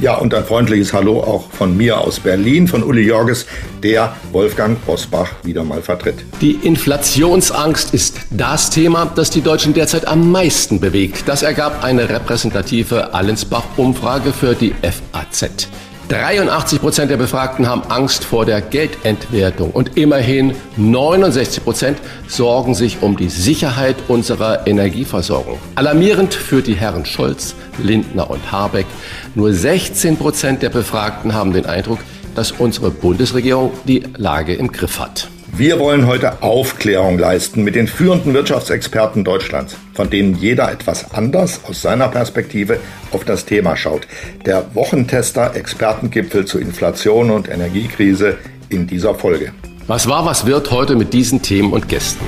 [0.00, 3.46] Ja, und ein freundliches Hallo auch von mir aus Berlin, von Uli Jorges,
[3.82, 6.24] der Wolfgang Bosbach wieder mal vertritt.
[6.40, 11.24] Die Inflationsangst ist das Thema, das die Deutschen derzeit am meisten bewegt.
[11.26, 15.68] Das ergab eine repräsentative Allensbach-Umfrage für die FAZ.
[16.08, 23.02] 83 Prozent der Befragten haben Angst vor der Geldentwertung und immerhin 69 Prozent sorgen sich
[23.02, 25.58] um die Sicherheit unserer Energieversorgung.
[25.74, 28.86] Alarmierend für die Herren Scholz, Lindner und Habeck.
[29.34, 31.98] Nur 16 Prozent der Befragten haben den Eindruck,
[32.34, 35.28] dass unsere Bundesregierung die Lage im Griff hat.
[35.52, 41.60] Wir wollen heute Aufklärung leisten mit den führenden Wirtschaftsexperten Deutschlands, von denen jeder etwas anders
[41.64, 42.78] aus seiner Perspektive
[43.12, 44.06] auf das Thema schaut.
[44.46, 48.36] Der Wochentester Expertengipfel zur Inflation und Energiekrise
[48.68, 49.52] in dieser Folge.
[49.86, 52.24] Was war, was wird heute mit diesen Themen und Gästen?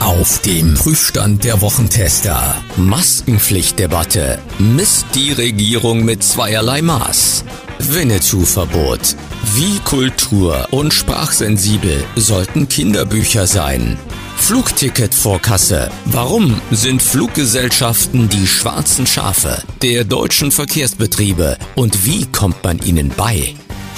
[0.00, 2.56] Auf dem Prüfstand der Wochentester.
[2.76, 4.38] Maskenpflichtdebatte.
[4.58, 7.44] Misst die Regierung mit zweierlei Maß.
[7.92, 9.16] Winnetou-Verbot.
[9.54, 13.98] Wie kultur- und sprachsensibel sollten Kinderbücher sein?
[14.36, 15.90] Flugticketvorkasse.
[16.06, 23.54] Warum sind Fluggesellschaften die schwarzen Schafe der deutschen Verkehrsbetriebe und wie kommt man ihnen bei?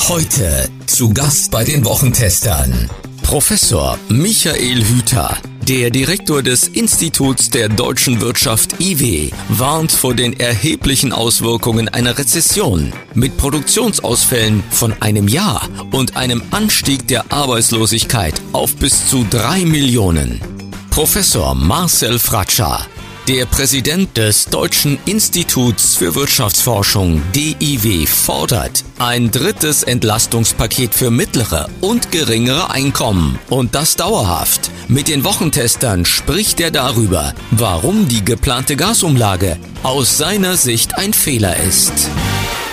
[0.09, 2.91] Heute zu Gast bei den Wochentestern.
[3.27, 11.13] Professor Michael Hüter, der Direktor des Instituts der deutschen Wirtschaft IW warnt vor den erheblichen
[11.13, 19.09] Auswirkungen einer Rezession mit Produktionsausfällen von einem Jahr und einem Anstieg der Arbeitslosigkeit auf bis
[19.09, 20.41] zu drei Millionen.
[20.91, 22.87] Professor Marcel Fratscher,
[23.29, 32.13] der Präsident des Deutschen Instituts für Wirtschaftsforschung DIW fordert ein drittes Entlastungspaket für mittlere und
[32.13, 34.71] geringere Einkommen und das dauerhaft.
[34.87, 41.57] Mit den Wochentestern spricht er darüber, warum die geplante Gasumlage aus seiner Sicht ein Fehler
[41.57, 42.09] ist.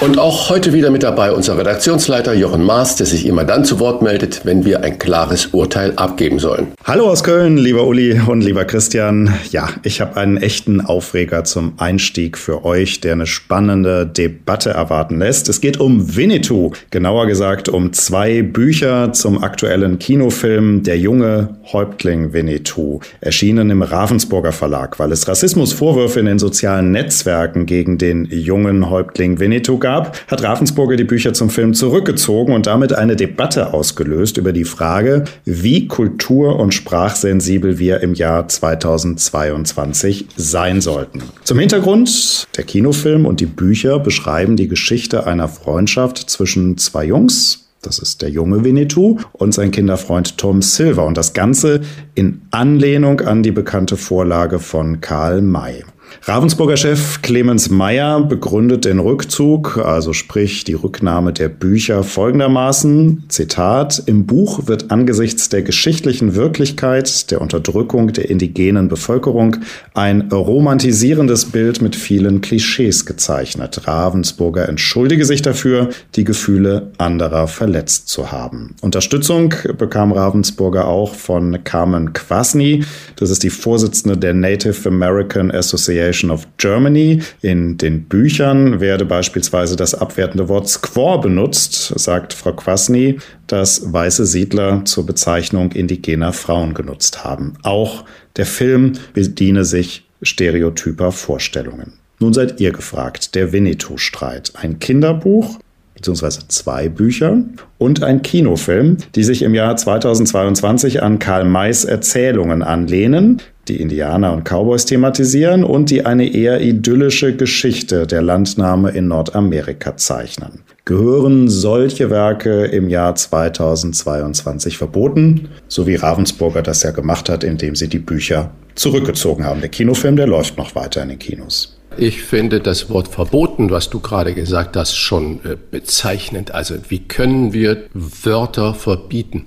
[0.04, 3.80] Und auch heute wieder mit dabei unser Redaktionsleiter Jochen Maas, der sich immer dann zu
[3.80, 6.74] Wort meldet, wenn wir ein klares Urteil abgeben sollen.
[6.84, 9.34] Hallo aus Köln, lieber Uli und lieber Christian.
[9.52, 15.20] Ja, ich habe einen echten Aufreger zum Einstieg für euch, der eine spannende Debatte erwarten
[15.20, 15.48] lässt.
[15.48, 22.34] Es geht um Winnetou, genauer gesagt um zwei Bücher zum aktuellen Kinofilm Der junge Häuptling
[22.34, 28.90] Winnetou, erschienen im Ravensburger Verlag, weil es Rassismusvorwürfe in den sozialen Netzwerken gegen den jungen
[28.90, 33.74] Häuptling Winnetou gab gab, hat Ravensburger die Bücher zum Film zurückgezogen und damit eine Debatte
[33.74, 41.22] ausgelöst über die Frage, wie kultur- und sprachsensibel wir im Jahr 2022 sein sollten.
[41.44, 47.60] Zum Hintergrund, der Kinofilm und die Bücher beschreiben die Geschichte einer Freundschaft zwischen zwei Jungs,
[47.84, 51.06] das ist der junge Winnetou und sein Kinderfreund Tom Silver.
[51.06, 51.82] Und das Ganze
[52.16, 55.84] in Anlehnung an die bekannte Vorlage von Karl May.
[56.22, 64.04] Ravensburger Chef Clemens Meyer begründet den Rückzug, also sprich die Rücknahme der Bücher folgendermaßen, Zitat,
[64.06, 69.58] im Buch wird angesichts der geschichtlichen Wirklichkeit der Unterdrückung der indigenen Bevölkerung
[69.94, 73.88] ein romantisierendes Bild mit vielen Klischees gezeichnet.
[73.88, 78.76] Ravensburger entschuldige sich dafür, die Gefühle anderer verletzt zu haben.
[78.82, 82.86] Unterstützung bekam Ravensburger auch von Carmen Kwasny,
[83.18, 87.22] das ist die Vorsitzende der Native American Association Association of Germany.
[87.42, 94.26] In den Büchern werde beispielsweise das abwertende Wort Squaw benutzt, sagt Frau Kwasny, das weiße
[94.26, 97.54] Siedler zur Bezeichnung indigener Frauen genutzt haben.
[97.64, 98.06] Auch
[98.36, 101.94] der Film bediene sich stereotyper Vorstellungen.
[102.20, 104.54] Nun seid ihr gefragt, der Winnetou-Streit.
[104.56, 105.60] Ein Kinderbuch
[106.04, 107.38] beziehungsweise zwei Bücher
[107.78, 114.34] und ein Kinofilm, die sich im Jahr 2022 an Karl Mays Erzählungen anlehnen, die Indianer
[114.34, 120.64] und Cowboys thematisieren und die eine eher idyllische Geschichte der Landnahme in Nordamerika zeichnen.
[120.84, 127.76] Gehören solche Werke im Jahr 2022 verboten, so wie Ravensburger das ja gemacht hat, indem
[127.76, 129.62] sie die Bücher zurückgezogen haben.
[129.62, 131.80] Der Kinofilm, der läuft noch weiter in den Kinos.
[131.98, 136.54] Ich finde das Wort verboten, was du gerade gesagt hast, schon äh, bezeichnend.
[136.54, 139.46] Also wie können wir Wörter verbieten?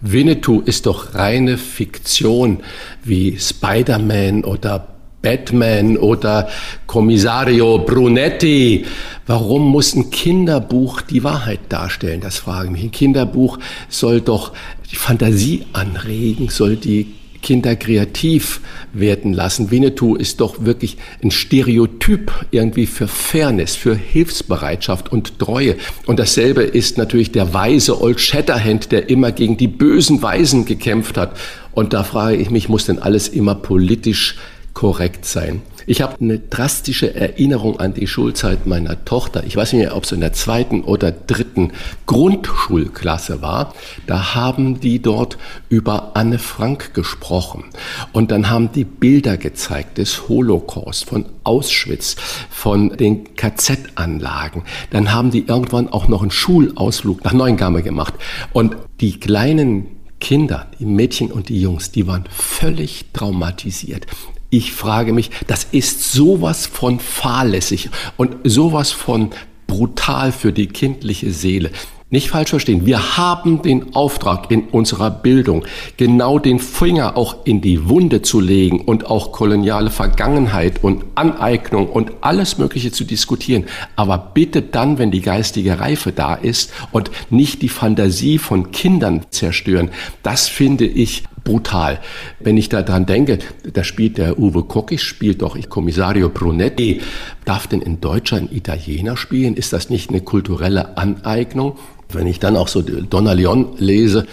[0.00, 2.60] Winnetou ist doch reine Fiktion,
[3.04, 4.88] wie Spider-Man oder
[5.22, 6.48] Batman oder
[6.86, 8.84] Kommissario Brunetti.
[9.26, 12.20] Warum muss ein Kinderbuch die Wahrheit darstellen?
[12.20, 12.82] Das frage ich mich.
[12.82, 14.52] Ein Kinderbuch soll doch
[14.90, 18.60] die Fantasie anregen, soll die Kinder kreativ
[18.92, 19.70] werden lassen.
[19.70, 25.76] Winnetou ist doch wirklich ein Stereotyp irgendwie für Fairness, für Hilfsbereitschaft und Treue.
[26.06, 31.18] Und dasselbe ist natürlich der weise Old Shatterhand, der immer gegen die bösen Weisen gekämpft
[31.18, 31.36] hat.
[31.72, 34.36] Und da frage ich mich, muss denn alles immer politisch
[34.72, 35.62] korrekt sein?
[35.86, 39.44] Ich habe eine drastische Erinnerung an die Schulzeit meiner Tochter.
[39.44, 41.72] Ich weiß nicht mehr, ob es in der zweiten oder dritten
[42.06, 43.74] Grundschulklasse war.
[44.06, 45.38] Da haben die dort
[45.68, 47.64] über Anne Frank gesprochen.
[48.12, 52.16] Und dann haben die Bilder gezeigt des Holocaust, von Auschwitz,
[52.50, 54.64] von den KZ-Anlagen.
[54.90, 58.14] Dann haben die irgendwann auch noch einen Schulausflug nach Neuengamme gemacht.
[58.52, 59.86] Und die kleinen
[60.20, 64.06] Kinder, die Mädchen und die Jungs, die waren völlig traumatisiert.
[64.54, 67.88] Ich frage mich, das ist sowas von fahrlässig
[68.18, 69.30] und sowas von
[69.66, 71.70] brutal für die kindliche Seele.
[72.10, 72.84] Nicht falsch verstehen.
[72.84, 75.64] Wir haben den Auftrag in unserer Bildung,
[75.96, 81.88] genau den Finger auch in die Wunde zu legen und auch koloniale Vergangenheit und Aneignung
[81.88, 83.64] und alles Mögliche zu diskutieren.
[83.96, 89.24] Aber bitte dann, wenn die geistige Reife da ist und nicht die Fantasie von Kindern
[89.30, 89.90] zerstören.
[90.22, 92.00] Das finde ich brutal.
[92.40, 93.38] Wenn ich daran denke,
[93.72, 97.00] da spielt der Uwe Kockis, spielt doch Kommissario Brunetti.
[97.44, 99.54] Darf denn in Deutschland Italiener spielen?
[99.54, 101.78] Ist das nicht eine kulturelle Aneignung?
[102.14, 104.26] Wenn ich dann auch so Donna Leon lese,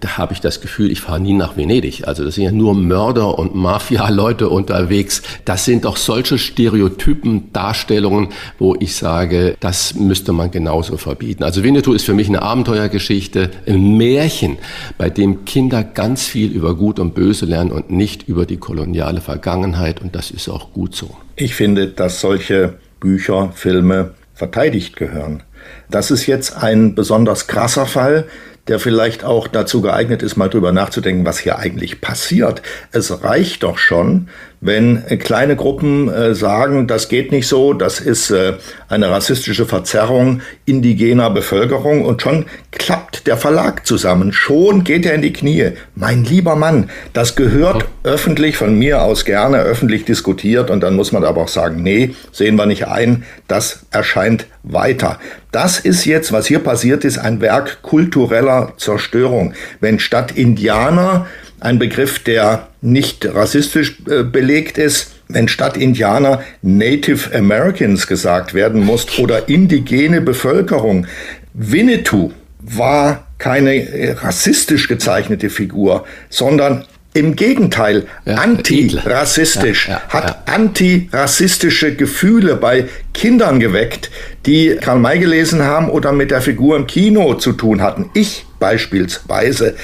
[0.00, 2.06] da habe ich das Gefühl, ich fahre nie nach Venedig.
[2.06, 5.22] Also das sind ja nur Mörder und Mafia-Leute unterwegs.
[5.44, 8.28] Das sind doch solche Stereotypen, Darstellungen,
[8.58, 11.44] wo ich sage, das müsste man genauso verbieten.
[11.44, 14.58] Also Winnetou ist für mich eine Abenteuergeschichte, ein Märchen,
[14.98, 19.20] bei dem Kinder ganz viel über Gut und Böse lernen und nicht über die koloniale
[19.20, 20.00] Vergangenheit.
[20.00, 21.10] Und das ist auch gut so.
[21.36, 25.42] Ich finde, dass solche Bücher, Filme verteidigt gehören.
[25.90, 28.24] Das ist jetzt ein besonders krasser Fall,
[28.68, 32.62] der vielleicht auch dazu geeignet ist, mal drüber nachzudenken, was hier eigentlich passiert.
[32.90, 34.28] Es reicht doch schon,
[34.60, 38.54] wenn äh, kleine Gruppen äh, sagen, das geht nicht so, das ist äh,
[38.88, 45.22] eine rassistische Verzerrung indigener Bevölkerung und schon klappt der Verlag zusammen, schon geht er in
[45.22, 45.72] die Knie.
[45.94, 51.12] Mein lieber Mann, das gehört öffentlich von mir aus gerne öffentlich diskutiert und dann muss
[51.12, 55.18] man aber auch sagen, nee, sehen wir nicht ein, das erscheint weiter.
[55.52, 59.54] Das ist jetzt, was hier passiert ist, ein Werk kultureller Zerstörung.
[59.80, 61.26] Wenn statt Indianer
[61.60, 68.84] ein Begriff, der nicht rassistisch äh, belegt ist, wenn statt Indianer Native Americans gesagt werden
[68.84, 71.06] muss oder indigene Bevölkerung.
[71.54, 76.84] Winnetou war keine äh, rassistisch gezeichnete Figur, sondern
[77.16, 84.10] im Gegenteil, ja, antirassistisch, ja, ja, hat antirassistische Gefühle bei Kindern geweckt,
[84.44, 88.10] die Karl May gelesen haben oder mit der Figur im Kino zu tun hatten.
[88.12, 89.76] Ich beispielsweise.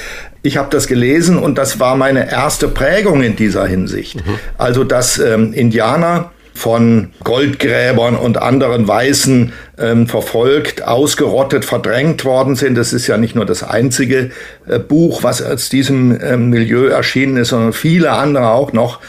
[0.43, 4.17] Ich habe das gelesen und das war meine erste Prägung in dieser Hinsicht.
[4.17, 4.39] Mhm.
[4.59, 12.77] Also, dass ähm, Indianer von Goldgräbern und anderen Weißen ähm, verfolgt, ausgerottet, verdrängt worden sind.
[12.77, 14.31] Das ist ja nicht nur das einzige
[14.67, 19.01] äh, Buch, was aus diesem äh, Milieu erschienen ist, sondern viele andere auch noch.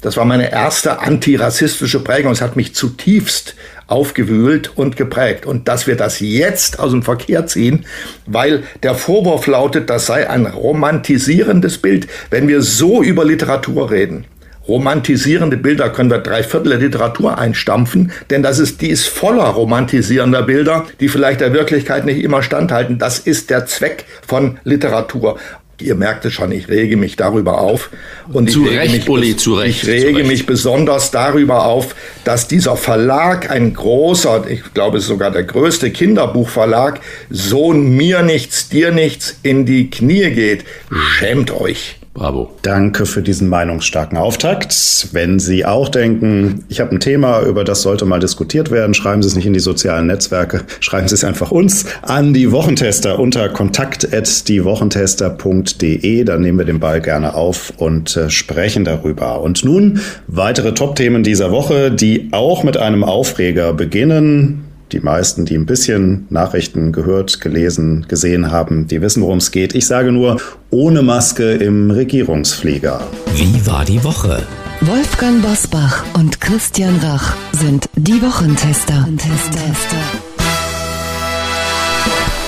[0.00, 2.32] Das war meine erste antirassistische Prägung.
[2.32, 3.54] Es hat mich zutiefst
[3.92, 5.44] aufgewühlt und geprägt.
[5.44, 7.84] Und dass wir das jetzt aus dem Verkehr ziehen,
[8.26, 12.08] weil der Vorwurf lautet, das sei ein romantisierendes Bild.
[12.30, 14.24] Wenn wir so über Literatur reden,
[14.66, 19.44] romantisierende Bilder können wir drei Viertel der Literatur einstampfen, denn das ist, die ist voller
[19.44, 22.98] romantisierender Bilder, die vielleicht der Wirklichkeit nicht immer standhalten.
[22.98, 25.38] Das ist der Zweck von Literatur.
[25.80, 27.90] Ihr merkt es schon, ich rege mich darüber auf.
[28.32, 29.82] Und zu ich Recht, mich, Uli, zu Recht.
[29.82, 30.28] Ich rege Recht.
[30.28, 37.00] mich besonders darüber auf, dass dieser Verlag, ein großer, ich glaube sogar der größte Kinderbuchverlag,
[37.30, 40.64] so mir nichts, dir nichts in die Knie geht.
[40.90, 41.96] Schämt euch.
[42.14, 42.50] Bravo.
[42.60, 45.08] Danke für diesen meinungsstarken Auftakt.
[45.12, 49.22] Wenn Sie auch denken, ich habe ein Thema, über das sollte mal diskutiert werden, schreiben
[49.22, 53.18] Sie es nicht in die sozialen Netzwerke, schreiben Sie es einfach uns an die Wochentester
[53.18, 56.24] unter kontakt@diewochentester.de.
[56.24, 59.40] Dann nehmen wir den Ball gerne auf und äh, sprechen darüber.
[59.40, 64.66] Und nun weitere Top-Themen dieser Woche, die auch mit einem Aufreger beginnen.
[64.92, 69.74] Die meisten, die ein bisschen Nachrichten gehört, gelesen, gesehen haben, die wissen, worum es geht.
[69.74, 70.36] Ich sage nur,
[70.70, 73.00] ohne Maske im Regierungsflieger.
[73.34, 74.42] Wie war die Woche?
[74.82, 79.06] Wolfgang Bosbach und Christian Rach sind die Wochentester.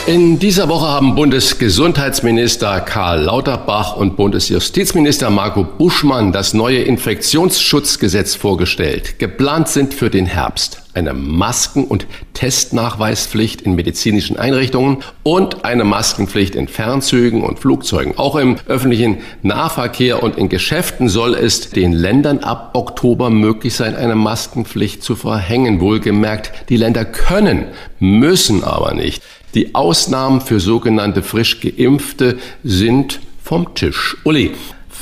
[0.07, 9.19] In dieser Woche haben Bundesgesundheitsminister Karl Lauterbach und Bundesjustizminister Marco Buschmann das neue Infektionsschutzgesetz vorgestellt.
[9.19, 16.55] Geplant sind für den Herbst eine Masken- und Testnachweispflicht in medizinischen Einrichtungen und eine Maskenpflicht
[16.55, 18.17] in Fernzügen und Flugzeugen.
[18.19, 23.97] Auch im öffentlichen Nahverkehr und in Geschäften soll es den Ländern ab Oktober möglich sein,
[23.97, 25.81] eine Maskenpflicht zu verhängen.
[25.81, 27.67] Wohlgemerkt, die Länder können,
[27.99, 29.23] müssen aber nicht.
[29.55, 34.17] Die Ausnahmen für sogenannte frisch geimpfte sind vom Tisch.
[34.25, 34.53] Uli,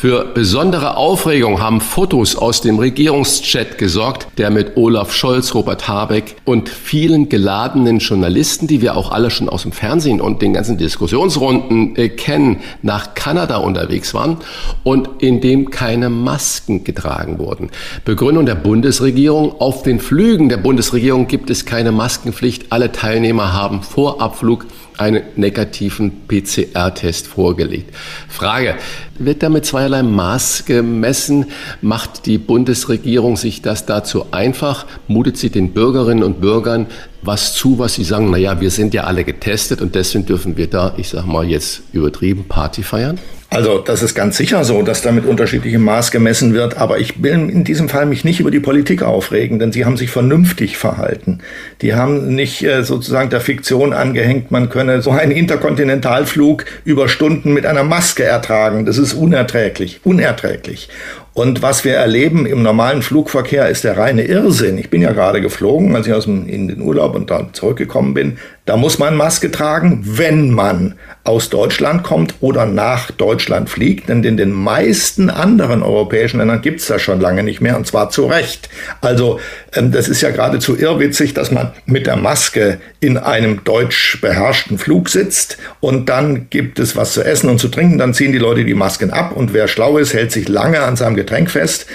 [0.02, 6.34] für besondere Aufregung haben Fotos aus dem Regierungschat gesorgt, der mit Olaf Scholz, Robert Habeck
[6.44, 10.76] und vielen geladenen Journalisten, die wir auch alle schon aus dem Fernsehen und den ganzen
[10.76, 14.38] Diskussionsrunden äh, kennen, nach Kanada unterwegs waren
[14.82, 17.70] und in dem keine Masken getragen wurden.
[18.04, 22.72] Begründung der Bundesregierung, auf den Flügen der Bundesregierung gibt es keine Maskenpflicht.
[22.72, 24.66] Alle Teilnehmer haben vor Abflug
[24.98, 27.94] einen negativen PCR-Test vorgelegt.
[28.28, 28.76] Frage,
[29.18, 31.46] wird da mit zweierlei Maß gemessen?
[31.80, 34.86] Macht die Bundesregierung sich das dazu einfach?
[35.08, 36.86] Mutet sie den Bürgerinnen und Bürgern
[37.22, 40.66] was zu, was sie sagen, naja, wir sind ja alle getestet und deswegen dürfen wir
[40.66, 43.18] da, ich sag mal jetzt übertrieben, Party feiern?
[43.52, 47.22] Also das ist ganz sicher so, dass da mit unterschiedlichem Maß gemessen wird, aber ich
[47.22, 50.78] will in diesem Fall mich nicht über die Politik aufregen, denn sie haben sich vernünftig
[50.78, 51.40] verhalten.
[51.82, 57.52] Die haben nicht äh, sozusagen der Fiktion angehängt, man könne so einen Interkontinentalflug über Stunden
[57.52, 58.86] mit einer Maske ertragen.
[58.86, 60.88] Das ist unerträglich, unerträglich.
[61.34, 64.76] Und was wir erleben im normalen Flugverkehr ist der reine Irrsinn.
[64.76, 68.12] Ich bin ja gerade geflogen, als ich aus dem, in den Urlaub und dann zurückgekommen
[68.12, 68.36] bin.
[68.66, 74.08] Da muss man Maske tragen, wenn man aus Deutschland kommt oder nach Deutschland fliegt.
[74.08, 78.10] Denn in den meisten anderen europäischen Ländern gibt's das schon lange nicht mehr und zwar
[78.10, 78.68] zu Recht.
[79.00, 79.40] Also
[79.74, 84.78] ähm, das ist ja geradezu irrwitzig, dass man mit der Maske in einem deutsch beherrschten
[84.78, 87.98] Flug sitzt und dann gibt es was zu essen und zu trinken.
[87.98, 90.96] Dann ziehen die Leute die Masken ab und wer schlau ist, hält sich lange an
[90.96, 91.86] seinem Getränk fest.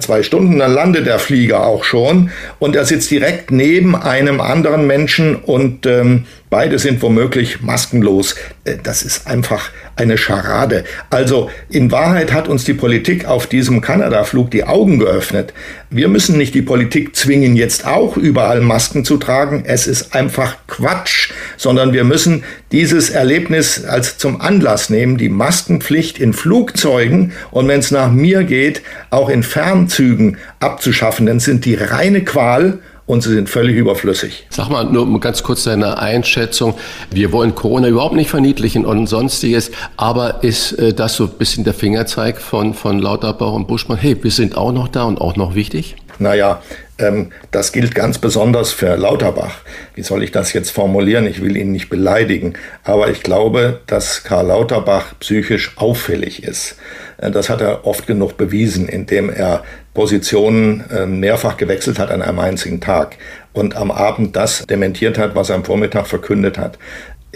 [0.00, 4.86] Zwei Stunden, dann landet der Flieger auch schon und er sitzt direkt neben einem anderen
[4.86, 8.36] Menschen und ähm, Beide sind womöglich maskenlos.
[8.62, 10.84] Äh, das ist einfach eine Scharade.
[11.10, 15.52] Also in Wahrheit hat uns die Politik auf diesem Kanada-Flug die Augen geöffnet.
[15.90, 19.64] Wir müssen nicht die Politik zwingen, jetzt auch überall Masken zu tragen.
[19.66, 26.20] Es ist einfach Quatsch, sondern wir müssen dieses Erlebnis als zum Anlass nehmen, die Maskenpflicht
[26.20, 31.26] in Flugzeugen und wenn es nach mir geht, auch in Fernzügen abzuschaffen.
[31.26, 34.46] Denn sind die reine Qual und sie sind völlig überflüssig.
[34.50, 36.74] Sag mal nur ganz kurz deine Einschätzung.
[37.10, 41.64] Wir wollen Corona überhaupt nicht verniedlichen und sonstiges, aber ist äh, das so ein bisschen
[41.64, 43.98] der Fingerzeig von, von Lauterbach und Buschmann?
[43.98, 45.96] Hey, wir sind auch noch da und auch noch wichtig?
[46.18, 46.62] Naja,
[46.98, 49.56] ähm, das gilt ganz besonders für Lauterbach.
[49.94, 51.26] Wie soll ich das jetzt formulieren?
[51.26, 56.76] Ich will ihn nicht beleidigen, aber ich glaube, dass Karl Lauterbach psychisch auffällig ist.
[57.18, 59.64] Äh, das hat er oft genug bewiesen, indem er
[59.94, 63.16] Positionen äh, mehrfach gewechselt hat an einem einzigen Tag
[63.52, 66.78] und am Abend das dementiert hat, was er am Vormittag verkündet hat.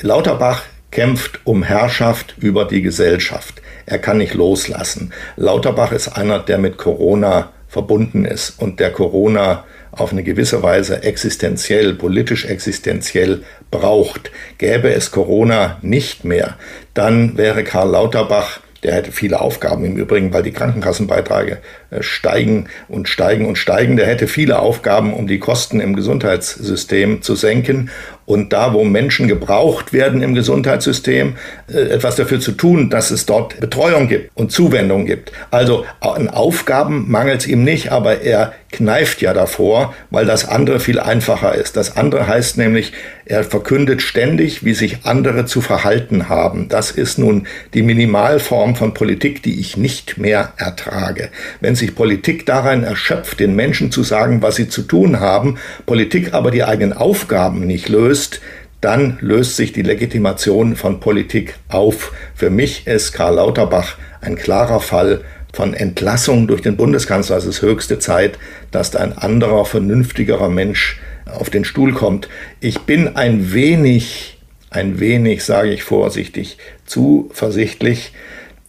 [0.00, 3.62] Lauterbach kämpft um Herrschaft über die Gesellschaft.
[3.87, 5.12] Er kann nicht loslassen.
[5.37, 11.03] Lauterbach ist einer, der mit Corona verbunden ist und der Corona auf eine gewisse Weise
[11.03, 14.31] existenziell, politisch existenziell braucht.
[14.59, 16.57] Gäbe es Corona nicht mehr,
[16.95, 21.58] dann wäre Karl Lauterbach der hätte viele Aufgaben im Übrigen, weil die Krankenkassenbeiträge
[21.90, 23.97] äh, steigen und steigen und steigen.
[23.97, 27.90] Der hätte viele Aufgaben, um die Kosten im Gesundheitssystem zu senken
[28.28, 31.37] und da, wo Menschen gebraucht werden im Gesundheitssystem,
[31.73, 35.32] äh, etwas dafür zu tun, dass es dort Betreuung gibt und Zuwendung gibt.
[35.50, 40.78] Also an Aufgaben mangelt es ihm nicht, aber er kneift ja davor, weil das andere
[40.80, 41.76] viel einfacher ist.
[41.76, 42.92] Das andere heißt nämlich,
[43.25, 46.68] er verkündet ständig, wie sich andere zu verhalten haben.
[46.68, 51.30] Das ist nun die Minimalform von Politik, die ich nicht mehr ertrage.
[51.60, 56.34] Wenn sich Politik darin erschöpft, den Menschen zu sagen, was sie zu tun haben, Politik
[56.34, 58.40] aber die eigenen Aufgaben nicht löst,
[58.80, 62.12] dann löst sich die Legitimation von Politik auf.
[62.34, 65.22] Für mich ist Karl Lauterbach ein klarer Fall
[65.52, 67.37] von Entlassung durch den Bundeskanzler.
[67.37, 68.38] Es ist höchste Zeit,
[68.71, 72.28] dass da ein anderer, vernünftigerer Mensch auf den Stuhl kommt.
[72.61, 74.38] Ich bin ein wenig,
[74.71, 78.12] ein wenig, sage ich vorsichtig, zuversichtlich,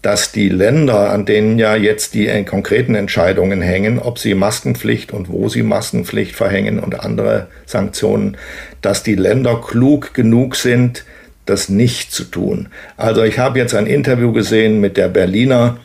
[0.02, 5.30] dass die Länder, an denen ja jetzt die konkreten Entscheidungen hängen, ob sie Maskenpflicht und
[5.30, 8.38] wo sie Maskenpflicht verhängen und andere Sanktionen,
[8.82, 11.04] dass die Länder klug genug sind,
[11.46, 12.70] das nicht zu tun.
[12.96, 15.78] Also ich habe jetzt ein Interview gesehen mit der Berliner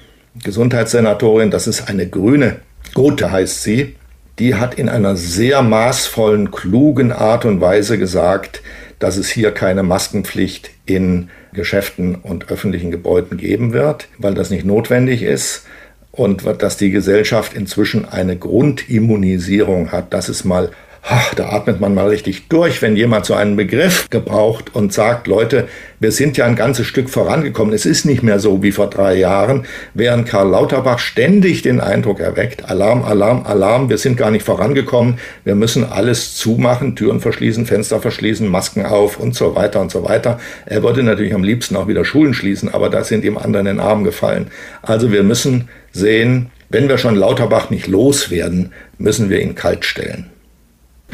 [0.43, 2.57] Gesundheitssenatorin, das ist eine Grüne,
[2.93, 3.97] Gothe heißt sie,
[4.39, 8.63] die hat in einer sehr maßvollen, klugen Art und Weise gesagt,
[8.99, 14.65] dass es hier keine Maskenpflicht in Geschäften und öffentlichen Gebäuden geben wird, weil das nicht
[14.65, 15.67] notwendig ist
[16.11, 20.13] und dass die Gesellschaft inzwischen eine Grundimmunisierung hat.
[20.13, 20.71] Das ist mal
[21.07, 25.27] ach, da atmet man mal richtig durch, wenn jemand so einen Begriff gebraucht und sagt,
[25.27, 25.69] Leute,
[26.01, 27.75] wir sind ja ein ganzes Stück vorangekommen.
[27.75, 32.21] Es ist nicht mehr so wie vor drei Jahren, während Karl Lauterbach ständig den Eindruck
[32.21, 37.67] erweckt, Alarm, Alarm, Alarm, wir sind gar nicht vorangekommen, wir müssen alles zumachen, Türen verschließen,
[37.67, 40.41] Fenster verschließen, Masken auf und so weiter und so weiter.
[40.65, 43.67] Er würde natürlich am liebsten auch wieder Schulen schließen, aber da sind ihm andere in
[43.67, 44.47] den Arm gefallen.
[44.81, 50.31] Also wir müssen sehen, wenn wir schon Lauterbach nicht loswerden, müssen wir ihn kalt stellen.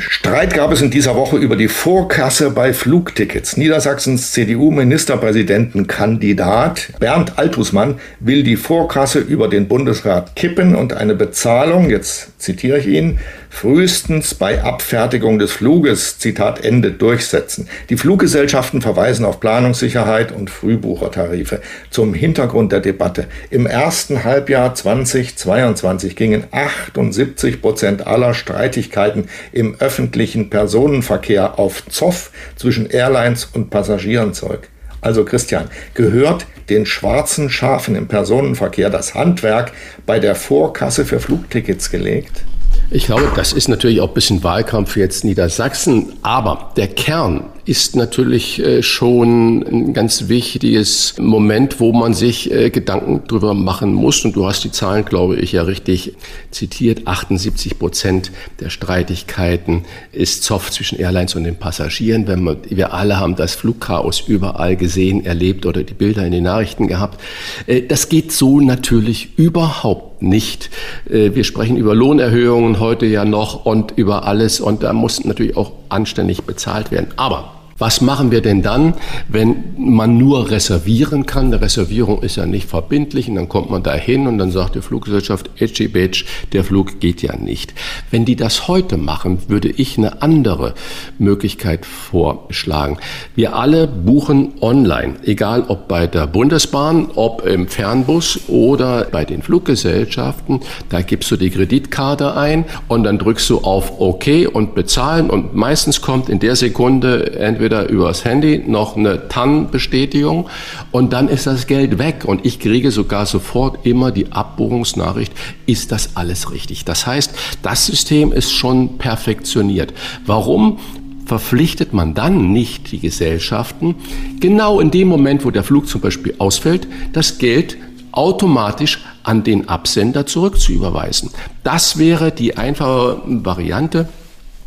[0.00, 3.58] Streit gab es in dieser Woche über die Vorkasse bei Flugtickets.
[3.58, 12.40] Niedersachsens CDU-Ministerpräsidentenkandidat Bernd Altusmann will die Vorkasse über den Bundesrat kippen und eine Bezahlung, jetzt
[12.40, 13.18] zitiere ich ihn,
[13.50, 17.68] frühestens bei Abfertigung des Fluges, Zitat Ende, durchsetzen.
[17.90, 21.60] Die Fluggesellschaften verweisen auf Planungssicherheit und Frühbuchertarife.
[21.90, 23.26] Zum Hintergrund der Debatte.
[23.50, 32.88] Im ersten Halbjahr 2022 gingen 78 Prozent aller Streitigkeiten im öffentlichen Personenverkehr auf Zoff zwischen
[32.88, 34.68] Airlines und Passagierenzeug.
[35.02, 39.72] Also Christian, gehört den schwarzen Schafen im Personenverkehr das Handwerk
[40.06, 42.44] bei der Vorkasse für Flugtickets gelegt?
[42.92, 47.94] Ich glaube, das ist natürlich auch ein bisschen Wahlkampf jetzt Niedersachsen, aber der Kern ist
[47.94, 54.24] natürlich äh, schon ein ganz wichtiges Moment, wo man sich äh, Gedanken drüber machen muss.
[54.24, 56.14] Und du hast die Zahlen, glaube ich, ja richtig
[56.50, 57.06] zitiert.
[57.06, 62.26] 78 Prozent der Streitigkeiten ist Zoff zwischen Airlines und den Passagieren.
[62.26, 66.42] Wenn man, wir alle haben das Flugchaos überall gesehen, erlebt oder die Bilder in den
[66.42, 67.20] Nachrichten gehabt.
[67.68, 70.70] Äh, das geht so natürlich überhaupt nicht.
[71.06, 75.72] Wir sprechen über Lohnerhöhungen heute ja noch und über alles und da muss natürlich auch
[75.88, 77.08] anständig bezahlt werden.
[77.16, 78.94] Aber was machen wir denn dann,
[79.28, 81.46] wenn man nur reservieren kann?
[81.46, 84.74] Eine Reservierung ist ja nicht verbindlich und dann kommt man da hin und dann sagt
[84.74, 87.72] die Fluggesellschaft, Edgy Bitch, der Flug geht ja nicht.
[88.10, 90.74] Wenn die das heute machen, würde ich eine andere
[91.18, 92.98] Möglichkeit vorschlagen.
[93.34, 99.40] Wir alle buchen online, egal ob bei der Bundesbahn, ob im Fernbus oder bei den
[99.40, 100.60] Fluggesellschaften.
[100.90, 105.54] Da gibst du die Kreditkarte ein und dann drückst du auf OK und bezahlen und
[105.54, 110.48] meistens kommt in der Sekunde entweder entweder übers Handy noch eine TAN-Bestätigung
[110.90, 115.32] und dann ist das Geld weg und ich kriege sogar sofort immer die Abbuchungsnachricht,
[115.66, 116.84] ist das alles richtig.
[116.84, 119.92] Das heißt, das System ist schon perfektioniert.
[120.26, 120.78] Warum?
[121.26, 123.94] verpflichtet man dann nicht die Gesellschaften,
[124.40, 127.76] genau in dem Moment, wo der Flug zum Beispiel ausfällt, das Geld
[128.10, 131.30] automatisch an den Absender zurückzuüberweisen.
[131.62, 134.08] Das wäre die einfache Variante.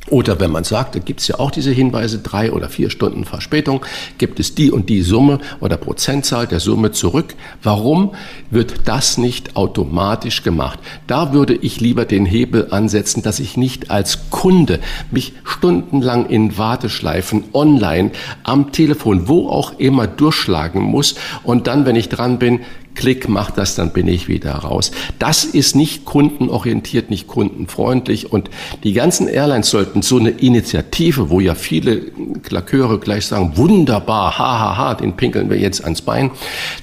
[0.10, 3.24] Oder wenn man sagt, da gibt es ja auch diese Hinweise, drei oder vier Stunden
[3.24, 3.86] Verspätung,
[4.18, 7.36] gibt es die und die Summe oder Prozentzahl der Summe zurück.
[7.62, 8.14] Warum
[8.50, 10.80] wird das nicht automatisch gemacht?
[11.08, 16.58] Da würde ich lieber den Hebel ansetzen, dass ich nicht als Kunde mich stundenlang in
[16.58, 18.12] Warteschleifen online
[18.44, 22.60] am Telefon, wo auch immer durchschlagen muss und dann, wenn ich dran bin,
[22.96, 24.92] Klick macht das, dann bin ich wieder raus.
[25.20, 28.50] Das ist nicht kundenorientiert, nicht kundenfreundlich und
[28.84, 32.02] die ganzen Airlines sollten so eine Initiative, wo ja viele
[32.44, 36.32] Klaköre gleich sagen, wunderbar, hahaha, ha, ha, den pinkeln wir jetzt ans Bein,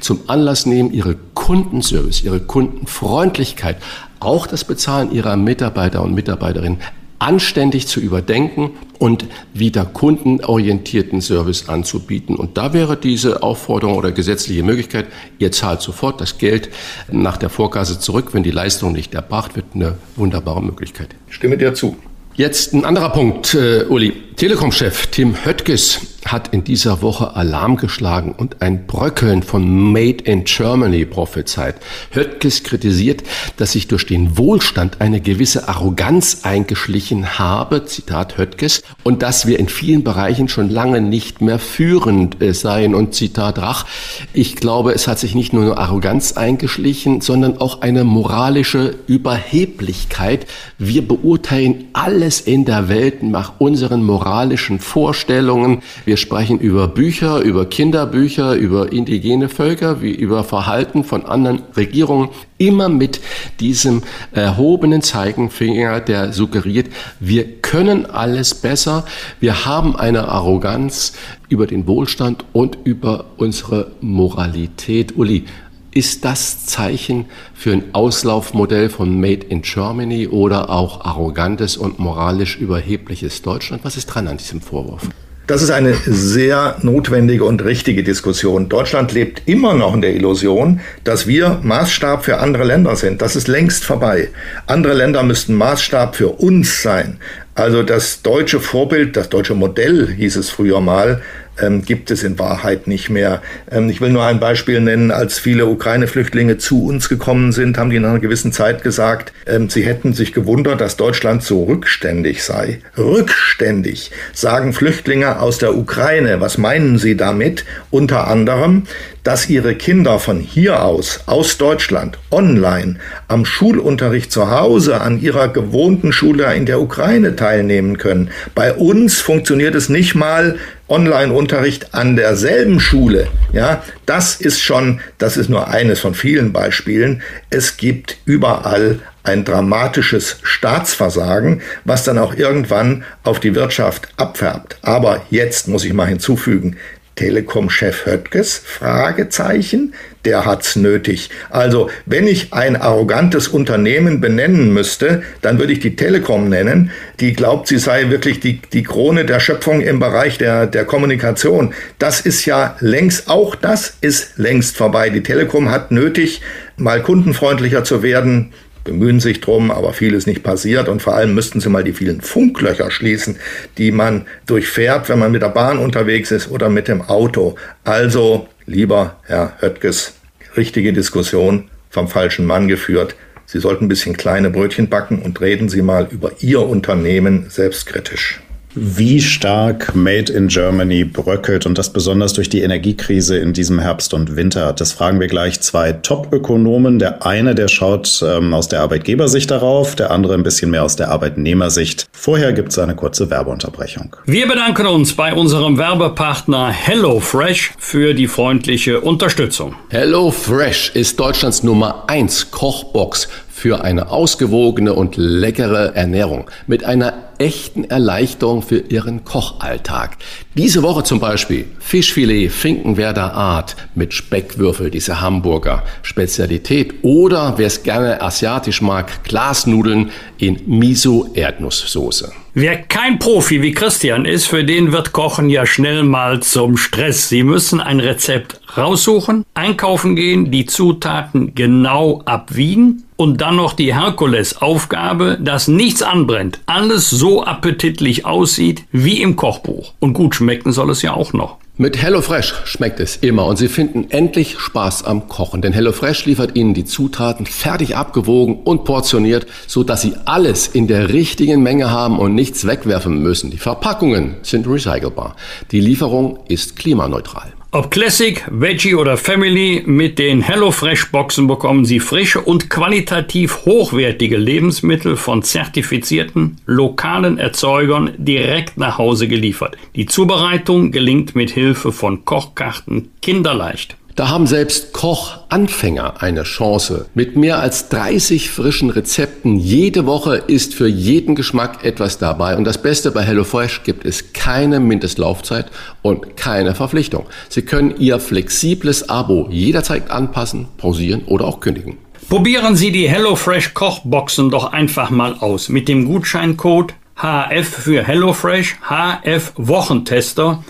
[0.00, 3.76] zum Anlass nehmen, ihre Kundenservice, ihre Kundenfreundlichkeit,
[4.20, 6.78] auch das Bezahlen ihrer Mitarbeiter und Mitarbeiterinnen
[7.20, 12.34] anständig zu überdenken und wieder kundenorientierten Service anzubieten.
[12.34, 15.06] Und da wäre diese Aufforderung oder gesetzliche Möglichkeit,
[15.38, 16.70] ihr zahlt sofort das Geld
[17.12, 21.14] nach der Vorkasse zurück, wenn die Leistung nicht erbracht wird, eine wunderbare Möglichkeit.
[21.28, 21.96] Stimme dir zu.
[22.34, 24.14] Jetzt ein anderer Punkt, äh, Uli.
[24.40, 30.44] Telekom-Chef Tim Höttges hat in dieser Woche Alarm geschlagen und ein Bröckeln von Made in
[30.44, 31.76] Germany prophezeit.
[32.10, 33.22] Höttges kritisiert,
[33.56, 39.58] dass sich durch den Wohlstand eine gewisse Arroganz eingeschlichen habe, Zitat Höttges, und dass wir
[39.58, 42.94] in vielen Bereichen schon lange nicht mehr führend äh, seien.
[42.94, 43.86] Und Zitat Rach,
[44.32, 50.46] ich glaube, es hat sich nicht nur eine Arroganz eingeschlichen, sondern auch eine moralische Überheblichkeit.
[50.78, 54.29] Wir beurteilen alles in der Welt nach unseren moralischen
[54.78, 55.82] Vorstellungen.
[56.04, 62.28] Wir sprechen über Bücher, über Kinderbücher, über indigene Völker, wie über Verhalten von anderen Regierungen,
[62.58, 63.20] immer mit
[63.58, 66.88] diesem erhobenen Zeigenfinger, der suggeriert,
[67.18, 69.04] wir können alles besser,
[69.40, 71.14] wir haben eine Arroganz
[71.48, 75.16] über den Wohlstand und über unsere Moralität.
[75.16, 75.46] Uli,
[75.92, 82.56] ist das Zeichen für ein Auslaufmodell von Made in Germany oder auch arrogantes und moralisch
[82.56, 83.84] überhebliches Deutschland?
[83.84, 85.08] Was ist dran an diesem Vorwurf?
[85.50, 88.68] Das ist eine sehr notwendige und richtige Diskussion.
[88.68, 93.20] Deutschland lebt immer noch in der Illusion, dass wir Maßstab für andere Länder sind.
[93.20, 94.28] Das ist längst vorbei.
[94.68, 97.18] Andere Länder müssten Maßstab für uns sein.
[97.56, 101.20] Also das deutsche Vorbild, das deutsche Modell hieß es früher mal,
[101.60, 103.42] ähm, gibt es in Wahrheit nicht mehr.
[103.70, 105.10] Ähm, ich will nur ein Beispiel nennen.
[105.10, 109.68] Als viele Ukraine-Flüchtlinge zu uns gekommen sind, haben die in einer gewissen Zeit gesagt, ähm,
[109.68, 112.80] sie hätten sich gewundert, dass Deutschland so rückständig sei.
[112.96, 116.40] Rückständig, sagen Flüchtlinge aus der Ukraine.
[116.40, 117.64] Was meinen sie damit?
[117.90, 118.84] Unter anderem,
[119.22, 122.96] dass ihre Kinder von hier aus, aus Deutschland, online,
[123.28, 128.30] am Schulunterricht zu Hause, an ihrer gewohnten Schule in der Ukraine teilnehmen können.
[128.54, 130.58] Bei uns funktioniert es nicht mal
[130.90, 133.28] Online-Unterricht an derselben Schule.
[133.52, 137.22] Ja, das ist schon, das ist nur eines von vielen Beispielen.
[137.48, 144.78] Es gibt überall ein dramatisches Staatsversagen, was dann auch irgendwann auf die Wirtschaft abfärbt.
[144.82, 146.76] Aber jetzt muss ich mal hinzufügen,
[147.20, 148.62] Telekom-Chef Höttges?
[148.64, 149.92] Fragezeichen.
[150.24, 151.28] Der hat's nötig.
[151.50, 156.92] Also, wenn ich ein arrogantes Unternehmen benennen müsste, dann würde ich die Telekom nennen.
[157.20, 161.74] Die glaubt, sie sei wirklich die, die Krone der Schöpfung im Bereich der, der Kommunikation.
[161.98, 165.10] Das ist ja längst, auch das ist längst vorbei.
[165.10, 166.40] Die Telekom hat nötig,
[166.78, 171.60] mal kundenfreundlicher zu werden, bemühen sich drum, aber vieles nicht passiert und vor allem müssten
[171.60, 173.36] sie mal die vielen Funklöcher schließen,
[173.78, 177.56] die man durchfährt, wenn man mit der Bahn unterwegs ist oder mit dem Auto.
[177.84, 180.14] Also, lieber Herr Höttges,
[180.56, 183.16] richtige Diskussion vom falschen Mann geführt.
[183.46, 188.40] Sie sollten ein bisschen kleine Brötchen backen und reden Sie mal über Ihr Unternehmen selbstkritisch
[188.74, 194.14] wie stark Made in Germany bröckelt und das besonders durch die Energiekrise in diesem Herbst
[194.14, 194.72] und Winter.
[194.72, 196.98] Das fragen wir gleich zwei Top-Ökonomen.
[196.98, 200.96] Der eine, der schaut ähm, aus der Arbeitgebersicht darauf, der andere ein bisschen mehr aus
[200.96, 202.06] der Arbeitnehmersicht.
[202.12, 204.16] Vorher gibt es eine kurze Werbeunterbrechung.
[204.24, 209.74] Wir bedanken uns bei unserem Werbepartner HelloFresh für die freundliche Unterstützung.
[209.90, 213.28] HelloFresh ist Deutschlands Nummer 1 Kochbox
[213.60, 220.16] für eine ausgewogene und leckere Ernährung mit einer echten Erleichterung für Ihren Kochalltag.
[220.54, 226.94] Diese Woche zum Beispiel Fischfilet Finkenwerder Art mit Speckwürfel, diese Hamburger Spezialität.
[227.02, 232.32] Oder wer es gerne asiatisch mag, Glasnudeln in Miso-Erdnusssoße.
[232.52, 237.28] Wer kein Profi wie Christian ist, für den wird Kochen ja schnell mal zum Stress.
[237.28, 243.94] Sie müssen ein Rezept raussuchen, einkaufen gehen, die Zutaten genau abwiegen und dann noch die
[243.94, 249.92] Herkulesaufgabe, dass nichts anbrennt, alles so appetitlich aussieht wie im Kochbuch.
[250.00, 251.58] Und gut schmecken soll es ja auch noch.
[251.80, 256.54] Mit HelloFresh schmeckt es immer und Sie finden endlich Spaß am Kochen, denn HelloFresh liefert
[256.54, 261.90] Ihnen die Zutaten fertig abgewogen und portioniert, so dass Sie alles in der richtigen Menge
[261.90, 263.50] haben und nichts wegwerfen müssen.
[263.50, 265.36] Die Verpackungen sind recycelbar.
[265.70, 267.54] Die Lieferung ist klimaneutral.
[267.72, 275.16] Ob Classic, Veggie oder Family, mit den HelloFresh-Boxen bekommen Sie frische und qualitativ hochwertige Lebensmittel
[275.16, 279.76] von zertifizierten lokalen Erzeugern direkt nach Hause geliefert.
[279.94, 283.96] Die Zubereitung gelingt mit Hilfe von Kochkarten kinderleicht.
[284.16, 287.06] Da haben selbst Kochanfänger eine Chance.
[287.14, 292.56] Mit mehr als 30 frischen Rezepten jede Woche ist für jeden Geschmack etwas dabei.
[292.56, 295.66] Und das Beste bei HelloFresh gibt es keine Mindestlaufzeit
[296.02, 297.26] und keine Verpflichtung.
[297.48, 301.96] Sie können Ihr flexibles Abo jederzeit anpassen, pausieren oder auch kündigen.
[302.28, 308.76] Probieren Sie die HelloFresh Kochboxen doch einfach mal aus mit dem Gutscheincode HF für HelloFresh,
[308.88, 310.64] HF Wochentester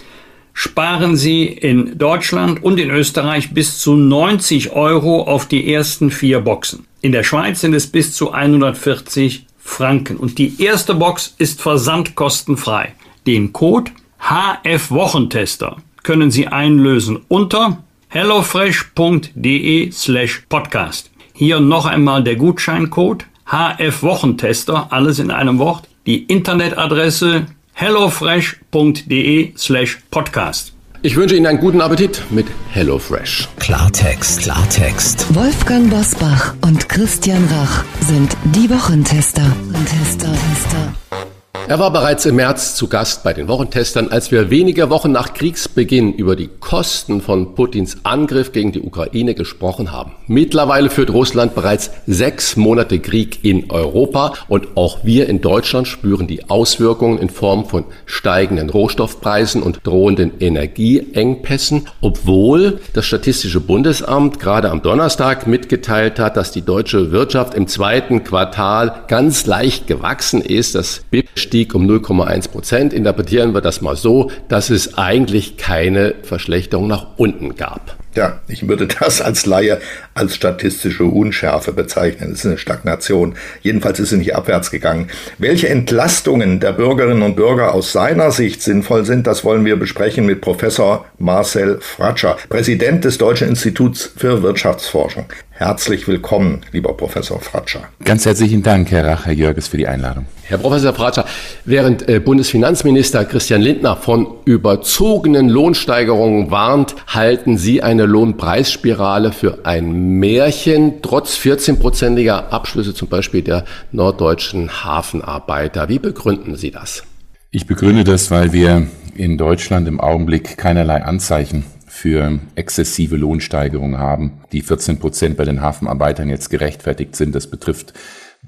[0.52, 6.40] sparen Sie in Deutschland und in Österreich bis zu 90 Euro auf die ersten vier
[6.40, 6.86] Boxen.
[7.00, 10.16] In der Schweiz sind es bis zu 140 Franken.
[10.16, 12.94] Und die erste Box ist versandkostenfrei.
[13.26, 21.10] Den Code HF Wochentester können Sie einlösen unter hellofresh.de slash podcast.
[21.32, 25.88] Hier noch einmal der Gutscheincode HF Wochentester, alles in einem Wort.
[26.06, 30.72] Die Internetadresse hellofresh.de slash podcast.
[31.02, 33.48] Ich wünsche Ihnen einen guten Appetit mit HelloFresh.
[33.58, 35.34] Klartext, Klartext.
[35.34, 39.50] Wolfgang Bosbach und Christian Rach sind die Wochentester.
[39.86, 41.29] Tester, Tester.
[41.68, 45.34] Er war bereits im März zu Gast bei den Wochentestern, als wir wenige Wochen nach
[45.34, 50.12] Kriegsbeginn über die Kosten von Putins Angriff gegen die Ukraine gesprochen haben.
[50.26, 56.26] Mittlerweile führt Russland bereits sechs Monate Krieg in Europa und auch wir in Deutschland spüren
[56.26, 64.70] die Auswirkungen in Form von steigenden Rohstoffpreisen und drohenden Energieengpässen, obwohl das Statistische Bundesamt gerade
[64.70, 70.74] am Donnerstag mitgeteilt hat, dass die deutsche Wirtschaft im zweiten Quartal ganz leicht gewachsen ist.
[70.74, 72.92] Das BIP stieg um 0,1 Prozent.
[72.92, 77.96] Interpretieren wir das mal so, dass es eigentlich keine Verschlechterung nach unten gab.
[78.14, 79.80] Ja, ich würde das als Laie
[80.14, 82.32] als statistische Unschärfe bezeichnen.
[82.32, 83.34] Es ist eine Stagnation.
[83.62, 85.08] Jedenfalls ist sie nicht abwärts gegangen.
[85.38, 90.26] Welche Entlastungen der Bürgerinnen und Bürger aus seiner Sicht sinnvoll sind, das wollen wir besprechen
[90.26, 95.26] mit Professor Marcel Fratscher, Präsident des Deutschen Instituts für Wirtschaftsforschung.
[95.60, 97.82] Herzlich willkommen, lieber Professor Fratscher.
[98.02, 100.24] Ganz herzlichen Dank, Herr Rach, Herr Jörges, für die Einladung.
[100.44, 101.26] Herr Professor Fratscher,
[101.66, 110.18] während äh, Bundesfinanzminister Christian Lindner von überzogenen Lohnsteigerungen warnt, halten Sie eine Lohnpreisspirale für ein
[110.18, 115.90] Märchen, trotz 14-prozentiger Abschlüsse zum Beispiel der norddeutschen Hafenarbeiter.
[115.90, 117.02] Wie begründen Sie das?
[117.50, 121.66] Ich begründe das, weil wir in Deutschland im Augenblick keinerlei Anzeichen
[122.00, 127.34] für exzessive Lohnsteigerungen haben, die 14 Prozent bei den Hafenarbeitern jetzt gerechtfertigt sind.
[127.34, 127.92] Das betrifft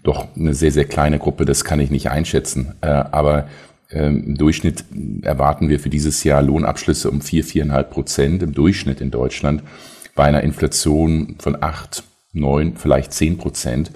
[0.02, 2.76] doch eine sehr, sehr kleine Gruppe, das kann ich nicht einschätzen.
[2.80, 3.50] Äh, aber
[3.90, 4.86] ähm, im Durchschnitt
[5.20, 9.62] erwarten wir für dieses Jahr Lohnabschlüsse um 4, 4,5 Prozent im Durchschnitt in Deutschland
[10.14, 13.90] bei einer Inflation von 8, 9, vielleicht 10 Prozent.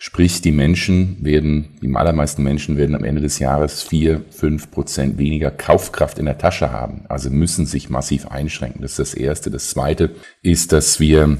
[0.00, 5.18] Sprich, die Menschen werden, die allermeisten Menschen werden am Ende des Jahres vier, fünf Prozent
[5.18, 7.02] weniger Kaufkraft in der Tasche haben.
[7.08, 8.82] Also müssen sich massiv einschränken.
[8.82, 9.50] Das ist das Erste.
[9.50, 11.38] Das Zweite ist, dass wir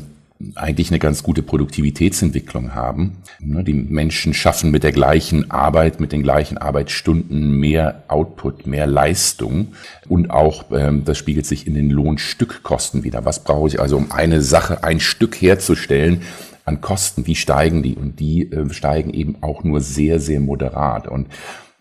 [0.55, 3.19] eigentlich eine ganz gute Produktivitätsentwicklung haben.
[3.41, 8.87] Ne, die Menschen schaffen mit der gleichen Arbeit, mit den gleichen Arbeitsstunden mehr Output, mehr
[8.87, 9.69] Leistung
[10.09, 13.25] und auch ähm, das spiegelt sich in den Lohnstückkosten wieder.
[13.25, 16.23] Was brauche ich also, um eine Sache, ein Stück herzustellen?
[16.69, 17.97] An Kosten, wie steigen die?
[17.97, 21.09] Und die äh, steigen eben auch nur sehr, sehr moderat.
[21.09, 21.27] Und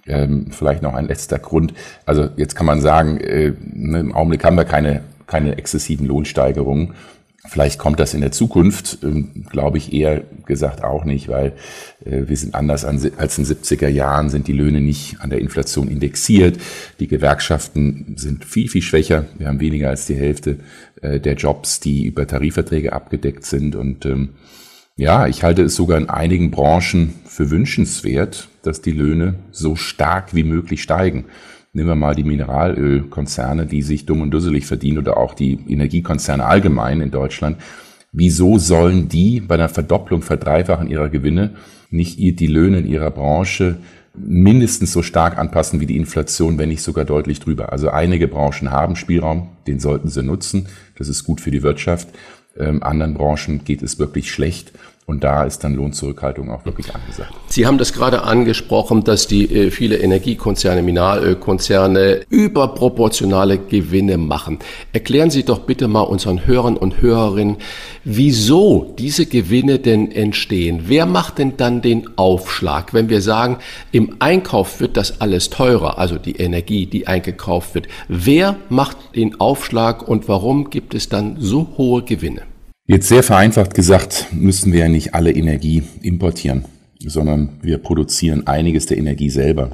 [0.07, 1.73] ähm, vielleicht noch ein letzter Grund.
[2.05, 6.93] Also jetzt kann man sagen, äh, ne, im Augenblick haben wir keine, keine exzessiven Lohnsteigerungen.
[7.49, 11.53] Vielleicht kommt das in der Zukunft, ähm, glaube ich eher gesagt auch nicht, weil
[12.03, 15.39] äh, wir sind anders an, als in 70er Jahren, sind die Löhne nicht an der
[15.39, 16.57] Inflation indexiert.
[16.99, 19.25] Die Gewerkschaften sind viel, viel schwächer.
[19.37, 20.57] Wir haben weniger als die Hälfte
[21.01, 23.75] äh, der Jobs, die über Tarifverträge abgedeckt sind.
[23.75, 24.29] Und ähm,
[24.97, 30.33] ja, ich halte es sogar in einigen Branchen für wünschenswert, dass die Löhne so stark
[30.33, 31.25] wie möglich steigen.
[31.71, 36.43] Nehmen wir mal die Mineralölkonzerne, die sich dumm und dusselig verdienen oder auch die Energiekonzerne
[36.43, 37.57] allgemein in Deutschland.
[38.11, 41.55] Wieso sollen die bei einer Verdopplung, Verdreifachen ihrer Gewinne
[41.91, 43.77] nicht die Löhne in ihrer Branche
[44.15, 47.71] mindestens so stark anpassen wie die Inflation, wenn nicht sogar deutlich drüber.
[47.71, 50.67] Also einige Branchen haben Spielraum, den sollten sie nutzen.
[50.97, 52.09] Das ist gut für die Wirtschaft.
[52.59, 54.71] Ähm, anderen Branchen geht es wirklich schlecht.
[55.09, 57.33] Und da ist dann Lohnzurückhaltung auch wirklich angesagt.
[57.47, 64.59] Sie haben das gerade angesprochen, dass die äh, viele Energiekonzerne, Mineralölkonzerne überproportionale Gewinne machen.
[64.91, 67.55] Erklären Sie doch bitte mal unseren Hörern und Hörerinnen,
[68.03, 70.83] wieso diese Gewinne denn entstehen.
[70.87, 73.59] Wer macht denn dann den Aufschlag, wenn wir sagen,
[73.93, 77.87] im Einkauf wird das alles teurer, also die Energie, die eingekauft wird.
[78.09, 82.41] Wer macht den Aufschlag und warum gibt es dann so hohe Gewinne?
[82.89, 86.63] Jetzt sehr vereinfacht gesagt, müssen wir ja nicht alle Energie importieren,
[87.05, 89.71] sondern wir produzieren einiges der Energie selber.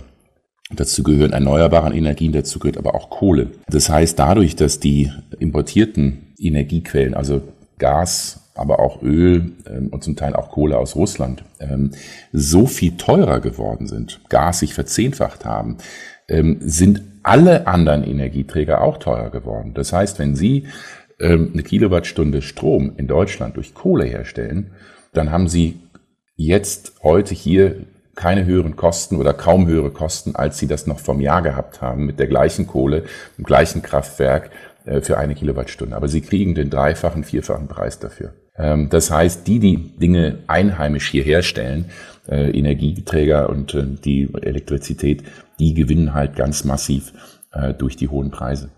[0.72, 3.52] Dazu gehören erneuerbare Energien, dazu gehört aber auch Kohle.
[3.68, 7.44] Das heißt, dadurch, dass die importierten Energiequellen, also
[7.78, 11.92] Gas, aber auch Öl ähm, und zum Teil auch Kohle aus Russland, ähm,
[12.32, 15.78] so viel teurer geworden sind, Gas sich verzehnfacht haben,
[16.28, 19.74] ähm, sind alle anderen Energieträger auch teurer geworden.
[19.76, 20.66] Das heißt, wenn Sie
[21.20, 24.72] ähm, eine Kilowattstunde Strom in Deutschland durch Kohle herstellen,
[25.14, 25.80] dann haben sie
[26.36, 31.20] jetzt heute hier keine höheren Kosten oder kaum höhere Kosten, als sie das noch vom
[31.20, 33.04] Jahr gehabt haben mit der gleichen Kohle,
[33.38, 34.52] im gleichen Kraftwerk
[34.86, 35.96] äh, für eine Kilowattstunde.
[35.96, 38.34] Aber sie kriegen den dreifachen, vierfachen Preis dafür.
[38.56, 41.86] Ähm, das heißt, die, die Dinge einheimisch hier herstellen,
[42.28, 45.24] äh, Energieträger und äh, die Elektrizität,
[45.60, 47.14] die gewinnen halt ganz massiv
[47.78, 48.72] durch die hohen Preise.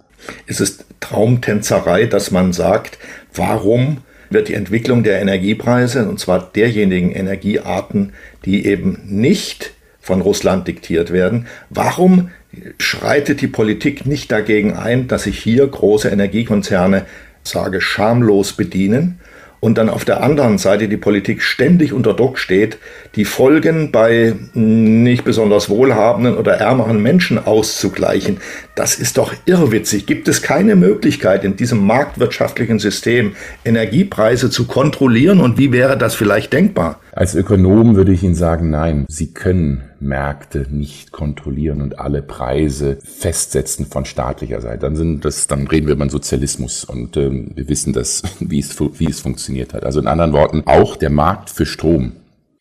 [0.47, 2.97] Es ist Traumtänzerei, dass man sagt,
[3.33, 3.97] warum
[4.29, 11.11] wird die Entwicklung der Energiepreise, und zwar derjenigen Energiearten, die eben nicht von Russland diktiert
[11.11, 12.29] werden, warum
[12.77, 17.05] schreitet die Politik nicht dagegen ein, dass sich hier große Energiekonzerne,
[17.43, 19.19] sage, schamlos bedienen
[19.59, 22.77] und dann auf der anderen Seite die Politik ständig unter Druck steht,
[23.15, 28.37] die Folgen bei nicht besonders wohlhabenden oder ärmeren Menschen auszugleichen.
[28.75, 30.05] Das ist doch irrwitzig.
[30.05, 36.15] Gibt es keine Möglichkeit in diesem marktwirtschaftlichen System Energiepreise zu kontrollieren und wie wäre das
[36.15, 36.99] vielleicht denkbar?
[37.11, 42.97] Als Ökonom würde ich Ihnen sagen, nein, Sie können Märkte nicht kontrollieren und alle Preise
[43.03, 44.79] festsetzen von staatlicher Seite.
[44.79, 48.79] Dann sind das, dann reden wir über Sozialismus und ähm, wir wissen das, wie es,
[48.79, 49.83] wie es funktioniert hat.
[49.83, 52.13] Also in anderen Worten, auch der Markt für Strom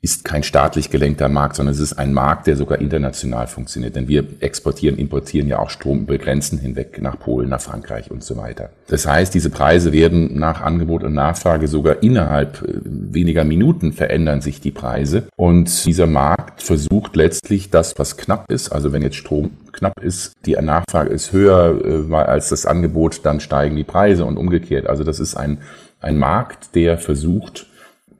[0.05, 3.97] ist kein staatlich gelenkter Markt, sondern es ist ein Markt, der sogar international funktioniert.
[3.97, 8.23] Denn wir exportieren, importieren ja auch Strom über Grenzen hinweg nach Polen, nach Frankreich und
[8.23, 8.69] so weiter.
[8.87, 14.43] Das heißt, diese Preise werden nach Angebot und Nachfrage sogar innerhalb äh, weniger Minuten verändern
[14.43, 15.25] sich die Preise.
[15.37, 20.35] Und dieser Markt versucht letztlich das, was knapp ist, also wenn jetzt Strom knapp ist,
[20.45, 24.87] die Nachfrage ist höher äh, als das Angebot, dann steigen die Preise und umgekehrt.
[24.87, 25.63] Also das ist ein,
[26.01, 27.69] ein Markt, der versucht,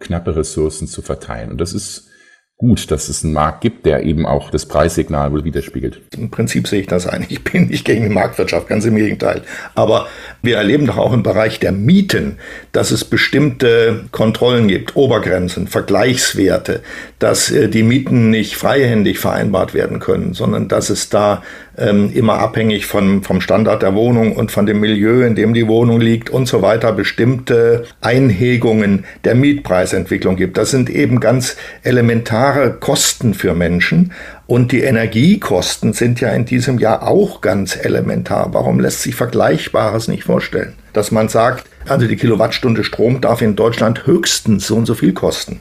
[0.05, 1.51] knappe Ressourcen zu verteilen.
[1.51, 2.09] Und das ist
[2.57, 6.01] gut, dass es einen Markt gibt, der eben auch das Preissignal wohl widerspiegelt.
[6.17, 7.27] Im Prinzip sehe ich das ein.
[7.35, 9.43] Ich bin nicht gegen die Marktwirtschaft, ganz im Gegenteil.
[9.75, 10.07] Aber
[10.41, 12.39] wir erleben doch auch im Bereich der Mieten,
[12.71, 16.83] dass es bestimmte Kontrollen gibt, Obergrenzen, Vergleichswerte,
[17.19, 21.43] dass äh, die Mieten nicht freihändig vereinbart werden können, sondern dass es da
[21.77, 25.67] ähm, immer abhängig von, vom Standard der Wohnung und von dem Milieu, in dem die
[25.67, 30.57] Wohnung liegt und so weiter, bestimmte Einhegungen der Mietpreisentwicklung gibt.
[30.57, 34.13] Das sind eben ganz elementare Kosten für Menschen.
[34.47, 38.53] Und die Energiekosten sind ja in diesem Jahr auch ganz elementar.
[38.53, 40.75] Warum lässt sich Vergleichbares nicht vorstellen?
[40.93, 45.15] Dass man sagt, also die Kilowattstunde Strom darf in Deutschland höchstens so und so viel
[45.15, 45.61] kosten.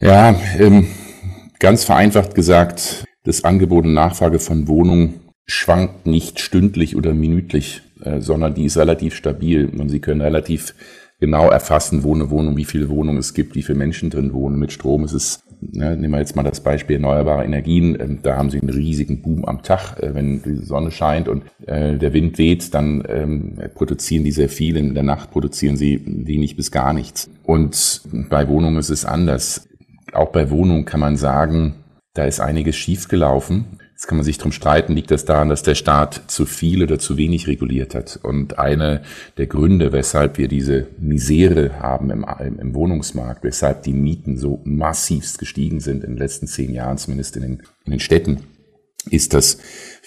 [0.00, 0.86] Ja, ähm,
[1.58, 8.20] ganz vereinfacht gesagt, das Angebot und Nachfrage von Wohnungen schwankt nicht stündlich oder minütlich, äh,
[8.20, 10.74] sondern die ist relativ stabil und Sie können relativ
[11.20, 14.58] genau erfassen, wo eine Wohnung, wie viele Wohnungen es gibt, wie viele Menschen drin wohnen.
[14.58, 18.36] Mit Strom ist es, ne, nehmen wir jetzt mal das Beispiel erneuerbare Energien, äh, da
[18.36, 19.98] haben Sie einen riesigen Boom am Tag.
[20.00, 24.48] Äh, wenn die Sonne scheint und äh, der Wind weht, dann ähm, produzieren die sehr
[24.48, 24.76] viel.
[24.76, 27.30] In der Nacht produzieren sie wenig bis gar nichts.
[27.44, 29.68] Und bei Wohnungen ist es anders.
[30.12, 31.74] Auch bei Wohnungen kann man sagen,
[32.14, 33.79] da ist einiges schiefgelaufen.
[34.00, 36.98] Jetzt kann man sich drum streiten, liegt das daran, dass der Staat zu viel oder
[36.98, 38.18] zu wenig reguliert hat.
[38.22, 39.02] Und eine
[39.36, 42.24] der Gründe, weshalb wir diese Misere haben im,
[42.58, 47.36] im Wohnungsmarkt, weshalb die Mieten so massivst gestiegen sind in den letzten zehn Jahren, zumindest
[47.36, 48.40] in den, in den Städten,
[49.10, 49.58] ist, dass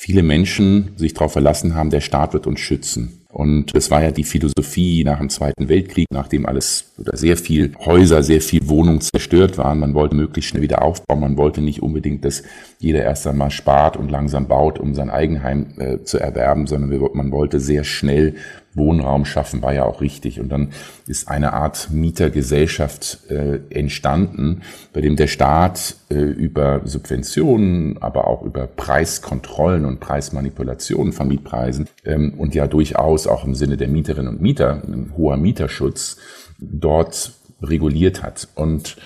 [0.03, 3.21] viele Menschen sich darauf verlassen haben, der Staat wird uns schützen.
[3.29, 7.71] Und das war ja die Philosophie nach dem Zweiten Weltkrieg, nachdem alles oder sehr viel
[7.79, 9.79] Häuser, sehr viel Wohnungen zerstört waren.
[9.79, 11.21] Man wollte möglichst schnell wieder aufbauen.
[11.21, 12.43] Man wollte nicht unbedingt, dass
[12.79, 17.31] jeder erst einmal spart und langsam baut, um sein Eigenheim äh, zu erwerben, sondern man
[17.31, 18.35] wollte sehr schnell
[18.75, 20.39] Wohnraum schaffen, war ja auch richtig.
[20.39, 20.69] Und dann
[21.07, 24.61] ist eine Art Mietergesellschaft äh, entstanden,
[24.93, 31.87] bei dem der Staat äh, über Subventionen, aber auch über Preiskontrollen und Preismanipulationen von Mietpreisen
[32.05, 36.17] ähm, und ja durchaus auch im Sinne der Mieterinnen und Mieter, ein hoher Mieterschutz,
[36.59, 38.47] dort reguliert hat.
[38.55, 38.97] Und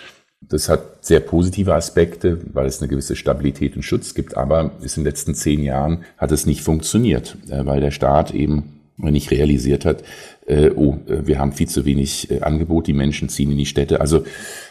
[0.41, 4.97] das hat sehr positive Aspekte, weil es eine gewisse Stabilität und Schutz gibt, aber ist
[4.97, 9.29] in den letzten zehn Jahren hat es nicht funktioniert, äh, weil der Staat eben nicht
[9.29, 10.03] realisiert hat,
[10.47, 13.65] äh, oh, äh, wir haben viel zu wenig äh, Angebot, die Menschen ziehen in die
[13.65, 14.01] Städte.
[14.01, 14.23] Also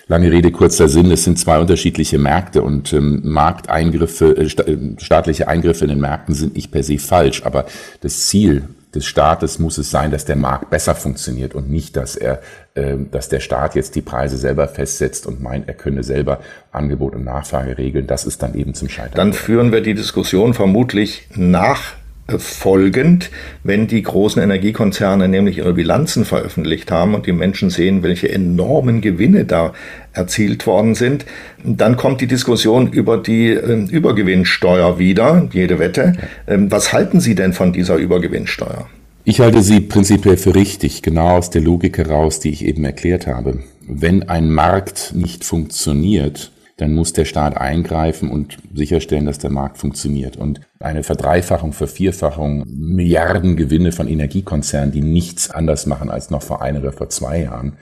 [0.08, 5.48] lange Rede, kurzer Sinn, es sind zwei unterschiedliche Märkte und ähm, Markteingriffe, äh, äh, staatliche
[5.48, 7.66] Eingriffe in den Märkten sind nicht per se falsch, aber
[8.00, 12.16] das Ziel des Staates muss es sein, dass der Markt besser funktioniert und nicht, dass
[12.16, 12.40] er,
[12.74, 16.40] äh, dass der Staat jetzt die Preise selber festsetzt und meint, er könne selber
[16.72, 18.06] Angebot und Nachfrage regeln.
[18.06, 19.14] Das ist dann eben zum Scheitern.
[19.14, 21.92] Dann führen wir die Diskussion vermutlich nach
[22.38, 23.30] folgend,
[23.62, 29.00] wenn die großen Energiekonzerne nämlich ihre Bilanzen veröffentlicht haben und die Menschen sehen, welche enormen
[29.00, 29.72] Gewinne da
[30.12, 31.24] erzielt worden sind,
[31.64, 36.14] dann kommt die Diskussion über die äh, Übergewinnsteuer wieder, jede Wette.
[36.46, 38.88] Ähm, was halten Sie denn von dieser Übergewinnsteuer?
[39.28, 43.26] Ich halte sie prinzipiell für richtig, genau aus der Logik heraus, die ich eben erklärt
[43.26, 43.58] habe.
[43.80, 49.78] Wenn ein Markt nicht funktioniert, dann muss der Staat eingreifen und sicherstellen, dass der Markt
[49.78, 50.36] funktioniert.
[50.36, 56.76] Und eine Verdreifachung, Vervierfachung, Milliardengewinne von Energiekonzernen, die nichts anders machen als noch vor ein
[56.76, 57.78] oder vor zwei Jahren,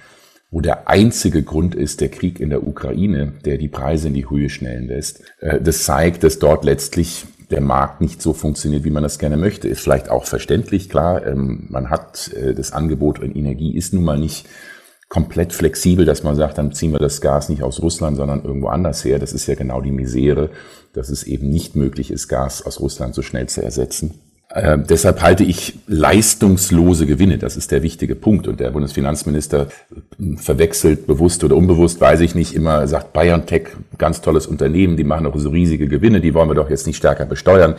[0.53, 4.31] wo der einzige Grund ist der Krieg in der Ukraine, der die Preise in die
[4.31, 5.23] Höhe schnellen lässt.
[5.41, 9.37] Äh, das zeigt, dass dort letztlich der Markt nicht so funktioniert, wie man das gerne
[9.37, 9.69] möchte.
[9.69, 11.27] Ist vielleicht auch verständlich, klar.
[11.27, 14.47] Ähm, man hat äh, das Angebot in Energie ist nun mal nicht
[15.09, 18.69] komplett flexibel, dass man sagt, dann ziehen wir das Gas nicht aus Russland, sondern irgendwo
[18.69, 19.19] anders her.
[19.19, 20.51] Das ist ja genau die Misere,
[20.93, 24.19] dass es eben nicht möglich ist, Gas aus Russland so schnell zu ersetzen.
[24.51, 28.47] Äh, deshalb halte ich leistungslose Gewinne, das ist der wichtige Punkt.
[28.47, 29.69] Und der Bundesfinanzminister
[30.37, 35.25] verwechselt, bewusst oder unbewusst, weiß ich nicht, immer sagt BioNTech, ganz tolles Unternehmen, die machen
[35.25, 37.75] doch so riesige Gewinne, die wollen wir doch jetzt nicht stärker besteuern.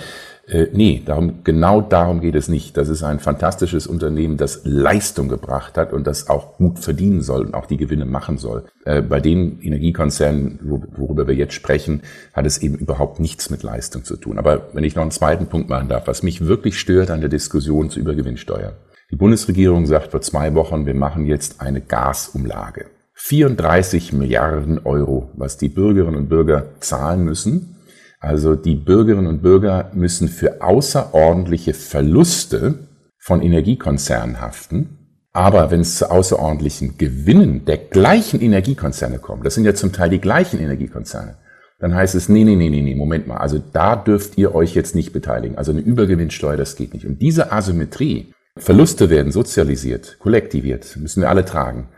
[0.47, 2.77] Äh, nee, darum, genau darum geht es nicht.
[2.77, 7.45] Das ist ein fantastisches Unternehmen, das Leistung gebracht hat und das auch gut verdienen soll
[7.45, 8.65] und auch die Gewinne machen soll.
[8.85, 10.59] Äh, bei den Energiekonzernen,
[10.95, 14.37] worüber wir jetzt sprechen, hat es eben überhaupt nichts mit Leistung zu tun.
[14.37, 17.29] Aber wenn ich noch einen zweiten Punkt machen darf, was mich wirklich stört an der
[17.29, 18.73] Diskussion zur Übergewinnsteuer.
[19.11, 22.85] Die Bundesregierung sagt vor zwei Wochen, wir machen jetzt eine Gasumlage.
[23.13, 27.74] 34 Milliarden Euro, was die Bürgerinnen und Bürger zahlen müssen.
[28.19, 32.75] Also die Bürgerinnen und Bürger müssen für außerordentliche Verluste
[33.19, 34.97] von Energiekonzernen haften.
[35.33, 40.09] Aber wenn es zu außerordentlichen Gewinnen der gleichen Energiekonzerne kommt, das sind ja zum Teil
[40.09, 41.35] die gleichen Energiekonzerne,
[41.79, 44.75] dann heißt es, nee, nee, nee, nee, nee, Moment mal, also da dürft ihr euch
[44.75, 45.57] jetzt nicht beteiligen.
[45.57, 47.05] Also eine Übergewinnsteuer, das geht nicht.
[47.05, 51.89] Und diese Asymmetrie, Verluste werden sozialisiert, kollektiviert, müssen wir alle tragen.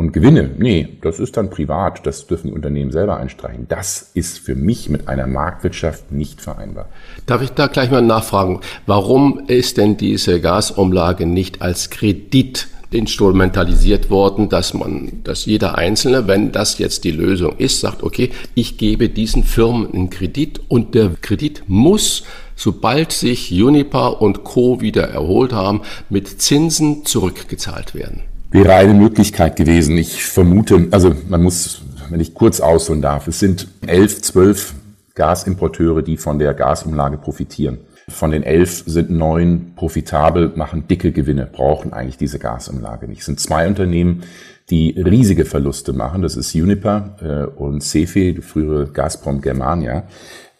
[0.00, 3.66] Und Gewinne, nee, das ist dann privat, das dürfen die Unternehmen selber einstreichen.
[3.68, 6.88] Das ist für mich mit einer Marktwirtschaft nicht vereinbar.
[7.26, 14.08] Darf ich da gleich mal nachfragen, warum ist denn diese Gasumlage nicht als Kredit instrumentalisiert
[14.08, 18.78] worden, dass man, dass jeder Einzelne, wenn das jetzt die Lösung ist, sagt, okay, ich
[18.78, 22.24] gebe diesen Firmen einen Kredit und der Kredit muss,
[22.56, 24.80] sobald sich Juniper und Co.
[24.80, 28.22] wieder erholt haben, mit Zinsen zurückgezahlt werden.
[28.52, 29.96] Wäre eine Möglichkeit gewesen.
[29.96, 34.74] Ich vermute, also man muss, wenn ich kurz ausholen darf, es sind elf, zwölf
[35.14, 37.78] Gasimporteure, die von der Gasumlage profitieren.
[38.08, 43.20] Von den elf sind neun profitabel, machen dicke Gewinne, brauchen eigentlich diese Gasumlage nicht.
[43.20, 44.24] Es sind zwei Unternehmen,
[44.68, 46.22] die riesige Verluste machen.
[46.22, 50.04] Das ist Uniper äh, und Cefe, die frühere Gazprom Germania.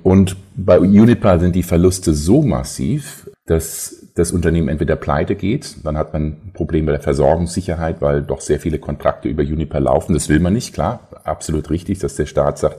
[0.03, 5.97] Und bei Uniper sind die Verluste so massiv, dass das Unternehmen entweder pleite geht, dann
[5.97, 10.13] hat man ein Problem bei der Versorgungssicherheit, weil doch sehr viele Kontrakte über Uniper laufen.
[10.15, 12.79] Das will man nicht, klar, absolut richtig, dass der Staat sagt,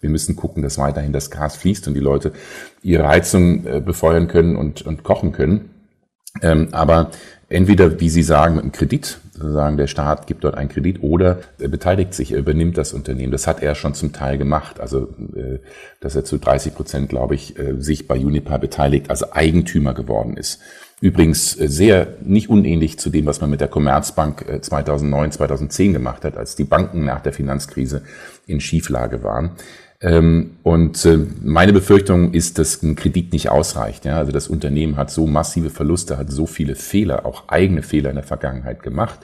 [0.00, 2.32] wir müssen gucken, dass weiterhin das Gas fließt und die Leute
[2.82, 5.70] ihre Heizung äh, befeuern können und, und kochen können.
[6.42, 7.10] Ähm, aber
[7.48, 11.38] entweder, wie Sie sagen, mit einem Kredit, sozusagen der Staat gibt dort einen Kredit oder
[11.58, 13.32] er beteiligt sich, er übernimmt das Unternehmen.
[13.32, 14.80] Das hat er schon zum Teil gemacht.
[14.80, 15.58] Also, äh,
[16.00, 20.36] dass er zu 30 Prozent, glaube ich, äh, sich bei Unipa beteiligt, also Eigentümer geworden
[20.36, 20.60] ist.
[21.00, 26.24] Übrigens äh, sehr nicht unähnlich zu dem, was man mit der Commerzbank 2009, 2010 gemacht
[26.24, 28.02] hat, als die Banken nach der Finanzkrise
[28.46, 29.52] in Schieflage waren.
[30.02, 34.06] Ähm, und äh, meine Befürchtung ist, dass ein Kredit nicht ausreicht.
[34.06, 34.16] Ja?
[34.16, 38.16] Also das Unternehmen hat so massive Verluste, hat so viele Fehler, auch eigene Fehler in
[38.16, 39.18] der Vergangenheit gemacht,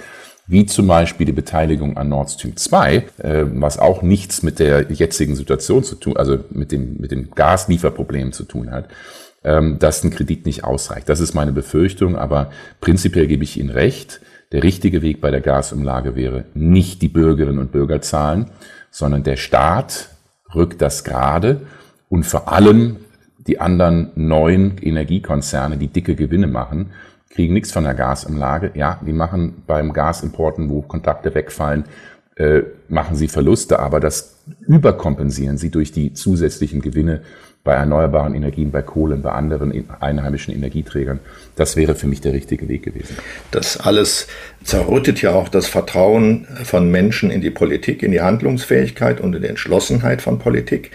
[0.47, 4.93] wie zum Beispiel die Beteiligung an Nord Stream 2, äh, was auch nichts mit der
[4.93, 8.89] jetzigen Situation zu tun, also mit dem, mit dem Gaslieferproblem zu tun hat,
[9.45, 11.09] ähm, dass ein Kredit nicht ausreicht.
[11.09, 12.51] Das ist meine Befürchtung, aber
[12.83, 14.21] prinzipiell gebe ich Ihnen recht.
[14.53, 18.51] Der richtige Weg bei der Gasumlage wäre nicht die Bürgerinnen und Bürger zahlen,
[18.91, 20.11] sondern der Staat
[20.57, 21.61] rückt das gerade
[22.09, 22.97] und vor allem
[23.47, 26.91] die anderen neuen Energiekonzerne, die dicke Gewinne machen,
[27.31, 28.73] kriegen nichts von der Gasumlage.
[28.75, 31.85] Ja, die machen beim Gasimporten, wo Kontakte wegfallen,
[32.37, 37.23] äh, machen sie Verluste, aber das überkompensieren sie durch die zusätzlichen Gewinne
[37.67, 41.19] bei erneuerbaren Energien, bei Kohlen, bei anderen einheimischen Energieträgern.
[41.57, 43.17] Das wäre für mich der richtige Weg gewesen.
[43.51, 44.29] Das alles
[44.63, 49.43] zerrüttet ja auch das Vertrauen von Menschen in die Politik, in die Handlungsfähigkeit und in
[49.43, 50.93] die Entschlossenheit von Politik.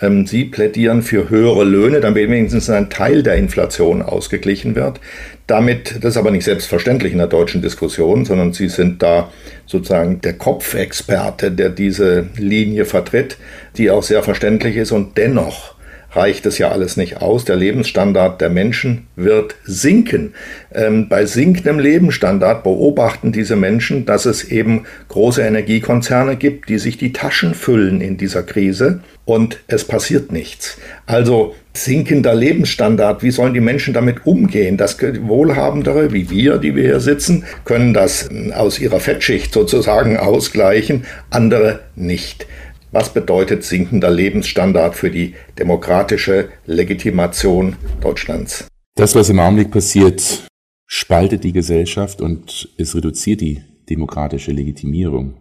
[0.00, 5.00] Ähm, Sie plädieren für höhere Löhne, damit wenigstens ein Teil der Inflation ausgeglichen wird.
[5.46, 9.30] Damit, das ist aber nicht selbstverständlich in der deutschen Diskussion, sondern Sie sind da
[9.64, 13.38] sozusagen der Kopfexperte, der diese Linie vertritt,
[13.78, 15.79] die auch sehr verständlich ist und dennoch
[16.12, 17.44] reicht es ja alles nicht aus.
[17.44, 20.34] Der Lebensstandard der Menschen wird sinken.
[20.74, 26.98] Ähm, bei sinkendem Lebensstandard beobachten diese Menschen, dass es eben große Energiekonzerne gibt, die sich
[26.98, 30.78] die Taschen füllen in dieser Krise und es passiert nichts.
[31.06, 34.76] Also sinkender Lebensstandard, wie sollen die Menschen damit umgehen?
[34.76, 41.04] Das Wohlhabendere, wie wir, die wir hier sitzen, können das aus ihrer Fettschicht sozusagen ausgleichen,
[41.30, 42.46] andere nicht.
[42.92, 48.66] Was bedeutet sinkender Lebensstandard für die demokratische Legitimation Deutschlands?
[48.96, 50.48] Das, was im Augenblick passiert,
[50.86, 55.34] spaltet die Gesellschaft und es reduziert die demokratische Legitimierung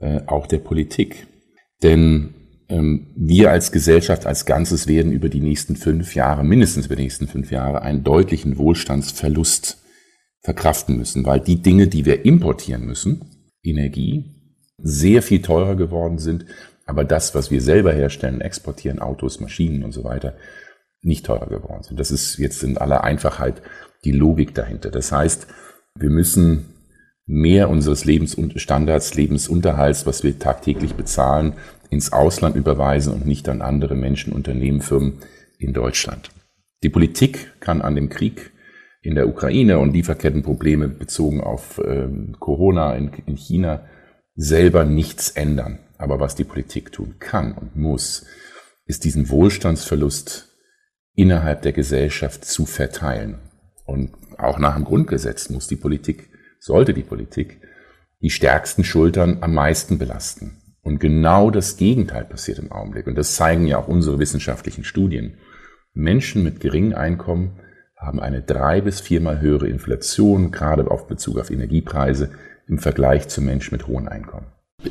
[0.00, 1.26] äh, auch der Politik.
[1.82, 2.34] Denn
[2.68, 7.04] ähm, wir als Gesellschaft als Ganzes werden über die nächsten fünf Jahre, mindestens über die
[7.04, 9.78] nächsten fünf Jahre, einen deutlichen Wohlstandsverlust
[10.42, 14.42] verkraften müssen, weil die Dinge, die wir importieren müssen, Energie,
[14.76, 16.44] sehr viel teurer geworden sind
[16.92, 20.34] aber das, was wir selber herstellen, exportieren, Autos, Maschinen und so weiter,
[21.00, 21.98] nicht teurer geworden sind.
[21.98, 23.62] Das ist jetzt in aller Einfachheit
[24.04, 24.90] die Logik dahinter.
[24.90, 25.46] Das heißt,
[25.98, 26.66] wir müssen
[27.24, 31.54] mehr unseres Lebensstandards, Lebensunterhalts, was wir tagtäglich bezahlen,
[31.88, 35.14] ins Ausland überweisen und nicht an andere Menschen, Unternehmen, Firmen
[35.58, 36.30] in Deutschland.
[36.82, 38.50] Die Politik kann an dem Krieg
[39.00, 43.86] in der Ukraine und Lieferkettenprobleme bezogen auf ähm, Corona in, in China
[44.34, 45.78] selber nichts ändern.
[46.02, 48.26] Aber was die Politik tun kann und muss,
[48.86, 50.48] ist diesen Wohlstandsverlust
[51.14, 53.38] innerhalb der Gesellschaft zu verteilen.
[53.84, 56.28] Und auch nach dem Grundgesetz muss die Politik,
[56.58, 57.60] sollte die Politik
[58.20, 60.76] die stärksten Schultern am meisten belasten.
[60.82, 63.06] Und genau das Gegenteil passiert im Augenblick.
[63.06, 65.38] Und das zeigen ja auch unsere wissenschaftlichen Studien.
[65.94, 67.60] Menschen mit geringem Einkommen
[67.96, 72.32] haben eine drei bis viermal höhere Inflation, gerade auf Bezug auf Energiepreise,
[72.66, 74.46] im Vergleich zu Menschen mit hohem Einkommen.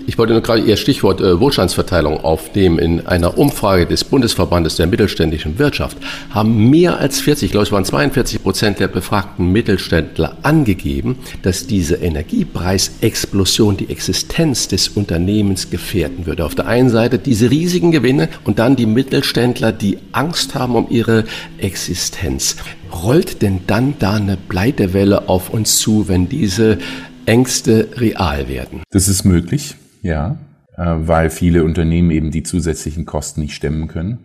[0.08, 2.80] Ich wollte nur gerade Ihr Stichwort äh, Wohlstandsverteilung aufnehmen.
[2.80, 5.98] In einer Umfrage des Bundesverbandes der mittelständischen Wirtschaft
[6.30, 11.68] haben mehr als 40, ich glaube es waren 42 Prozent der befragten Mittelständler angegeben, dass
[11.68, 16.46] diese Energiepreisexplosion die Existenz des Unternehmens gefährden würde.
[16.46, 20.88] Auf der einen Seite diese riesigen Gewinne und dann die Mittelständler, die Angst haben um
[20.89, 21.26] ihre
[21.58, 22.56] Existenz.
[23.04, 26.78] Rollt denn dann da eine Pleitewelle auf uns zu, wenn diese
[27.26, 28.82] Ängste real werden?
[28.91, 29.76] Das ist möglich.
[30.01, 30.38] Ja,
[30.78, 34.19] äh, weil viele Unternehmen eben die zusätzlichen Kosten nicht stemmen können.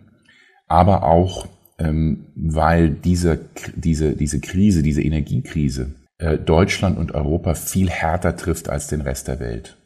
[0.67, 1.47] Aber auch,
[1.79, 3.39] ähm, weil diese,
[3.75, 9.27] diese, diese Krise, diese Energiekrise äh, Deutschland und Europa viel härter trifft als den Rest
[9.27, 9.77] der Welt.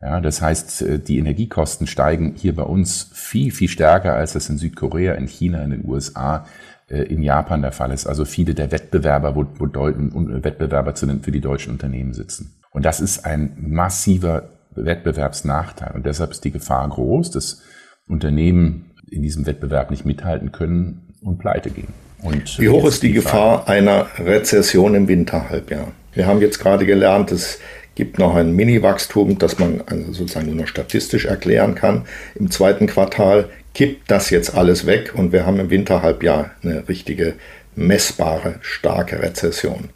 [0.00, 4.48] Ja, das heißt, äh, die Energiekosten steigen hier bei uns viel, viel stärker, als das
[4.48, 6.46] in Südkorea, in China, in den USA,
[6.88, 8.06] in Japan der Fall ist.
[8.06, 12.54] Also viele der Wettbewerber, wo, wo Wettbewerber zu den, für die deutschen Unternehmen sitzen.
[12.70, 15.92] Und das ist ein massiver Wettbewerbsnachteil.
[15.94, 17.62] Und deshalb ist die Gefahr groß, dass
[18.06, 21.92] Unternehmen in diesem Wettbewerb nicht mithalten können und pleite gehen.
[22.22, 25.88] Und Wie hoch ist die, die Gefahr einer Rezession im Winterhalbjahr?
[26.12, 27.60] Wir haben jetzt gerade gelernt, es
[27.94, 32.06] gibt noch ein Mini-Wachstum, das man also sozusagen nur noch statistisch erklären kann.
[32.34, 37.34] Im zweiten Quartal kippt das jetzt alles weg und wir haben im Winterhalbjahr eine richtige
[37.76, 39.90] messbare, starke Rezession.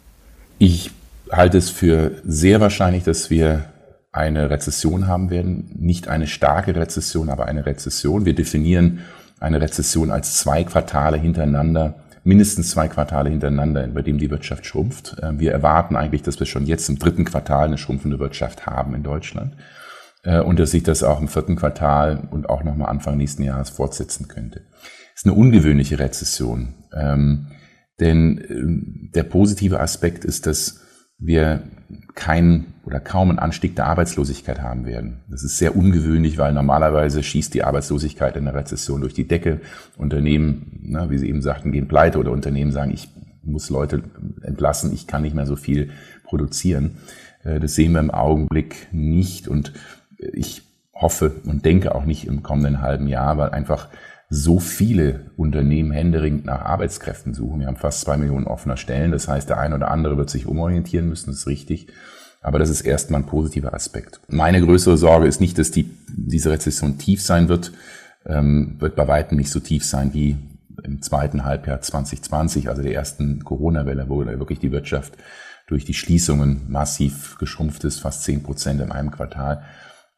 [0.57, 0.91] Ich
[1.31, 3.65] halte es für sehr wahrscheinlich, dass wir
[4.11, 5.71] eine Rezession haben werden.
[5.75, 8.25] Nicht eine starke Rezession, aber eine Rezession.
[8.25, 8.99] Wir definieren
[9.39, 15.17] eine Rezession als zwei Quartale hintereinander, mindestens zwei Quartale hintereinander, bei dem die Wirtschaft schrumpft.
[15.21, 18.93] Äh, wir erwarten eigentlich, dass wir schon jetzt im dritten Quartal eine schrumpfende Wirtschaft haben
[18.93, 19.53] in Deutschland
[20.23, 23.69] äh, und dass sich das auch im vierten Quartal und auch nochmal Anfang nächsten Jahres
[23.69, 24.61] fortsetzen könnte.
[25.13, 27.47] Das ist eine ungewöhnliche Rezession, ähm,
[27.99, 30.81] denn äh, der positive Aspekt ist, dass
[31.19, 31.63] wir
[32.15, 35.21] keinen oder kaum einen Anstieg der Arbeitslosigkeit haben werden.
[35.29, 39.61] Das ist sehr ungewöhnlich, weil normalerweise schießt die Arbeitslosigkeit in der Rezession durch die Decke.
[39.97, 43.09] Unternehmen, na, wie Sie eben sagten, gehen pleite oder Unternehmen sagen, ich
[43.43, 44.03] muss Leute
[44.41, 45.91] entlassen, ich kann nicht mehr so viel
[46.23, 46.97] produzieren.
[47.43, 49.73] Äh, das sehen wir im Augenblick nicht und
[50.33, 50.63] ich
[50.93, 53.89] hoffe und denke auch nicht im kommenden halben Jahr, weil einfach
[54.29, 57.59] so viele Unternehmen händeringend nach Arbeitskräften suchen.
[57.59, 59.11] Wir haben fast zwei Millionen offener Stellen.
[59.11, 61.87] Das heißt, der eine oder andere wird sich umorientieren müssen, das ist richtig.
[62.41, 64.19] Aber das ist erstmal ein positiver Aspekt.
[64.27, 67.71] Meine größere Sorge ist nicht, dass die, diese Rezession tief sein wird,
[68.25, 70.37] ähm, wird bei weitem nicht so tief sein wie
[70.83, 75.13] im zweiten Halbjahr 2020, also der ersten Corona-Welle, wo wirklich die Wirtschaft
[75.67, 79.63] durch die Schließungen massiv geschrumpft ist, fast zehn Prozent in einem Quartal.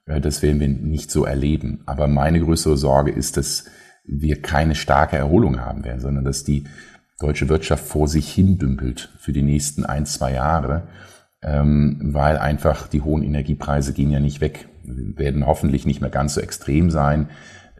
[0.05, 1.81] Das werden wir nicht so erleben.
[1.85, 3.65] Aber meine größere Sorge ist, dass
[4.05, 6.65] wir keine starke Erholung haben werden, sondern dass die
[7.19, 10.87] deutsche Wirtschaft vor sich hin dümpelt für die nächsten ein, zwei Jahre,
[11.41, 16.35] ähm, weil einfach die hohen Energiepreise gehen ja nicht weg, werden hoffentlich nicht mehr ganz
[16.35, 17.29] so extrem sein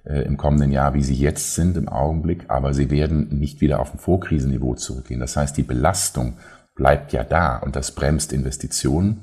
[0.05, 3.79] äh, im kommenden Jahr, wie sie jetzt sind im Augenblick, aber sie werden nicht wieder
[3.79, 5.19] auf ein Vorkrisenniveau zurückgehen.
[5.19, 6.37] Das heißt, die Belastung
[6.75, 9.21] bleibt ja da und das bremst Investitionen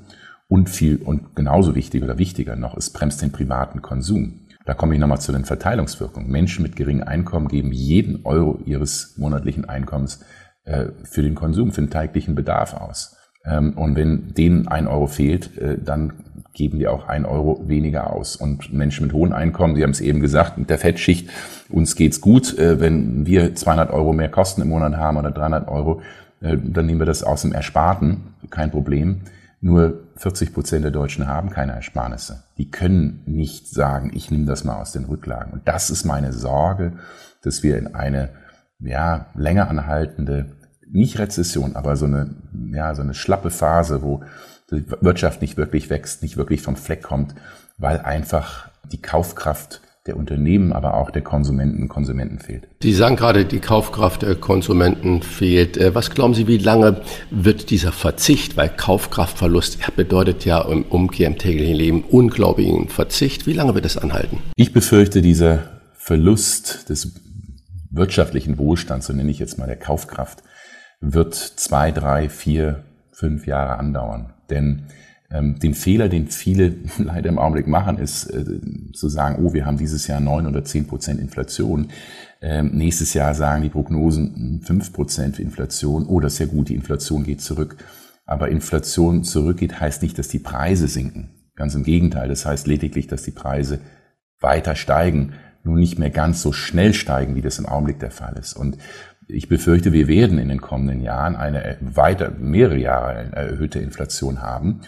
[0.52, 4.40] und viel und genauso wichtig oder wichtiger noch, es bremst den privaten Konsum.
[4.66, 6.30] Da komme ich nochmal zu den Verteilungswirkungen.
[6.30, 10.22] Menschen mit geringem Einkommen geben jeden Euro ihres monatlichen Einkommens
[10.64, 13.16] äh, für den Konsum, für den täglichen Bedarf aus.
[13.46, 16.12] Ähm, und wenn denen ein Euro fehlt, äh, dann
[16.52, 18.36] geben die auch ein Euro weniger aus.
[18.36, 21.30] Und Menschen mit hohen Einkommen, Sie haben es eben gesagt, mit der Fettschicht,
[21.70, 22.58] uns geht's gut.
[22.58, 26.02] Äh, wenn wir 200 Euro mehr Kosten im Monat haben oder 300 Euro,
[26.42, 29.22] äh, dann nehmen wir das aus dem Ersparten, kein Problem.
[29.64, 32.42] Nur 40 Prozent der Deutschen haben keine Ersparnisse.
[32.58, 35.52] Die können nicht sagen, ich nehme das mal aus den Rücklagen.
[35.52, 36.94] Und das ist meine Sorge,
[37.42, 38.30] dass wir in eine
[38.80, 40.56] ja, länger anhaltende,
[40.90, 42.34] nicht Rezession, aber so eine,
[42.72, 44.24] ja, so eine schlappe Phase, wo
[44.72, 47.36] die Wirtschaft nicht wirklich wächst, nicht wirklich vom Fleck kommt,
[47.78, 52.66] weil einfach die Kaufkraft der Unternehmen, aber auch der Konsumenten und Konsumenten fehlt.
[52.82, 55.76] Sie sagen gerade, die Kaufkraft der Konsumenten fehlt.
[55.76, 61.28] Äh, was glauben Sie, wie lange wird dieser Verzicht, weil Kaufkraftverlust bedeutet ja im Umkehr
[61.28, 64.38] im täglichen Leben unglaublichen Verzicht, wie lange wird das anhalten?
[64.56, 67.12] Ich befürchte, dieser Verlust des
[67.90, 70.42] wirtschaftlichen Wohlstands, so nenne ich jetzt mal der Kaufkraft,
[71.00, 72.82] wird zwei, drei, vier,
[73.12, 74.32] fünf Jahre andauern.
[74.50, 74.86] Denn
[75.32, 78.44] ähm, den Fehler, den viele leider im Augenblick machen, ist äh,
[78.92, 81.88] zu sagen, oh, wir haben dieses Jahr neun oder zehn Prozent Inflation.
[82.40, 86.06] Ähm, nächstes Jahr sagen die Prognosen hm, fünf Prozent Inflation.
[86.06, 87.76] Oh, das ist ja gut, die Inflation geht zurück.
[88.26, 91.30] Aber Inflation zurückgeht, heißt nicht, dass die Preise sinken.
[91.54, 92.28] Ganz im Gegenteil.
[92.28, 93.80] Das heißt lediglich, dass die Preise
[94.40, 98.36] weiter steigen, nur nicht mehr ganz so schnell steigen, wie das im Augenblick der Fall
[98.38, 98.54] ist.
[98.54, 98.78] Und
[99.28, 104.80] ich befürchte, wir werden in den kommenden Jahren eine weiter, mehrere Jahre erhöhte Inflation haben.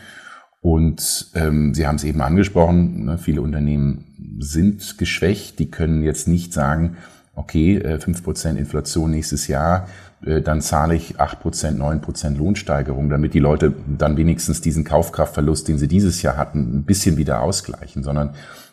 [0.64, 6.26] Und ähm, Sie haben es eben angesprochen, ne, viele Unternehmen sind geschwächt, die können jetzt
[6.26, 6.96] nicht sagen,
[7.34, 9.88] okay, äh, fünf Prozent Inflation nächstes Jahr,
[10.24, 14.84] äh, dann zahle ich acht Prozent, neun Prozent Lohnsteigerung, damit die Leute dann wenigstens diesen
[14.84, 18.30] Kaufkraftverlust, den sie dieses Jahr hatten, ein bisschen wieder ausgleichen, sondern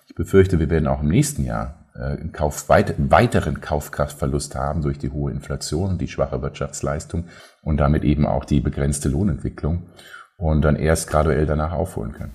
[0.07, 4.97] ich befürchte, wir werden auch im nächsten Jahr äh, einen Kauf, weiteren Kaufkraftverlust haben durch
[4.97, 7.25] die hohe Inflation und die schwache Wirtschaftsleistung
[7.61, 9.83] und damit eben auch die begrenzte Lohnentwicklung
[10.49, 12.33] und dann erst graduell danach aufholen können.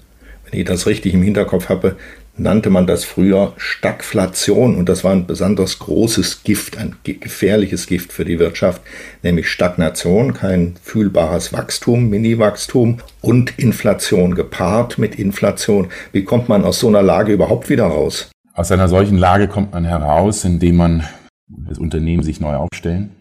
[0.49, 1.97] Wenn ich das richtig im Hinterkopf habe,
[2.37, 8.13] nannte man das früher Stagflation und das war ein besonders großes Gift, ein gefährliches Gift
[8.13, 8.83] für die Wirtschaft,
[9.23, 15.89] nämlich Stagnation, kein fühlbares Wachstum, Mini-Wachstum und Inflation gepaart mit Inflation.
[16.13, 18.31] Wie kommt man aus so einer Lage überhaupt wieder raus?
[18.53, 21.05] Aus einer solchen Lage kommt man heraus, indem man
[21.49, 23.17] das Unternehmen sich neu aufstellen,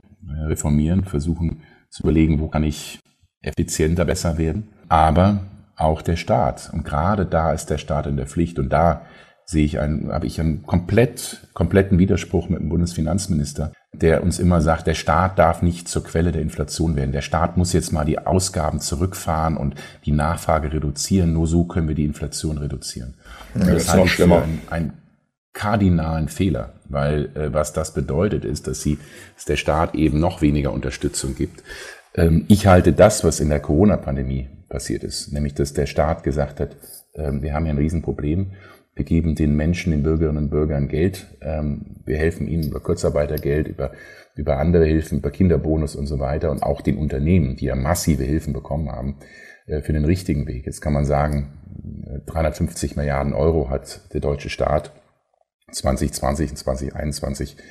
[0.46, 3.00] reformieren, versuchen zu überlegen, wo kann ich
[3.42, 4.70] effizienter, besser werden.
[4.90, 5.42] Aber
[5.76, 6.70] auch der Staat.
[6.72, 8.60] Und gerade da ist der Staat in der Pflicht.
[8.60, 9.02] Und da
[9.46, 14.62] sehe ich einen, habe ich einen komplett, kompletten Widerspruch mit dem Bundesfinanzminister, der uns immer
[14.62, 17.12] sagt, der Staat darf nicht zur Quelle der Inflation werden.
[17.12, 19.76] Der Staat muss jetzt mal die Ausgaben zurückfahren und
[20.06, 21.34] die Nachfrage reduzieren.
[21.34, 23.16] Nur so können wir die Inflation reduzieren.
[23.54, 24.94] Ja, das, das halte ich für einen, einen
[25.54, 28.98] kardinalen Fehler, weil äh, was das bedeutet ist, dass sie,
[29.36, 31.64] dass der Staat eben noch weniger Unterstützung gibt.
[32.16, 36.60] Ähm, ich halte das, was in der Corona-Pandemie passiert ist, nämlich dass der Staat gesagt
[36.60, 36.76] hat,
[37.16, 38.52] ähm, wir haben hier ein Riesenproblem,
[38.96, 43.68] wir geben den Menschen, den Bürgerinnen und Bürgern Geld, ähm, wir helfen ihnen über Kurzarbeitergeld,
[43.68, 43.92] über,
[44.36, 46.50] über andere Hilfen, über Kinderbonus und so weiter.
[46.50, 49.18] Und auch den Unternehmen, die ja massive Hilfen bekommen haben,
[49.68, 50.66] äh, für den richtigen Weg.
[50.66, 54.92] Jetzt kann man sagen, 350 äh, Milliarden Euro hat der deutsche Staat
[55.72, 57.62] 2020 und 2021 äh,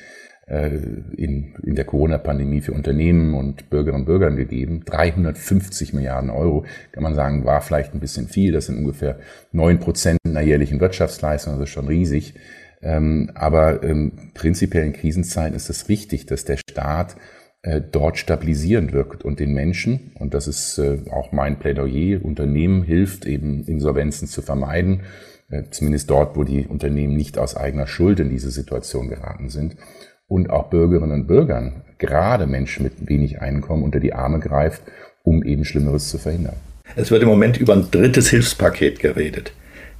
[0.47, 4.83] in, in der Corona-Pandemie für Unternehmen und Bürgerinnen und Bürgern gegeben.
[4.85, 8.51] 350 Milliarden Euro, kann man sagen, war vielleicht ein bisschen viel.
[8.51, 9.17] Das sind ungefähr
[9.51, 12.35] neun Prozent einer jährlichen Wirtschaftsleistung, also schon riesig.
[12.83, 17.15] Ähm, aber ähm, prinzipiell in Krisenzeiten ist es wichtig, dass der Staat
[17.63, 22.83] äh, dort stabilisierend wirkt und den Menschen, und das ist äh, auch mein Plädoyer, Unternehmen
[22.83, 25.01] hilft eben Insolvenzen zu vermeiden,
[25.69, 29.75] zumindest dort, wo die Unternehmen nicht aus eigener Schuld in diese Situation geraten sind
[30.27, 34.81] und auch Bürgerinnen und Bürgern, gerade Menschen mit wenig Einkommen, unter die Arme greift,
[35.23, 36.55] um eben Schlimmeres zu verhindern.
[36.95, 39.53] Es wird im Moment über ein drittes Hilfspaket geredet.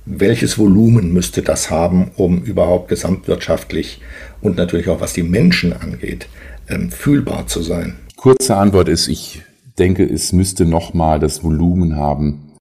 [0.06, 4.02] Welches Volumen müsste das haben, um überhaupt gesamtwirtschaftlich
[4.42, 6.28] und natürlich auch was die Menschen angeht,
[6.70, 7.96] ähm, fühlbar zu sein?
[8.16, 9.42] Kurze Antwort ist, ich
[9.80, 12.54] denke, es müsste nochmal das Volumen haben,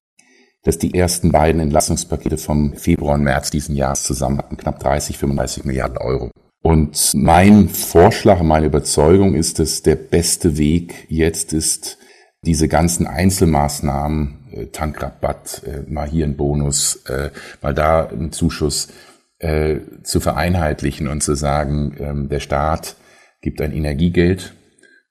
[0.63, 5.17] dass die ersten beiden Entlastungspakete vom Februar und März diesen Jahres zusammen hatten, knapp 30,
[5.17, 6.31] 35 Milliarden Euro.
[6.65, 11.99] Und mein Vorschlag, meine Überzeugung ist, dass der beste Weg jetzt ist,
[12.41, 17.29] diese ganzen Einzelmaßnahmen, äh, Tankrabatt, äh, mal hier ein Bonus, äh,
[17.61, 18.89] mal da ein Zuschuss,
[19.37, 22.95] zu vereinheitlichen und zu sagen, ähm, der Staat
[23.41, 24.55] gibt ein Energiegeld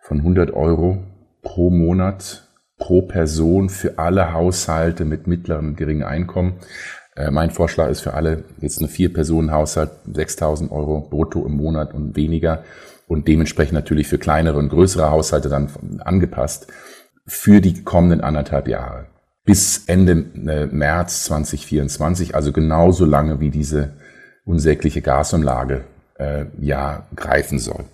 [0.01, 1.05] von 100 Euro
[1.43, 2.49] pro Monat,
[2.79, 6.55] pro Person für alle Haushalte mit mittlerem und geringem Einkommen.
[7.17, 12.17] Äh, mein Vorschlag ist für alle jetzt eine Vier-Personen-Haushalt 6.000 Euro brutto im Monat und
[12.17, 12.65] weniger
[13.07, 15.69] und dementsprechend natürlich für kleinere und größere Haushalte dann
[16.01, 16.67] angepasst
[17.27, 19.07] für die kommenden anderthalb Jahre
[19.45, 20.13] bis Ende
[20.51, 23.93] äh, März 2024, also genauso lange wie diese
[24.45, 25.85] unsägliche Gasumlage
[26.19, 27.85] äh, ja greifen soll.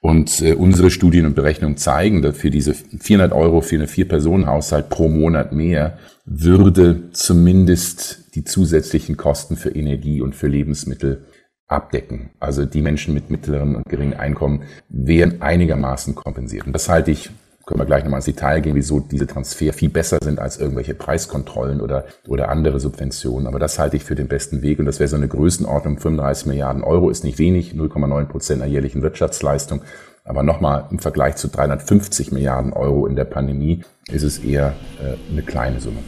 [0.00, 4.90] Und äh, unsere Studien und Berechnungen zeigen, dass für diese 400 Euro für eine Vier-Personen-Haushalt
[4.90, 11.24] pro Monat mehr würde zumindest die zusätzlichen Kosten für Energie und für Lebensmittel
[11.66, 12.30] abdecken.
[12.38, 16.66] Also die Menschen mit mittleren und geringen Einkommen wären einigermaßen kompensiert.
[16.66, 17.30] Und das halte ich
[17.68, 20.94] können wir gleich nochmal ins Detail gehen, wieso diese Transfer viel besser sind als irgendwelche
[20.94, 23.46] Preiskontrollen oder, oder andere Subventionen.
[23.46, 24.78] Aber das halte ich für den besten Weg.
[24.78, 25.98] Und das wäre so eine Größenordnung.
[25.98, 29.82] 35 Milliarden Euro ist nicht wenig, 0,9 Prozent der jährlichen Wirtschaftsleistung.
[30.24, 35.16] Aber nochmal im Vergleich zu 350 Milliarden Euro in der Pandemie ist es eher äh,
[35.32, 35.98] eine kleine Summe.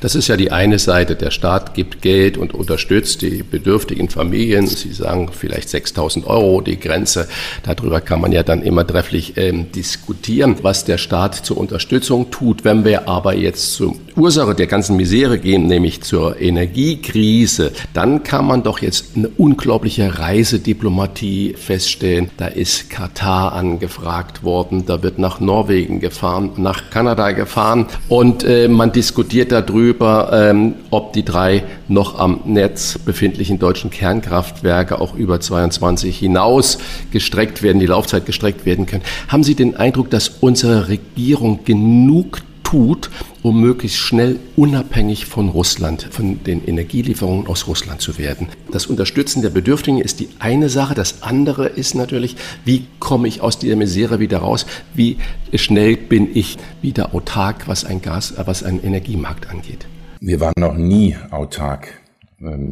[0.00, 1.16] Das ist ja die eine Seite.
[1.16, 4.66] Der Staat gibt Geld und unterstützt die bedürftigen Familien.
[4.66, 7.28] Sie sagen vielleicht 6000 Euro die Grenze.
[7.62, 12.64] Darüber kann man ja dann immer trefflich ähm, diskutieren, was der Staat zur Unterstützung tut.
[12.64, 18.46] Wenn wir aber jetzt zur Ursache der ganzen Misere gehen, nämlich zur Energiekrise, dann kann
[18.46, 22.30] man doch jetzt eine unglaubliche Reisediplomatie feststellen.
[22.38, 28.42] Da ist Katar angefragt worden, da wird nach Norwegen gefahren, nach Kanada Kanada gefahren und
[28.42, 35.14] äh, man diskutiert darüber, ähm, ob die drei noch am Netz befindlichen deutschen Kernkraftwerke auch
[35.14, 36.78] über 22 hinaus
[37.12, 39.04] gestreckt werden, die Laufzeit gestreckt werden können.
[39.28, 43.10] Haben Sie den Eindruck, dass unsere Regierung genug tut,
[43.42, 48.48] um möglichst schnell unabhängig von Russland, von den Energielieferungen aus Russland zu werden.
[48.72, 50.94] Das Unterstützen der Bedürftigen ist die eine Sache.
[50.94, 54.66] Das andere ist natürlich, wie komme ich aus dieser Misere wieder raus?
[54.94, 55.18] Wie
[55.54, 59.86] schnell bin ich wieder autark, was ein Gas, was einen Energiemarkt angeht?
[60.20, 62.03] Wir waren noch nie autark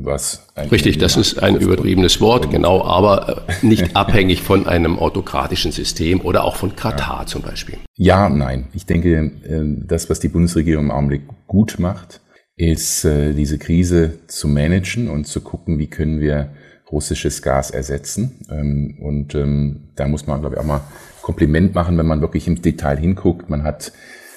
[0.05, 5.73] was Richtig, das ist ein übertriebenes Wort, genau, aber äh, nicht abhängig von einem autokratischen
[5.73, 7.27] System oder auch von Katar ja.
[7.27, 7.79] zum Beispiel.
[7.97, 8.67] Ja, nein.
[8.75, 12.21] Ich denke, äh, das, was die Bundesregierung im Augenblick gut macht,
[12.57, 16.51] ist äh, diese Krise zu managen und zu gucken, wie können wir
[16.91, 18.45] russisches Gas ersetzen.
[18.51, 20.83] Ähm, und ähm, da muss man, glaube ich, auch mal
[21.23, 23.49] Kompliment machen, wenn man wirklich im Detail hinguckt.
[23.49, 23.93] Man hat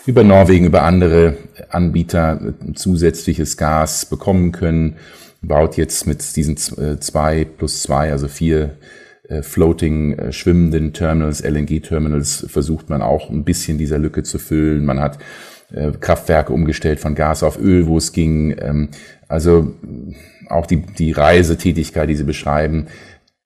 [0.05, 1.35] über Norwegen, über andere
[1.69, 4.97] Anbieter zusätzliches Gas bekommen können
[5.47, 8.77] baut jetzt mit diesen äh, zwei plus zwei, also vier
[9.27, 14.85] äh, floating äh, schwimmenden Terminals, LNG-Terminals, versucht man auch ein bisschen dieser Lücke zu füllen.
[14.85, 15.19] Man hat
[15.99, 18.55] Kraftwerke umgestellt von Gas auf Öl, wo es ging.
[18.59, 18.89] Ähm,
[19.27, 19.73] also
[20.47, 22.85] auch die, die Reisetätigkeit, die Sie beschreiben,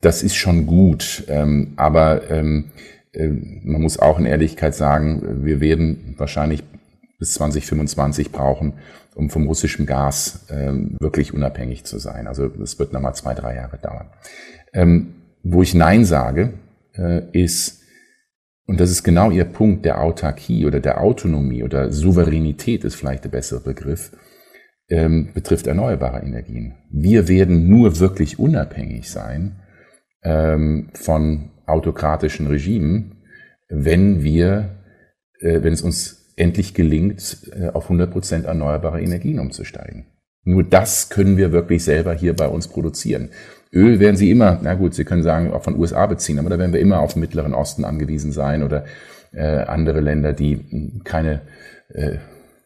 [0.02, 1.24] das ist schon gut.
[1.30, 2.72] Ähm, aber ähm,
[3.64, 6.64] man muss auch in Ehrlichkeit sagen, wir werden wahrscheinlich
[7.20, 8.74] bis 2025 brauchen,
[9.14, 12.28] um vom russischen Gas ähm, wirklich unabhängig zu sein.
[12.28, 14.10] Also es wird nochmal zwei, drei Jahre dauern.
[14.74, 16.54] Ähm, wo ich Nein sage,
[16.96, 17.82] äh, ist,
[18.66, 23.26] und das ist genau Ihr Punkt der Autarkie oder der Autonomie oder Souveränität ist vielleicht
[23.26, 24.12] der bessere Begriff,
[24.90, 26.76] ähm, betrifft erneuerbare Energien.
[26.92, 29.60] Wir werden nur wirklich unabhängig sein
[30.24, 33.24] ähm, von autokratischen Regimen,
[33.70, 34.78] wenn wir,
[35.40, 40.06] äh, wenn es uns endlich gelingt, äh, auf 100 Prozent erneuerbare Energien umzusteigen.
[40.44, 43.30] Nur das können wir wirklich selber hier bei uns produzieren.
[43.72, 46.58] Öl werden Sie immer, na gut, Sie können sagen, auch von USA beziehen, aber da
[46.58, 48.86] werden wir immer auf den Mittleren Osten angewiesen sein oder
[49.32, 51.42] äh, andere Länder, die keine,
[51.94, 52.18] äh,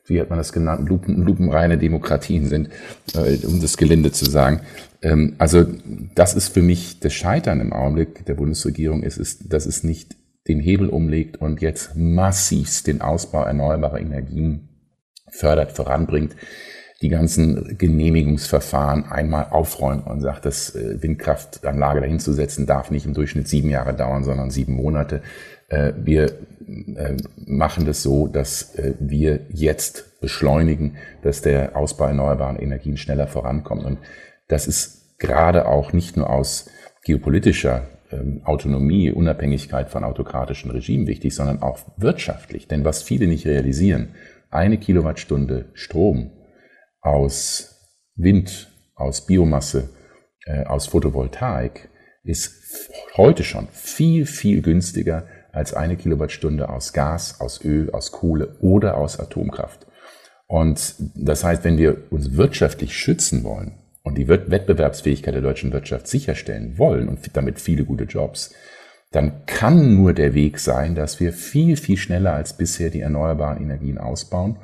[0.05, 2.69] wie hat man das genannt, Lupen, lupenreine Demokratien sind,
[3.15, 4.61] äh, um das Gelinde zu sagen.
[5.01, 5.65] Ähm, also
[6.15, 10.15] das ist für mich das Scheitern im Augenblick der Bundesregierung, ist, ist, dass es nicht
[10.48, 14.70] den Hebel umlegt und jetzt massivst den Ausbau erneuerbarer Energien
[15.30, 16.36] fördert, voranbringt,
[17.02, 23.48] die ganzen Genehmigungsverfahren einmal aufräumt und sagt, dass äh, Windkraftanlage dahinzusetzen darf nicht im Durchschnitt
[23.48, 25.22] sieben Jahre dauern, sondern sieben Monate.
[25.68, 32.96] Äh, wir äh, machen das so, dass wir jetzt beschleunigen, dass der Ausbau erneuerbarer Energien
[32.96, 33.84] schneller vorankommt.
[33.84, 33.98] Und
[34.48, 36.70] das ist gerade auch nicht nur aus
[37.04, 42.68] geopolitischer ähm, Autonomie, Unabhängigkeit von autokratischen Regimen wichtig, sondern auch wirtschaftlich.
[42.68, 44.09] Denn was viele nicht realisieren,
[44.49, 46.32] eine Kilowattstunde Strom
[47.01, 47.82] aus
[48.16, 49.89] Wind, aus Biomasse,
[50.45, 51.89] äh, aus Photovoltaik
[52.24, 58.55] ist heute schon viel, viel günstiger als eine Kilowattstunde aus Gas, aus Öl, aus Kohle
[58.59, 59.86] oder aus Atomkraft.
[60.47, 66.08] Und das heißt, wenn wir uns wirtschaftlich schützen wollen, und die Wettbewerbsfähigkeit der deutschen Wirtschaft
[66.08, 68.54] sicherstellen wollen und damit viele gute Jobs,
[69.12, 73.62] dann kann nur der Weg sein, dass wir viel, viel schneller als bisher die erneuerbaren
[73.62, 74.58] Energien ausbauen.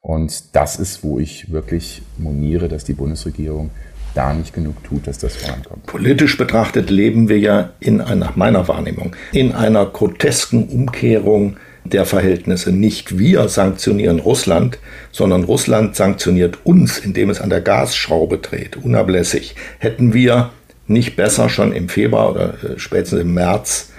[0.00, 3.70] Und das ist, wo ich wirklich moniere, dass die Bundesregierung
[4.14, 5.86] da nicht genug tut, dass das vorankommt.
[5.86, 12.72] Politisch betrachtet leben wir ja in einer, meiner Wahrnehmung, in einer grotesken Umkehrung der Verhältnisse.
[12.72, 14.78] Nicht wir sanktionieren Russland,
[15.12, 19.54] sondern Russland sanktioniert uns, indem es an der Gasschraube dreht, unablässig.
[19.78, 20.50] Hätten wir
[20.86, 23.89] nicht besser schon im Februar oder äh, spätestens im März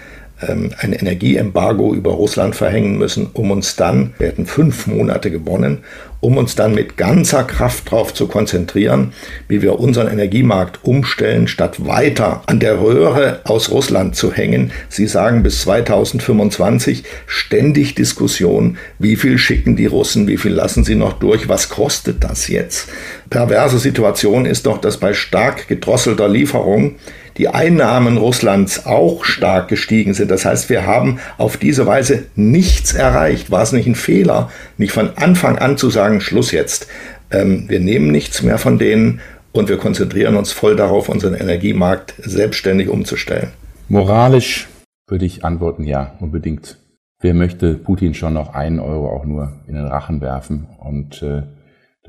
[0.42, 5.80] ein Energieembargo über Russland verhängen müssen, um uns dann, wir hätten fünf Monate gewonnen,
[6.20, 9.14] um uns dann mit ganzer Kraft darauf zu konzentrieren,
[9.48, 14.72] wie wir unseren Energiemarkt umstellen, statt weiter an der Röhre aus Russland zu hängen.
[14.88, 20.96] Sie sagen bis 2025 ständig Diskussion, wie viel schicken die Russen, wie viel lassen sie
[20.96, 22.88] noch durch, was kostet das jetzt?
[23.30, 26.96] Perverse Situation ist doch, dass bei stark gedrosselter Lieferung
[27.38, 30.32] die Einnahmen Russlands auch stark gestiegen sind.
[30.32, 33.52] Das heißt, wir haben auf diese Weise nichts erreicht.
[33.52, 36.88] War es nicht ein Fehler, nicht von Anfang an zu sagen, Schluss jetzt.
[37.32, 39.22] Ähm, wir nehmen nichts mehr von denen
[39.52, 43.50] und wir konzentrieren uns voll darauf, unseren Energiemarkt selbstständig umzustellen.
[43.90, 44.68] Moralisch
[45.08, 46.78] würde ich antworten, ja, unbedingt.
[47.20, 51.44] Wer möchte Putin schon noch einen Euro auch nur in den Rachen werfen und äh,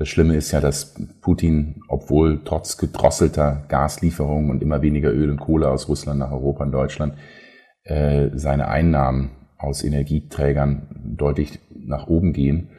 [0.03, 5.39] das Schlimme ist ja, dass Putin, obwohl trotz gedrosselter Gaslieferungen und immer weniger Öl und
[5.39, 7.13] Kohle aus Russland nach Europa und Deutschland,
[7.85, 12.71] äh, seine Einnahmen aus Energieträgern deutlich nach oben gehen,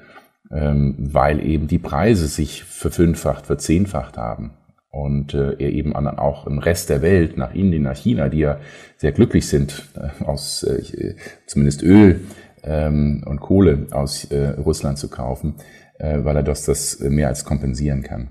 [0.50, 4.58] ähm, weil eben die Preise sich verfünffacht, verzehnfacht haben.
[4.90, 8.58] Und äh, er eben auch im Rest der Welt, nach Indien, nach China, die ja
[8.98, 11.16] sehr glücklich sind, äh, aus äh,
[11.46, 12.20] zumindest Öl
[12.62, 15.54] ähm, und Kohle aus äh, Russland zu kaufen,
[16.04, 18.28] äh, weil er das, das mehr als kompensieren kann.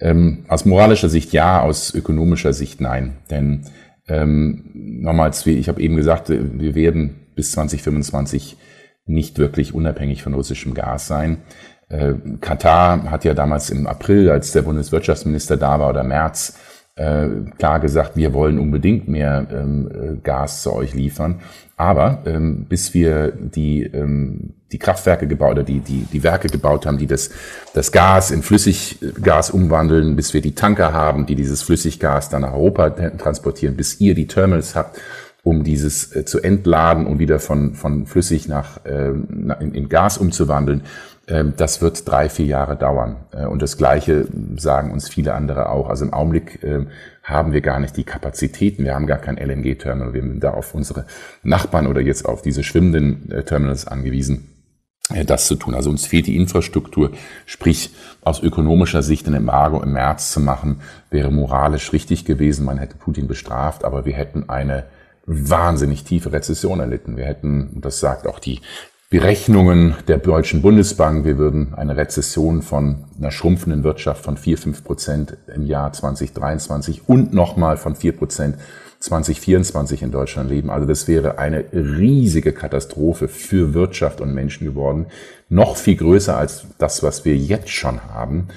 [0.00, 3.18] Ähm, aus moralischer Sicht ja, aus ökonomischer Sicht nein.
[3.30, 3.62] Denn
[4.08, 8.56] ähm, nochmals, wie ich habe eben gesagt, wir werden bis 2025
[9.06, 11.38] nicht wirklich unabhängig von russischem Gas sein.
[11.88, 16.58] Äh, Katar hat ja damals im April, als der Bundeswirtschaftsminister da war, oder März,
[16.96, 21.40] äh, klar gesagt, wir wollen unbedingt mehr ähm, äh, Gas zu euch liefern.
[21.82, 26.86] Aber ähm, bis wir die, ähm, die Kraftwerke gebaut oder die, die, die Werke gebaut
[26.86, 27.30] haben, die das,
[27.74, 32.52] das Gas in Flüssiggas umwandeln, bis wir die Tanker haben, die dieses Flüssiggas dann nach
[32.52, 35.00] Europa transportieren, bis ihr die Terminals habt,
[35.42, 40.18] um dieses äh, zu entladen und wieder von, von flüssig nach, äh, in, in Gas
[40.18, 40.82] umzuwandeln,
[41.26, 43.16] ähm, das wird drei, vier Jahre dauern.
[43.32, 45.88] Äh, und das Gleiche sagen uns viele andere auch.
[45.88, 46.88] Also im Augenblick ähm,
[47.22, 48.84] haben wir gar nicht die Kapazitäten.
[48.84, 50.12] Wir haben gar kein LNG-Terminal.
[50.12, 51.06] Wir sind da auf unsere
[51.42, 54.48] Nachbarn oder jetzt auf diese schwimmenden äh, Terminals angewiesen
[55.10, 55.74] äh, das zu tun.
[55.74, 57.12] Also uns fehlt die Infrastruktur.
[57.46, 57.90] Sprich,
[58.22, 62.64] aus ökonomischer Sicht ein Embargo im März zu machen, wäre moralisch richtig gewesen.
[62.64, 64.84] Man hätte Putin bestraft, aber wir hätten eine
[65.24, 67.16] wahnsinnig tiefe Rezession erlitten.
[67.16, 68.60] Wir hätten, das sagt auch die
[69.12, 74.84] Berechnungen der Deutschen Bundesbank, wir würden eine Rezession von einer schrumpfenden Wirtschaft von 4, 5
[74.84, 78.56] Prozent im Jahr 2023 und nochmal von 4 Prozent
[79.00, 80.70] 2024 in Deutschland leben.
[80.70, 85.08] Also das wäre eine riesige Katastrophe für Wirtschaft und Menschen geworden.
[85.50, 88.48] Noch viel größer als das, was wir jetzt schon haben.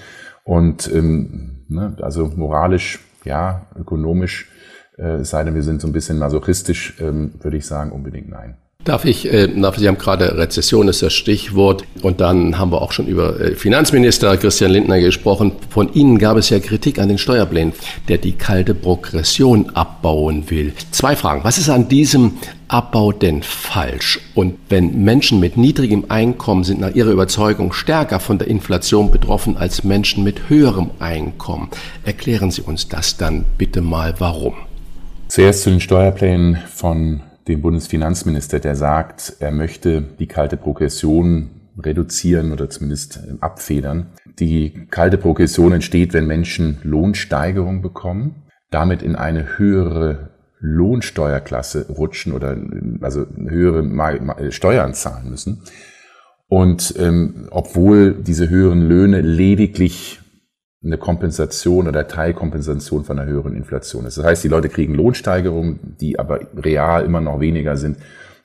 [0.46, 4.50] Und ähm, ne, also moralisch, ja, ökonomisch,
[4.98, 8.56] äh, sei denn wir sind so ein bisschen masochistisch, ähm, würde ich sagen, unbedingt nein.
[8.86, 12.92] Darf ich, äh, Sie haben gerade Rezession ist das Stichwort und dann haben wir auch
[12.92, 15.54] schon über äh, Finanzminister Christian Lindner gesprochen.
[15.72, 17.74] Von Ihnen gab es ja Kritik an den Steuerplänen,
[18.10, 20.72] der die kalte Progression abbauen will.
[20.92, 21.44] Zwei Fragen.
[21.44, 22.34] Was ist an diesem
[22.68, 24.20] Abbau denn falsch?
[24.36, 29.58] Und wenn Menschen mit niedrigem Einkommen sind nach Ihrer Überzeugung stärker von der Inflation betroffen
[29.58, 31.70] als Menschen mit höherem Einkommen,
[32.04, 34.54] erklären Sie uns das dann bitte mal warum.
[35.28, 42.52] Zuerst zu den Steuerplänen von dem Bundesfinanzminister, der sagt, er möchte die kalte Progression reduzieren
[42.52, 44.08] oder zumindest äh, abfedern.
[44.40, 52.58] Die kalte Progression entsteht, wenn Menschen Lohnsteigerung bekommen, damit in eine höhere Lohnsteuerklasse rutschen oder
[53.02, 55.62] also höhere Steuern zahlen müssen.
[56.48, 60.22] Und ähm, obwohl diese höheren Löhne lediglich
[60.86, 64.18] eine Kompensation oder Teilkompensation von einer höheren Inflation ist.
[64.18, 67.98] Das heißt, die Leute kriegen Lohnsteigerungen, die aber real immer noch weniger sind,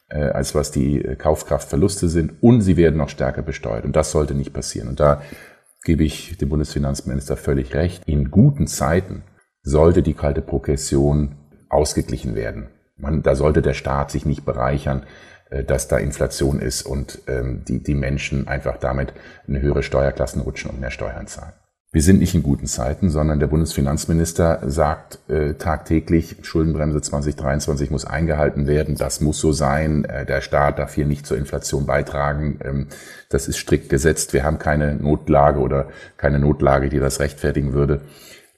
[0.08, 3.84] äh, als was die Kaufkraftverluste sind und sie werden noch stärker besteuert.
[3.84, 4.88] Und das sollte nicht passieren.
[4.88, 5.22] Und da
[5.84, 8.02] gebe ich dem Bundesfinanzminister völlig recht.
[8.06, 9.22] In guten Zeiten
[9.62, 11.36] sollte die kalte Progression
[11.68, 12.68] ausgeglichen werden.
[12.96, 15.04] Man, da sollte der Staat sich nicht bereichern,
[15.50, 19.12] äh, dass da Inflation ist und ähm, die, die Menschen einfach damit
[19.46, 21.52] in höhere Steuerklassen rutschen und mehr Steuern zahlen.
[21.92, 28.04] Wir sind nicht in guten Zeiten, sondern der Bundesfinanzminister sagt äh, tagtäglich, Schuldenbremse 2023 muss
[28.04, 32.60] eingehalten werden, das muss so sein, äh, der Staat darf hier nicht zur Inflation beitragen,
[32.62, 32.86] ähm,
[33.28, 38.02] das ist strikt gesetzt, wir haben keine Notlage oder keine Notlage, die das rechtfertigen würde.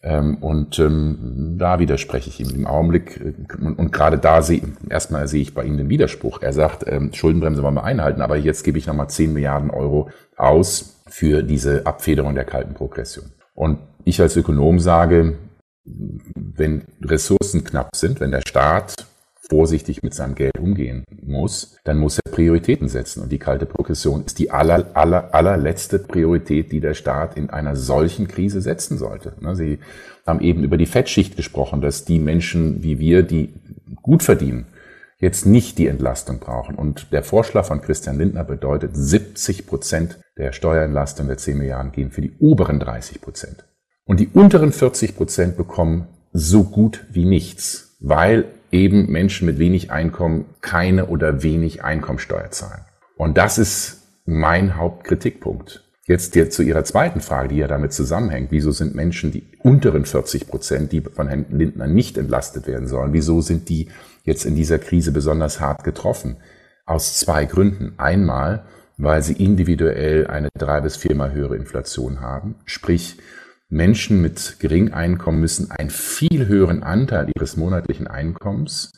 [0.02, 3.18] Ähm, und ähm, da widerspreche ich ihm im Augenblick.
[3.18, 3.32] Äh,
[3.64, 4.60] und, und gerade da sehe
[4.90, 6.42] erstmal sehe ich bei ihm den Widerspruch.
[6.42, 10.10] Er sagt, ähm, Schuldenbremse wollen wir einhalten, aber jetzt gebe ich nochmal 10 Milliarden Euro
[10.36, 13.32] aus für diese Abfederung der kalten Progression.
[13.54, 15.36] Und ich als Ökonom sage,
[15.84, 19.06] wenn Ressourcen knapp sind, wenn der Staat
[19.50, 23.22] vorsichtig mit seinem Geld umgehen muss, dann muss er Prioritäten setzen.
[23.22, 27.76] Und die kalte Progression ist die aller, aller, allerletzte Priorität, die der Staat in einer
[27.76, 29.34] solchen Krise setzen sollte.
[29.40, 29.80] Ne, Sie
[30.26, 33.52] haben eben über die Fettschicht gesprochen, dass die Menschen wie wir, die
[34.00, 34.64] gut verdienen,
[35.18, 36.74] jetzt nicht die Entlastung brauchen.
[36.74, 42.10] Und der Vorschlag von Christian Lindner bedeutet, 70 Prozent der Steuerentlastung der 10 Milliarden gehen
[42.10, 43.64] für die oberen 30 Prozent.
[44.04, 49.90] Und die unteren 40 Prozent bekommen so gut wie nichts, weil eben Menschen mit wenig
[49.90, 52.84] Einkommen keine oder wenig Einkommensteuer zahlen.
[53.16, 55.84] Und das ist mein Hauptkritikpunkt.
[56.04, 58.50] Jetzt zu Ihrer zweiten Frage, die ja damit zusammenhängt.
[58.50, 63.12] Wieso sind Menschen, die unteren 40 Prozent, die von Herrn Lindner nicht entlastet werden sollen,
[63.12, 63.88] wieso sind die
[64.24, 66.38] jetzt in dieser Krise besonders hart getroffen?
[66.86, 67.94] Aus zwei Gründen.
[67.98, 68.64] Einmal,
[68.96, 72.56] weil sie individuell eine drei bis viermal höhere Inflation haben.
[72.64, 73.16] Sprich,
[73.68, 78.92] Menschen mit geringem Einkommen müssen einen viel höheren Anteil ihres monatlichen Einkommens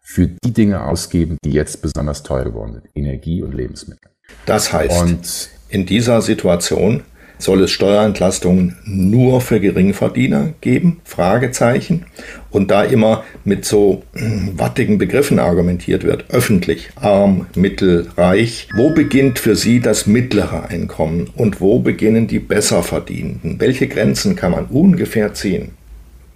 [0.00, 2.88] für die Dinge ausgeben, die jetzt besonders teuer geworden sind.
[2.94, 4.10] Energie und Lebensmittel.
[4.46, 7.02] Das heißt, und in dieser Situation
[7.38, 11.00] soll es Steuerentlastungen nur für Geringverdiener geben?
[11.04, 12.06] Fragezeichen.
[12.50, 18.90] Und da immer mit so hm, wattigen Begriffen argumentiert wird, öffentlich, arm, mittel, reich, wo
[18.90, 23.60] beginnt für Sie das mittlere Einkommen und wo beginnen die Besserverdienenden?
[23.60, 25.72] Welche Grenzen kann man ungefähr ziehen?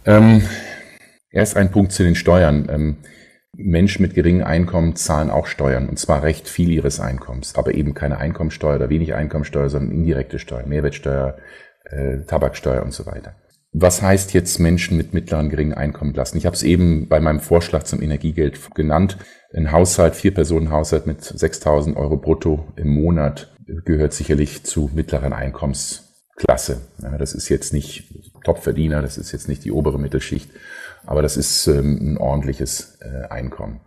[0.05, 0.43] Ähm,
[1.31, 2.69] erst ein Punkt zu den Steuern.
[2.71, 2.97] Ähm,
[3.63, 7.95] Menschen mit geringem Einkommen zahlen auch Steuern, und zwar recht viel ihres Einkommens, aber eben
[7.95, 11.39] keine Einkommensteuer oder wenig Einkommensteuer, sondern indirekte Steuer, Mehrwertsteuer,
[11.85, 13.35] äh, Tabaksteuer und so weiter.
[13.73, 16.37] Was heißt jetzt Menschen mit mittleren geringen Einkommen lassen?
[16.39, 19.17] Ich habe es eben bei meinem Vorschlag zum Energiegeld genannt.
[19.55, 23.55] Ein Haushalt, vier Personen Haushalt mit 6.000 Euro brutto im Monat
[23.85, 26.81] gehört sicherlich zu mittleren Einkommensklasse.
[27.01, 30.51] Ja, das ist jetzt nicht Topverdiener, das ist jetzt nicht die obere Mittelschicht,
[31.07, 33.81] aber das ist ähm, ein ordentliches äh, Einkommen.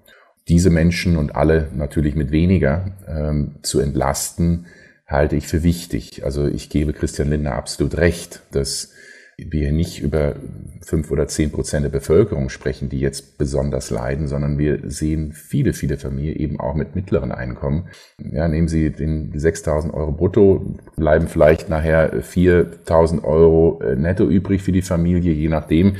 [0.47, 4.65] Diese Menschen und alle natürlich mit weniger ähm, zu entlasten,
[5.07, 6.25] halte ich für wichtig.
[6.25, 8.89] Also ich gebe Christian Lindner absolut recht, dass
[9.37, 10.35] wir nicht über
[10.81, 15.73] fünf oder zehn Prozent der Bevölkerung sprechen, die jetzt besonders leiden, sondern wir sehen viele,
[15.73, 17.89] viele Familien eben auch mit mittleren Einkommen.
[18.19, 24.61] Ja, nehmen Sie den 6.000 Euro brutto, bleiben vielleicht nachher 4.000 Euro äh, netto übrig
[24.61, 25.95] für die Familie, je nachdem,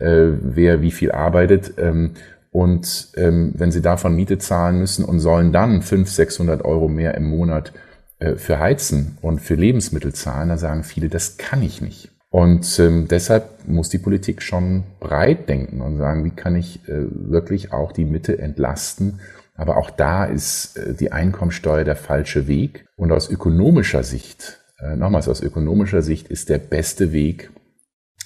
[0.00, 1.74] wer wie viel arbeitet.
[1.78, 2.12] Ähm,
[2.52, 7.14] und ähm, wenn sie davon Miete zahlen müssen und sollen dann 500, 600 Euro mehr
[7.14, 7.72] im Monat
[8.18, 12.10] äh, für Heizen und für Lebensmittel zahlen, dann sagen viele, das kann ich nicht.
[12.30, 17.06] Und ähm, deshalb muss die Politik schon breit denken und sagen, wie kann ich äh,
[17.10, 19.20] wirklich auch die Mitte entlasten.
[19.56, 22.86] Aber auch da ist äh, die Einkommensteuer der falsche Weg.
[22.96, 27.50] Und aus ökonomischer Sicht, äh, nochmals aus ökonomischer Sicht ist der beste Weg,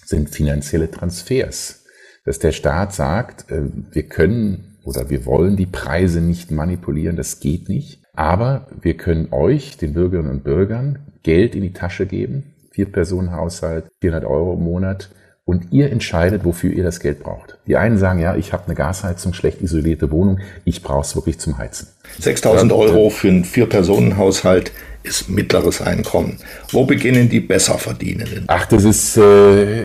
[0.05, 1.85] sind finanzielle Transfers.
[2.25, 7.41] Dass der Staat sagt, äh, wir können oder wir wollen die Preise nicht manipulieren, das
[7.41, 8.03] geht nicht.
[8.15, 13.33] Aber wir können euch, den Bürgerinnen und Bürgern, Geld in die Tasche geben, vier Personen
[13.33, 15.11] Haushalt, 400 Euro im Monat,
[15.47, 17.59] und ihr entscheidet, wofür ihr das Geld braucht.
[17.67, 21.39] Die einen sagen, ja, ich habe eine Gasheizung, schlecht isolierte Wohnung, ich brauche es wirklich
[21.39, 21.89] zum Heizen.
[22.19, 24.73] 6000 Euro für einen Vier-Personen-Haushalt
[25.03, 26.39] ist mittleres Einkommen.
[26.71, 28.45] Wo beginnen die Besserverdienenden?
[28.47, 29.85] Ach, das ist, äh,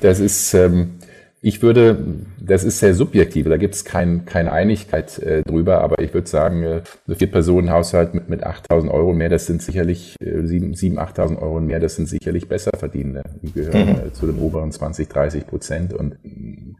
[0.00, 0.97] das ist, ähm,
[1.40, 2.04] ich würde,
[2.40, 6.28] das ist sehr subjektiv, da gibt es kein, keine Einigkeit äh, drüber, aber ich würde
[6.28, 6.82] sagen, äh,
[7.14, 11.60] vier Personen Haushalt mit, mit 8.000 Euro mehr, das sind sicherlich, äh, 7.000, 8.000 Euro
[11.60, 13.22] mehr, das sind sicherlich Besserverdienende.
[13.42, 14.08] Die gehören mhm.
[14.08, 15.92] äh, zu den oberen 20, 30 Prozent.
[15.92, 16.16] Und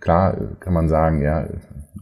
[0.00, 1.46] klar kann man sagen, ja,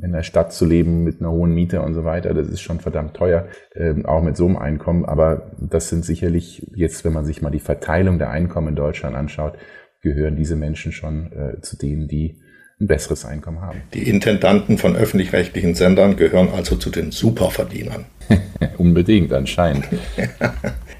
[0.02, 2.80] in der Stadt zu leben mit einer hohen Miete und so weiter, das ist schon
[2.80, 5.04] verdammt teuer, äh, auch mit so einem Einkommen.
[5.04, 9.14] Aber das sind sicherlich jetzt, wenn man sich mal die Verteilung der Einkommen in Deutschland
[9.14, 9.59] anschaut,
[10.00, 12.40] gehören diese Menschen schon äh, zu denen, die
[12.78, 13.80] ein besseres Einkommen haben.
[13.94, 18.04] Die Intendanten von öffentlich-rechtlichen Sendern gehören also zu den Superverdienern.
[18.78, 19.86] Unbedingt, anscheinend.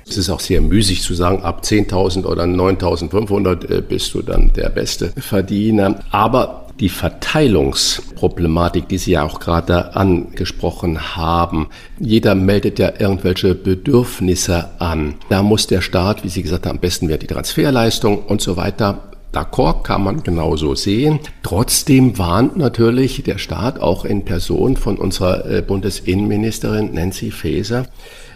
[0.09, 4.53] Es ist auch sehr müßig zu sagen, ab 10.000 oder 9.500 äh, bist du dann
[4.53, 5.99] der beste Verdiener.
[6.13, 11.71] Aber die Verteilungsproblematik, die Sie ja auch gerade angesprochen haben.
[11.99, 15.15] Jeder meldet ja irgendwelche Bedürfnisse an.
[15.29, 18.57] Da muss der Staat, wie Sie gesagt haben, am besten wäre die Transferleistung und so
[18.57, 21.21] weiter D'accord, kann man genauso sehen.
[21.43, 27.87] Trotzdem warnt natürlich der Staat auch in Person von unserer äh, Bundesinnenministerin Nancy Faeser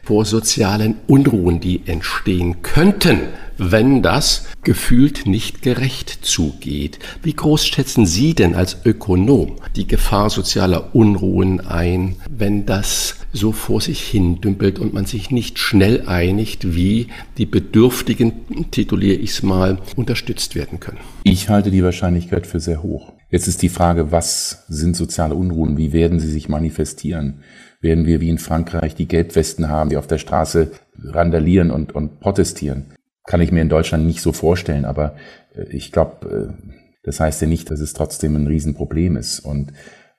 [0.03, 3.21] vor sozialen Unruhen, die entstehen könnten,
[3.59, 6.99] wenn das gefühlt nicht gerecht zugeht.
[7.23, 13.53] Wie groß schätzen Sie denn als Ökonom die Gefahr sozialer Unruhen ein, wenn das so
[13.53, 17.09] vor sich hin dümpelt und man sich nicht schnell einigt, wie
[17.39, 20.99] die Bedürftigen, tituliere ich es mal, unterstützt werden können?
[21.25, 23.13] Ich halte die Wahrscheinlichkeit für sehr hoch.
[23.31, 25.77] Jetzt ist die Frage, was sind soziale Unruhen?
[25.77, 27.43] Wie werden sie sich manifestieren?
[27.81, 30.73] Werden wir wie in Frankreich die Gelbwesten haben, die auf der Straße
[31.03, 32.93] randalieren und, und protestieren?
[33.31, 35.15] kann ich mir in Deutschland nicht so vorstellen, aber
[35.55, 36.73] äh, ich glaube, äh,
[37.05, 39.41] das heißt ja nicht, dass es trotzdem ein Riesenproblem ist.
[39.41, 39.73] Und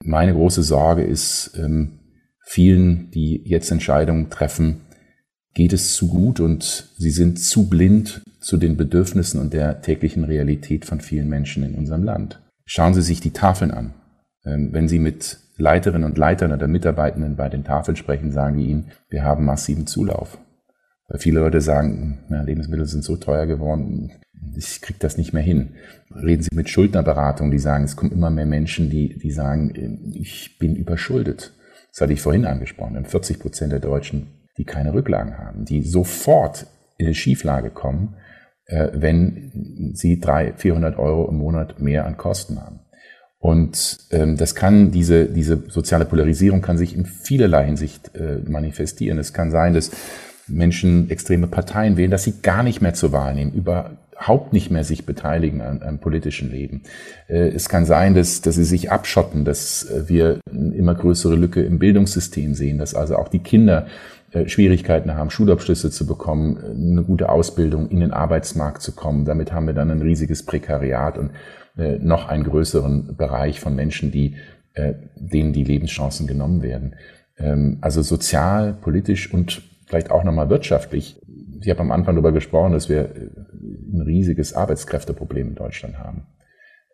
[0.04, 2.00] meine große Sorge ist, ähm,
[2.52, 4.82] vielen, die jetzt Entscheidungen treffen,
[5.54, 10.26] geht es zu gut und sie sind zu blind zu den Bedürfnissen und der täglichen
[10.26, 12.42] Realität von vielen Menschen in unserem Land.
[12.66, 13.94] Schauen Sie sich die Tafeln an.
[14.46, 18.66] Ähm, wenn Sie mit Leiterinnen und Leitern oder Mitarbeitenden bei den Tafeln sprechen, sagen die
[18.66, 20.38] Ihnen, wir haben massiven Zulauf.
[21.08, 24.12] Weil viele Leute sagen, na, Lebensmittel sind so teuer geworden,
[24.58, 25.76] ich kriege das nicht mehr hin.
[26.14, 30.58] Reden Sie mit Schuldnerberatung, die sagen, es kommen immer mehr Menschen, die, die sagen, ich
[30.58, 31.54] bin überschuldet.
[31.92, 32.94] Das hatte ich vorhin angesprochen.
[32.94, 34.28] Wir haben 40 Prozent der Deutschen,
[34.58, 36.68] die keine Rücklagen haben, die sofort
[36.98, 38.16] in eine Schieflage kommen,
[38.66, 42.80] äh, wenn sie 300, 400 Euro im Monat mehr an Kosten haben.
[43.40, 49.18] Und ähm, das kann, diese, diese soziale Polarisierung kann sich in vielerlei Hinsicht äh, manifestieren.
[49.18, 49.92] Es kann sein, dass
[50.48, 53.54] Menschen extreme Parteien wählen, dass sie gar nicht mehr zur Wahl nehmen,
[54.22, 56.84] überhaupt nicht mehr sich beteiligen am, am politischen Leben.
[57.28, 61.36] Äh, es kann sein, dass, dass sie sich abschotten, dass äh, wir eine immer größere
[61.36, 63.88] Lücke im Bildungssystem sehen, dass also auch die Kinder
[64.32, 69.26] äh, Schwierigkeiten haben, Schulabschlüsse zu bekommen, eine gute Ausbildung in den Arbeitsmarkt zu kommen.
[69.26, 71.32] Damit haben wir dann ein riesiges Prekariat und
[72.02, 74.36] noch einen größeren Bereich von Menschen, die,
[75.16, 76.96] denen die Lebenschancen genommen werden.
[77.38, 81.18] Ähm, also sozial, politisch und vielleicht auch nochmal wirtschaftlich.
[81.62, 83.10] Ich habe am Anfang darüber gesprochen, dass wir
[83.62, 86.28] ein riesiges Arbeitskräfteproblem in Deutschland haben.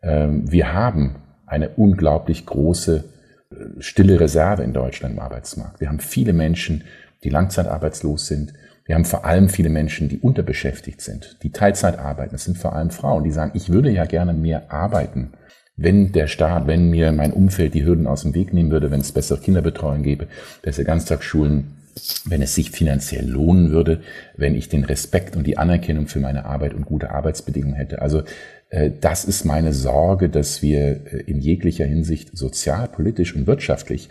[0.02, 1.16] Ähm, wir haben
[1.46, 3.04] eine unglaublich große
[3.50, 5.80] äh, stille Reserve in Deutschland im Arbeitsmarkt.
[5.80, 6.84] Wir haben viele Menschen,
[7.24, 8.52] die langzeitarbeitslos sind.
[8.84, 12.32] Wir haben vor allem viele Menschen, die unterbeschäftigt sind, die Teilzeit arbeiten.
[12.32, 15.32] Das sind vor allem Frauen, die sagen, ich würde ja gerne mehr arbeiten.
[15.76, 19.00] Wenn der Staat, wenn mir mein Umfeld die Hürden aus dem Weg nehmen würde, wenn
[19.00, 20.26] es bessere Kinderbetreuung gäbe,
[20.62, 21.77] bessere Ganztagsschulen,
[22.24, 24.00] wenn es sich finanziell lohnen würde,
[24.36, 28.02] wenn ich den Respekt und die Anerkennung für meine Arbeit und gute Arbeitsbedingungen hätte.
[28.02, 28.22] Also
[28.70, 34.08] äh, das ist meine Sorge, dass wir äh, in jeglicher Hinsicht sozial, politisch und wirtschaftlich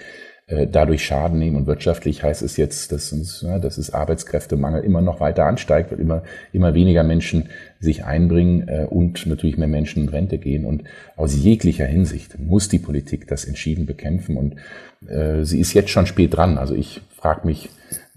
[0.47, 1.57] äh, dadurch Schaden nehmen.
[1.57, 5.99] Und wirtschaftlich heißt es jetzt, dass uns, dass es Arbeitskräftemangel immer noch weiter ansteigt, weil
[5.99, 6.23] immer,
[6.53, 10.65] immer weniger Menschen sich einbringen und natürlich mehr Menschen in Rente gehen.
[10.65, 10.83] Und
[11.15, 14.37] aus jeglicher Hinsicht muss die Politik das entschieden bekämpfen.
[14.37, 14.55] Und
[15.45, 16.57] sie ist jetzt schon spät dran.
[16.57, 17.69] Also ich frage mich,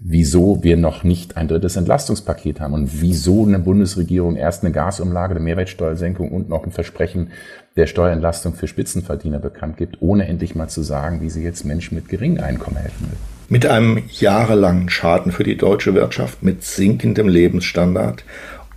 [0.03, 5.35] wieso wir noch nicht ein drittes Entlastungspaket haben und wieso eine Bundesregierung erst eine Gasumlage,
[5.35, 7.29] eine Mehrwertsteuersenkung und noch ein Versprechen
[7.75, 11.95] der Steuerentlastung für Spitzenverdiener bekannt gibt, ohne endlich mal zu sagen, wie sie jetzt Menschen
[11.95, 13.17] mit geringem Einkommen helfen will.
[13.47, 18.23] Mit einem jahrelangen Schaden für die deutsche Wirtschaft, mit sinkendem Lebensstandard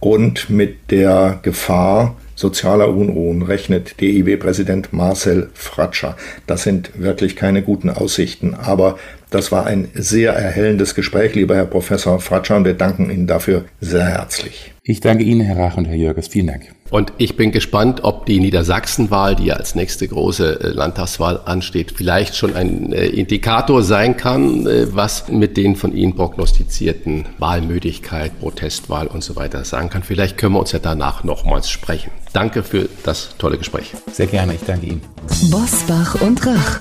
[0.01, 6.17] und mit der Gefahr sozialer Unruhen rechnet DIW-Präsident Marcel Fratscher.
[6.47, 8.99] Das sind wirklich keine guten Aussichten, aber
[9.35, 13.65] das war ein sehr erhellendes Gespräch, lieber Herr Professor Fratscher, und wir danken Ihnen dafür
[13.81, 14.73] sehr herzlich.
[14.87, 16.29] Ich danke Ihnen, Herr Rach und Herr Jörges.
[16.29, 16.75] Vielen Dank.
[16.91, 21.95] Und ich bin gespannt, ob die Niedersachsenwahl, die ja als nächste große äh, Landtagswahl ansteht,
[21.97, 28.39] vielleicht schon ein äh, Indikator sein kann, äh, was mit den von Ihnen prognostizierten Wahlmüdigkeit,
[28.39, 30.03] Protestwahl und so weiter sagen kann.
[30.03, 32.11] Vielleicht können wir uns ja danach nochmals sprechen.
[32.35, 33.93] Danke für das tolle Gespräch.
[34.13, 35.01] Sehr gerne, ich danke Ihnen.
[35.51, 36.81] Bosbach und Rach,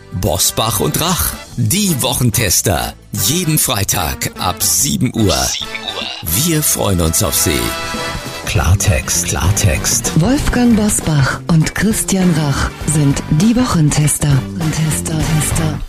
[0.19, 2.93] Bosbach und Rach, die Wochentester.
[3.27, 5.35] Jeden Freitag ab 7 Uhr.
[6.23, 7.59] Wir freuen uns auf Sie.
[8.45, 10.19] Klartext, Klartext.
[10.19, 14.31] Wolfgang Bosbach und Christian Rach sind die Wochentester.
[14.75, 15.79] Tester, Tester.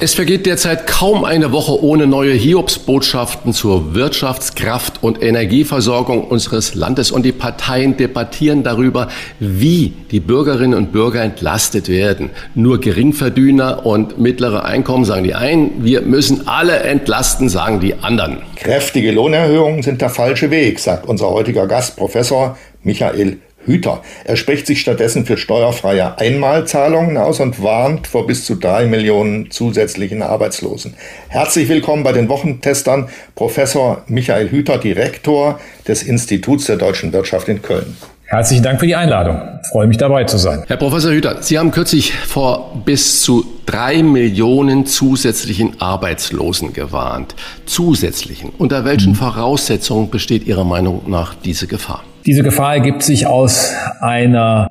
[0.00, 7.10] Es vergeht derzeit kaum eine Woche ohne neue Hiobsbotschaften zur Wirtschaftskraft und Energieversorgung unseres Landes
[7.10, 12.30] und die Parteien debattieren darüber, wie die Bürgerinnen und Bürger entlastet werden.
[12.54, 18.38] Nur Geringverdiener und mittlere Einkommen sagen die einen, wir müssen alle entlasten, sagen die anderen.
[18.56, 24.02] Kräftige Lohnerhöhungen sind der falsche Weg, sagt unser heutiger Gast, Professor Michael Hüter.
[24.24, 29.50] Er spricht sich stattdessen für steuerfreie Einmalzahlungen aus und warnt vor bis zu drei Millionen
[29.50, 30.94] zusätzlichen Arbeitslosen.
[31.28, 37.62] Herzlich willkommen bei den Wochentestern, Professor Michael Hüter, Direktor des Instituts der deutschen Wirtschaft in
[37.62, 37.96] Köln.
[38.30, 39.40] Herzlichen Dank für die Einladung.
[39.60, 40.62] Ich freue mich dabei zu sein.
[40.68, 47.34] Herr Professor Hüter, Sie haben kürzlich vor bis zu drei Millionen zusätzlichen Arbeitslosen gewarnt.
[47.66, 48.50] Zusätzlichen.
[48.56, 49.16] Unter welchen mhm.
[49.16, 52.04] Voraussetzungen besteht Ihrer Meinung nach diese Gefahr?
[52.26, 54.69] Diese Gefahr ergibt sich aus einer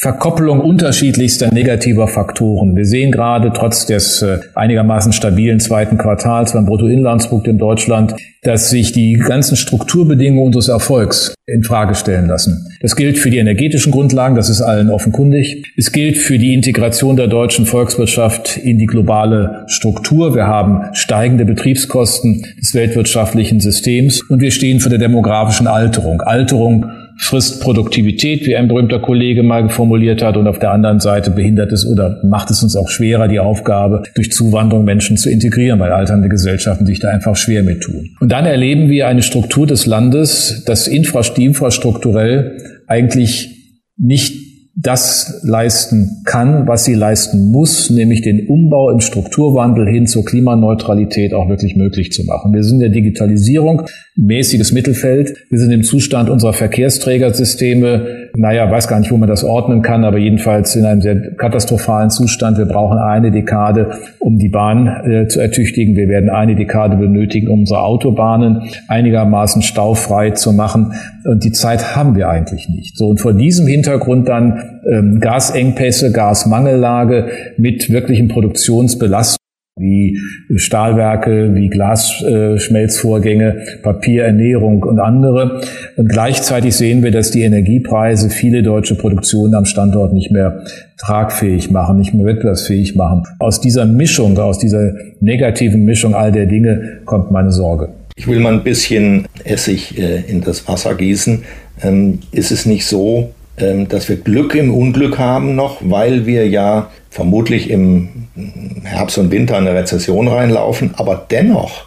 [0.00, 2.76] Verkoppelung unterschiedlichster negativer Faktoren.
[2.76, 8.70] Wir sehen gerade trotz des äh, einigermaßen stabilen zweiten Quartals beim Bruttoinlandsprodukt in Deutschland, dass
[8.70, 12.66] sich die ganzen Strukturbedingungen unseres Erfolgs in Frage stellen lassen.
[12.80, 15.64] Das gilt für die energetischen Grundlagen, das ist allen offenkundig.
[15.76, 20.34] Es gilt für die Integration der deutschen Volkswirtschaft in die globale Struktur.
[20.34, 26.20] Wir haben steigende Betriebskosten des weltwirtschaftlichen Systems und wir stehen vor der demografischen Alterung.
[26.20, 26.86] Alterung
[27.18, 31.72] frisst Produktivität, wie ein berühmter Kollege mal formuliert hat, und auf der anderen Seite behindert
[31.72, 35.92] es oder macht es uns auch schwerer, die Aufgabe, durch Zuwanderung Menschen zu integrieren, weil
[35.92, 38.16] alternde Gesellschaften sich da einfach schwer mit tun.
[38.20, 44.47] Und dann erleben wir eine Struktur des Landes, das infrastrukturell eigentlich nicht
[44.80, 51.34] das leisten kann, was sie leisten muss, nämlich den Umbau im Strukturwandel hin zur Klimaneutralität
[51.34, 52.54] auch wirklich möglich zu machen.
[52.54, 53.82] Wir sind in der Digitalisierung
[54.14, 55.36] mäßiges Mittelfeld.
[55.50, 60.04] Wir sind im Zustand unserer Verkehrsträgersysteme, naja, weiß gar nicht, wo man das ordnen kann,
[60.04, 62.56] aber jedenfalls in einem sehr katastrophalen Zustand.
[62.58, 63.90] Wir brauchen eine Dekade,
[64.20, 65.96] um die Bahn äh, zu ertüchtigen.
[65.96, 70.92] Wir werden eine Dekade benötigen, um unsere Autobahnen einigermaßen staufrei zu machen.
[71.24, 72.96] Und die Zeit haben wir eigentlich nicht.
[72.96, 79.38] So, und vor diesem Hintergrund dann ähm, Gasengpässe, Gasmangellage mit wirklichen Produktionsbelastungen
[79.78, 80.18] wie
[80.56, 85.60] Stahlwerke, wie Glasschmelzvorgänge, Papierernährung und andere.
[85.96, 90.64] Und gleichzeitig sehen wir, dass die Energiepreise viele deutsche Produktionen am Standort nicht mehr
[90.98, 93.22] tragfähig machen, nicht mehr wettbewerbsfähig machen.
[93.38, 97.90] Aus dieser Mischung, aus dieser negativen Mischung all der Dinge kommt meine Sorge.
[98.16, 101.44] Ich will mal ein bisschen Essig äh, in das Wasser gießen.
[101.82, 106.90] Ähm, ist es nicht so, dass wir Glück im Unglück haben noch, weil wir ja
[107.10, 108.08] vermutlich im
[108.84, 111.84] Herbst und Winter in eine Rezession reinlaufen, aber dennoch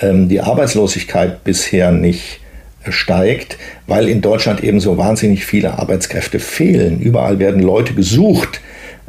[0.00, 2.40] ähm, die Arbeitslosigkeit bisher nicht
[2.88, 7.00] steigt, weil in Deutschland eben so wahnsinnig viele Arbeitskräfte fehlen.
[7.00, 8.60] Überall werden Leute gesucht.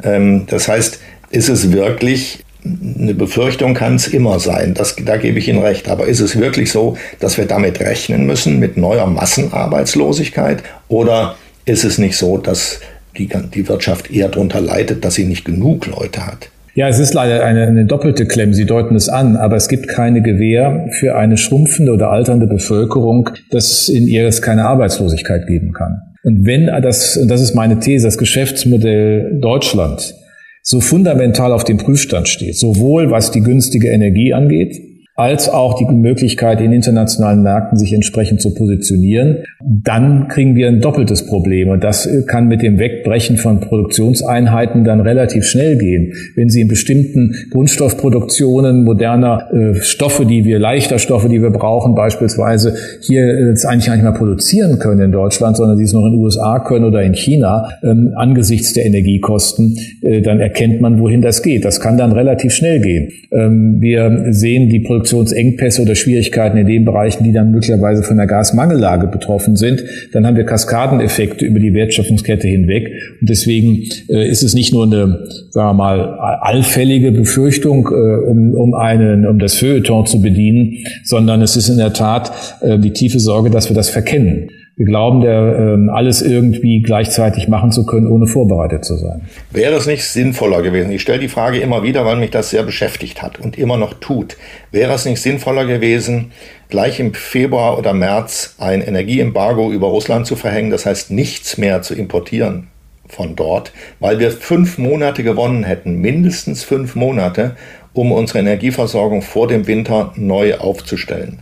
[0.02, 5.38] Ähm, das heißt, ist es wirklich eine Befürchtung kann es immer sein, das, da gebe
[5.38, 5.88] ich Ihnen recht.
[5.88, 10.62] Aber ist es wirklich so, dass wir damit rechnen müssen, mit neuer Massenarbeitslosigkeit?
[10.88, 12.80] Oder ist es nicht so, dass
[13.18, 16.48] die, die Wirtschaft eher darunter leidet, dass sie nicht genug Leute hat.
[16.74, 18.54] Ja, es ist leider eine, eine doppelte Klemme.
[18.54, 23.28] Sie deuten es an, aber es gibt keine Gewähr für eine schrumpfende oder alternde Bevölkerung,
[23.50, 26.00] dass in ihr es keine Arbeitslosigkeit geben kann.
[26.24, 30.14] Und wenn das, und das ist meine These, das Geschäftsmodell Deutschland
[30.62, 34.80] so fundamental auf dem Prüfstand steht, sowohl was die günstige Energie angeht,
[35.14, 40.80] als auch die Möglichkeit, in internationalen Märkten sich entsprechend zu positionieren, dann kriegen wir ein
[40.80, 41.68] doppeltes Problem.
[41.68, 46.14] Und das kann mit dem Wegbrechen von Produktionseinheiten dann relativ schnell gehen.
[46.34, 51.94] Wenn Sie in bestimmten Grundstoffproduktionen moderner äh, Stoffe, die wir, leichter Stoffe, die wir brauchen,
[51.94, 56.06] beispielsweise hier äh, eigentlich gar nicht mehr produzieren können in Deutschland, sondern sie es noch
[56.06, 60.98] in den USA können oder in China, ähm, angesichts der Energiekosten, äh, dann erkennt man,
[61.00, 61.66] wohin das geht.
[61.66, 63.10] Das kann dann relativ schnell gehen.
[63.30, 68.16] Ähm, wir sehen die Produktion Produktionsengpässe oder Schwierigkeiten in den Bereichen, die dann möglicherweise von
[68.16, 72.92] der Gasmangellage betroffen sind, dann haben wir Kaskadeneffekte über die Wertschöpfungskette hinweg.
[73.20, 78.54] Und deswegen äh, ist es nicht nur eine, sagen wir mal, allfällige Befürchtung, äh, um,
[78.54, 82.92] um, einen, um das Feuilleton zu bedienen, sondern es ist in der Tat äh, die
[82.92, 84.48] tiefe Sorge, dass wir das verkennen.
[84.74, 89.28] Wir glauben, der, ähm, alles irgendwie gleichzeitig machen zu können, ohne vorbereitet zu sein.
[89.50, 90.90] Wäre es nicht sinnvoller gewesen?
[90.90, 93.92] Ich stelle die Frage immer wieder, weil mich das sehr beschäftigt hat und immer noch
[93.94, 94.38] tut.
[94.70, 96.32] Wäre es nicht sinnvoller gewesen,
[96.70, 101.82] gleich im Februar oder März ein Energieembargo über Russland zu verhängen, das heißt nichts mehr
[101.82, 102.68] zu importieren
[103.08, 107.56] von dort, weil wir fünf Monate gewonnen hätten, mindestens fünf Monate,
[107.92, 111.40] um unsere Energieversorgung vor dem Winter neu aufzustellen.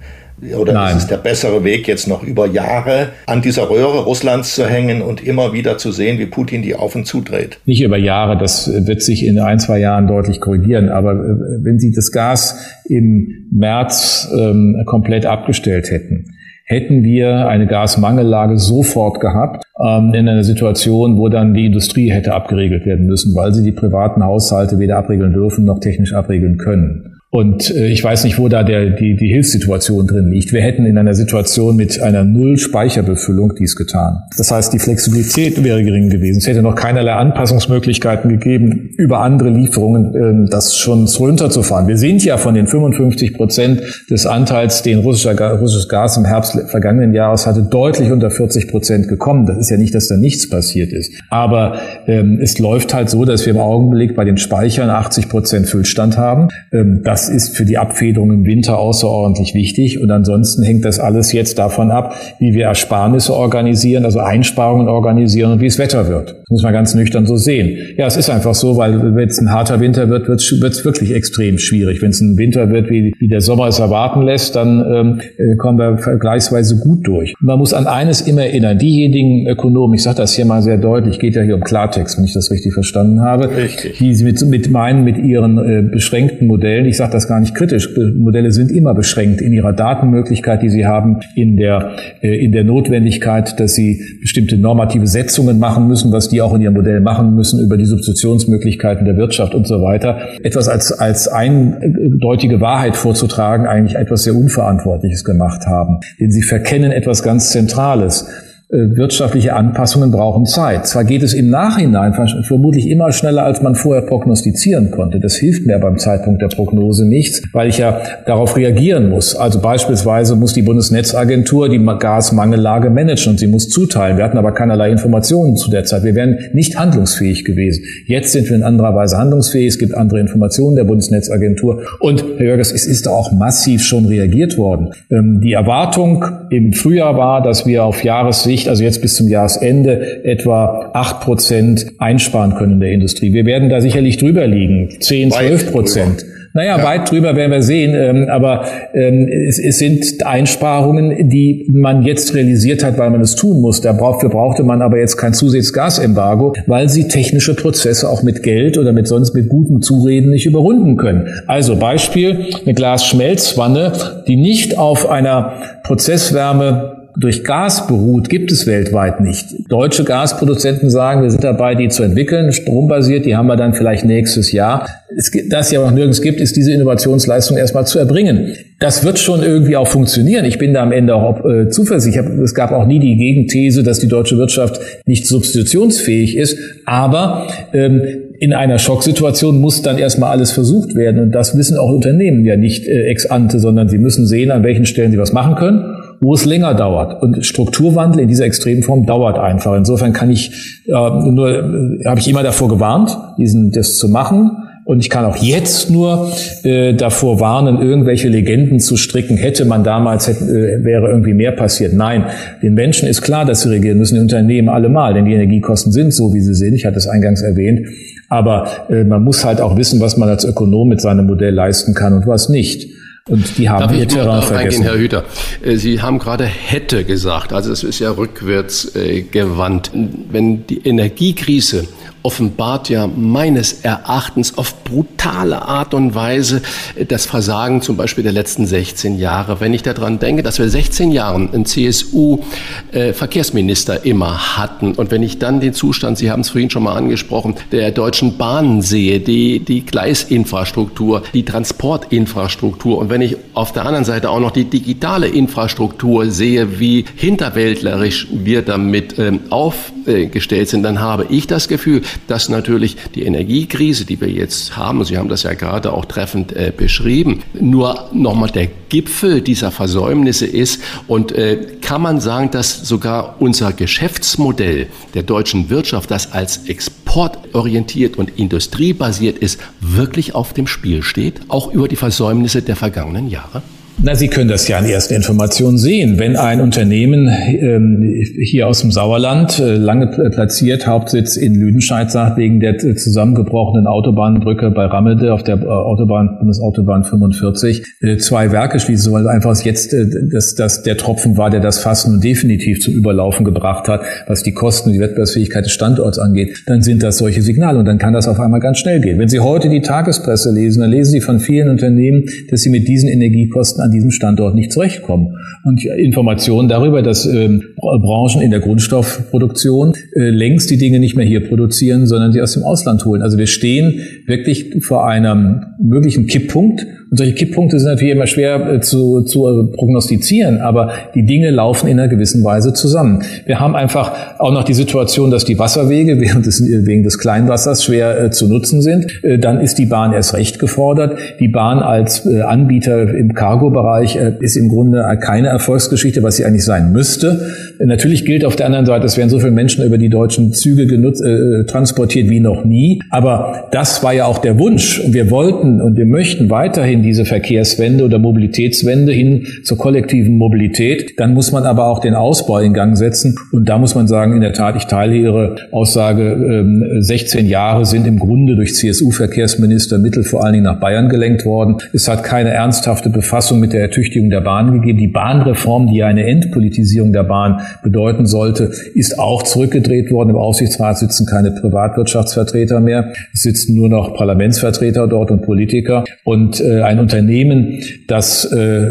[0.59, 0.97] Oder Nein.
[0.97, 5.03] ist es der bessere Weg, jetzt noch über Jahre an dieser Röhre Russlands zu hängen
[5.03, 7.59] und immer wieder zu sehen, wie Putin die auf und zudreht?
[7.67, 10.89] Nicht über Jahre, das wird sich in ein, zwei Jahren deutlich korrigieren.
[10.89, 12.59] Aber äh, wenn Sie das Gas
[12.89, 16.25] im März ähm, komplett abgestellt hätten,
[16.71, 22.33] hätten wir eine Gasmangellage sofort gehabt ähm, in einer Situation, wo dann die Industrie hätte
[22.33, 27.20] abgeregelt werden müssen, weil sie die privaten Haushalte weder abregeln dürfen noch technisch abregeln können.
[27.33, 30.53] Und äh, ich weiß nicht, wo da der, die, die Hilfssituation drin liegt.
[30.53, 34.23] Wir hätten in einer Situation mit einer Null-Speicherbefüllung dies getan.
[34.37, 36.39] Das heißt, die Flexibilität wäre gering gewesen.
[36.39, 41.87] Es hätte noch keinerlei Anpassungsmöglichkeiten gegeben, über andere Lieferungen äh, das schon runterzufahren.
[41.87, 46.59] Wir sind ja von den 55 Prozent des Anteils, den russischer, russisches Gas im Herbst
[46.67, 49.47] vergangenen Jahres hatte, deutlich unter 40 Prozent gekommen.
[49.47, 51.13] Das ist ja nicht, dass da nichts passiert ist.
[51.31, 51.79] Aber
[52.09, 56.19] ähm, es läuft halt so, dass wir im Augenblick bei den Speichern 80 Prozent Füllstand
[56.19, 56.49] haben.
[56.73, 60.01] Ähm, das Das ist für die Abfederung im Winter außerordentlich wichtig.
[60.01, 65.53] Und ansonsten hängt das alles jetzt davon ab, wie wir Ersparnisse organisieren, also Einsparungen organisieren
[65.53, 66.40] und wie es Wetter wird.
[66.51, 67.79] Das muss man ganz nüchtern so sehen.
[67.97, 71.15] Ja, es ist einfach so, weil wenn es ein harter Winter wird, wird es wirklich
[71.15, 72.03] extrem schwierig.
[72.03, 75.55] Wenn es ein Winter wird, wie, wie der Sommer es erwarten lässt, dann ähm, äh,
[75.55, 77.35] kommen wir vergleichsweise gut durch.
[77.39, 78.79] Man muss an eines immer erinnern.
[78.79, 82.25] Diejenigen Ökonomen, ich sage das hier mal sehr deutlich, geht ja hier um Klartext, wenn
[82.25, 83.99] ich das richtig verstanden habe, richtig.
[83.99, 87.89] die mit, mit meinen, mit ihren äh, beschränkten Modellen, ich sage das gar nicht kritisch,
[88.17, 92.65] Modelle sind immer beschränkt in ihrer Datenmöglichkeit, die sie haben, in der, äh, in der
[92.65, 97.35] Notwendigkeit, dass sie bestimmte normative Setzungen machen müssen, was die auch in ihrem Modell machen
[97.35, 100.19] müssen, über die Substitutionsmöglichkeiten der Wirtschaft und so weiter.
[100.43, 106.01] Etwas als, als eindeutige Wahrheit vorzutragen, eigentlich etwas sehr Unverantwortliches gemacht haben.
[106.19, 108.29] Denn sie verkennen etwas ganz Zentrales.
[108.73, 110.87] Äh, wirtschaftliche Anpassungen brauchen Zeit.
[110.87, 112.15] Zwar geht es im Nachhinein
[112.45, 115.19] vermutlich immer schneller, als man vorher prognostizieren konnte.
[115.19, 119.35] Das hilft mir beim Zeitpunkt der Prognose nichts, weil ich ja darauf reagieren muss.
[119.35, 124.19] Also beispielsweise muss die Bundesnetzagentur die Gasmangellage managen und sie muss zuteilen.
[124.19, 126.05] Wir hatten aber keinerlei Informationen zu der Zeit.
[126.05, 127.83] Wir wären nicht handlungsfähig gewesen.
[128.07, 129.67] Jetzt sind wir in anderer Weise handlungsfähig.
[129.67, 131.83] Es gibt andere Informationen der Bundesnetzagentur.
[131.99, 134.91] Und Herr Jörgers, es ist auch massiv schon reagiert worden.
[135.11, 139.29] Ähm, die Erwartung im Frühjahr war, dass wir auf Jahressicht Sicht, also jetzt bis zum
[139.29, 143.33] Jahresende, etwa acht Prozent einsparen können in der Industrie.
[143.33, 146.25] Wir werden da sicherlich drüber liegen, zehn, zwölf Prozent.
[146.53, 146.85] Naja, ja.
[146.85, 152.35] weit drüber werden wir sehen, ähm, aber ähm, es, es sind Einsparungen, die man jetzt
[152.35, 153.81] realisiert hat, weil man es tun muss.
[153.81, 158.79] Dafür brauchte man aber jetzt kein zusätzliches Gasembargo, weil sie technische Prozesse auch mit Geld
[158.79, 161.29] oder mit sonst mit gutem Zureden nicht überrunden können.
[161.47, 163.93] Also Beispiel, eine Glasschmelzwanne,
[164.27, 165.53] die nicht auf einer
[165.85, 169.47] Prozesswärme durch Gas beruht, gibt es weltweit nicht.
[169.69, 174.07] Deutsche Gasproduzenten sagen, wir sind dabei, die zu entwickeln, strombasiert, die haben wir dann vielleicht
[174.07, 174.89] nächstes Jahr.
[175.15, 178.55] Es, das ja noch nirgends gibt, ist diese Innovationsleistung erstmal zu erbringen.
[178.79, 180.47] Das wird schon irgendwie auch funktionieren.
[180.47, 182.27] Ich bin da am Ende auch äh, zuversichtlich.
[182.43, 186.59] Es gab auch nie die Gegenthese, dass die deutsche Wirtschaft nicht substitutionsfähig ist.
[186.87, 188.01] Aber ähm,
[188.39, 191.21] in einer Schocksituation muss dann erstmal alles versucht werden.
[191.21, 194.63] Und das wissen auch Unternehmen ja nicht äh, ex ante, sondern sie müssen sehen, an
[194.63, 197.23] welchen Stellen sie was machen können wo es länger dauert.
[197.23, 199.75] Und Strukturwandel in dieser extremen Form dauert einfach.
[199.75, 204.51] Insofern kann ich äh, nur, äh, habe ich immer davor gewarnt, diesen das zu machen.
[204.85, 206.33] Und ich kann auch jetzt nur
[206.65, 209.37] äh, davor warnen, irgendwelche Legenden zu stricken.
[209.37, 211.95] Hätte man damals, hätte, äh, wäre irgendwie mehr passiert.
[211.95, 212.25] Nein,
[212.63, 216.13] den Menschen ist klar, dass sie regieren müssen, die Unternehmen allemal, denn die Energiekosten sind
[216.13, 216.75] so, wie sie sind.
[216.75, 217.87] Ich hatte es eingangs erwähnt.
[218.29, 221.95] Aber äh, man muss halt auch wissen, was man als Ökonom mit seinem Modell leisten
[221.95, 223.00] kann und was nicht.
[223.31, 224.83] Und die haben Darf ihr Terrain vergessen.
[224.83, 225.25] Herr Hüter,
[225.63, 229.93] äh, Sie haben gerade hätte gesagt, also es ist ja rückwärts äh, gewandt.
[229.95, 231.87] Wenn die Energiekrise
[232.23, 236.61] offenbart ja meines Erachtens auf brutale Art und Weise
[237.09, 239.61] das Versagen zum Beispiel der letzten 16 Jahre.
[239.61, 245.23] Wenn ich daran denke, dass wir 16 Jahre einen CSU-Verkehrsminister äh, immer hatten und wenn
[245.23, 249.21] ich dann den Zustand, Sie haben es vorhin schon mal angesprochen, der Deutschen Bahnen sehe,
[249.21, 254.65] die, die Gleisinfrastruktur, die Transportinfrastruktur und wenn ich auf der anderen Seite auch noch die
[254.65, 262.03] digitale Infrastruktur sehe, wie hinterwäldlerisch wir damit ähm, aufgestellt sind, dann habe ich das Gefühl,
[262.27, 266.53] dass natürlich die Energiekrise, die wir jetzt haben, Sie haben das ja gerade auch treffend
[266.53, 270.83] äh, beschrieben, nur nochmal der Gipfel dieser Versäumnisse ist.
[271.07, 278.17] Und äh, kann man sagen, dass sogar unser Geschäftsmodell der deutschen Wirtschaft, das als exportorientiert
[278.17, 283.63] und industriebasiert ist, wirklich auf dem Spiel steht, auch über die Versäumnisse der vergangenen Jahre?
[284.03, 286.19] Na, Sie können das ja an ersten Informationen sehen.
[286.19, 292.39] Wenn ein Unternehmen ähm, hier aus dem Sauerland, äh, lange platziert, Hauptsitz in Lüdenscheid sagt,
[292.39, 298.81] wegen der zusammengebrochenen Autobahnbrücke bei Rammede auf der äh, Autobahn, Bundesautobahn 45, äh, zwei Werke
[298.81, 302.81] schließen, weil einfach jetzt äh, das, das der Tropfen war, der das Fass nun definitiv
[302.81, 307.03] zum Überlaufen gebracht hat, was die Kosten und die Wettbewerbsfähigkeit des Standorts angeht, dann sind
[307.03, 309.19] das solche Signale und dann kann das auf einmal ganz schnell gehen.
[309.19, 312.89] Wenn Sie heute die Tagespresse lesen, dann lesen Sie von vielen Unternehmen, dass sie mit
[312.89, 315.37] diesen Energiekosten an diesem Standort nicht zurechtkommen.
[315.65, 321.27] Und Informationen darüber, dass ähm, Branchen in der Grundstoffproduktion äh, längst die Dinge nicht mehr
[321.27, 323.23] hier produzieren, sondern sie aus dem Ausland holen.
[323.23, 328.75] Also wir stehen wirklich vor einem möglichen Kipppunkt und solche Kipppunkte sind natürlich immer schwer
[328.75, 333.23] äh, zu, zu äh, prognostizieren, aber die Dinge laufen in einer gewissen Weise zusammen.
[333.47, 337.83] Wir haben einfach auch noch die Situation, dass die Wasserwege während des, wegen des Kleinwassers
[337.83, 339.25] schwer äh, zu nutzen sind.
[339.25, 341.19] Äh, dann ist die Bahn erst recht gefordert.
[341.41, 346.45] Die Bahn als äh, Anbieter im Cargo-Bereich äh, ist im Grunde keine Erfolgsgeschichte, was sie
[346.45, 347.41] eigentlich sein müsste.
[347.85, 350.87] Natürlich gilt auf der anderen Seite, es werden so viele Menschen über die deutschen Züge
[350.87, 351.23] genutzt,
[351.67, 353.01] transportiert wie noch nie.
[353.11, 355.01] Aber das war ja auch der Wunsch.
[355.01, 360.37] Und wir wollten und wir möchten weiterhin in diese Verkehrswende oder Mobilitätswende hin zur kollektiven
[360.37, 361.19] Mobilität.
[361.19, 363.37] Dann muss man aber auch den Ausbau in Gang setzen.
[363.53, 366.65] Und da muss man sagen, in der Tat, ich teile Ihre Aussage,
[366.99, 371.45] 16 ähm, Jahre sind im Grunde durch CSU-Verkehrsminister Mittel vor allen Dingen nach Bayern gelenkt
[371.45, 371.77] worden.
[371.93, 374.99] Es hat keine ernsthafte Befassung mit der Ertüchtigung der Bahn gegeben.
[374.99, 380.31] Die Bahnreform, die ja eine Entpolitisierung der Bahn bedeuten sollte, ist auch zurückgedreht worden.
[380.31, 383.13] Im Aufsichtsrat sitzen keine Privatwirtschaftsvertreter mehr.
[383.33, 386.05] Es sitzen nur noch Parlamentsvertreter dort und Politiker.
[386.25, 388.87] Und äh, ein Unternehmen, das äh,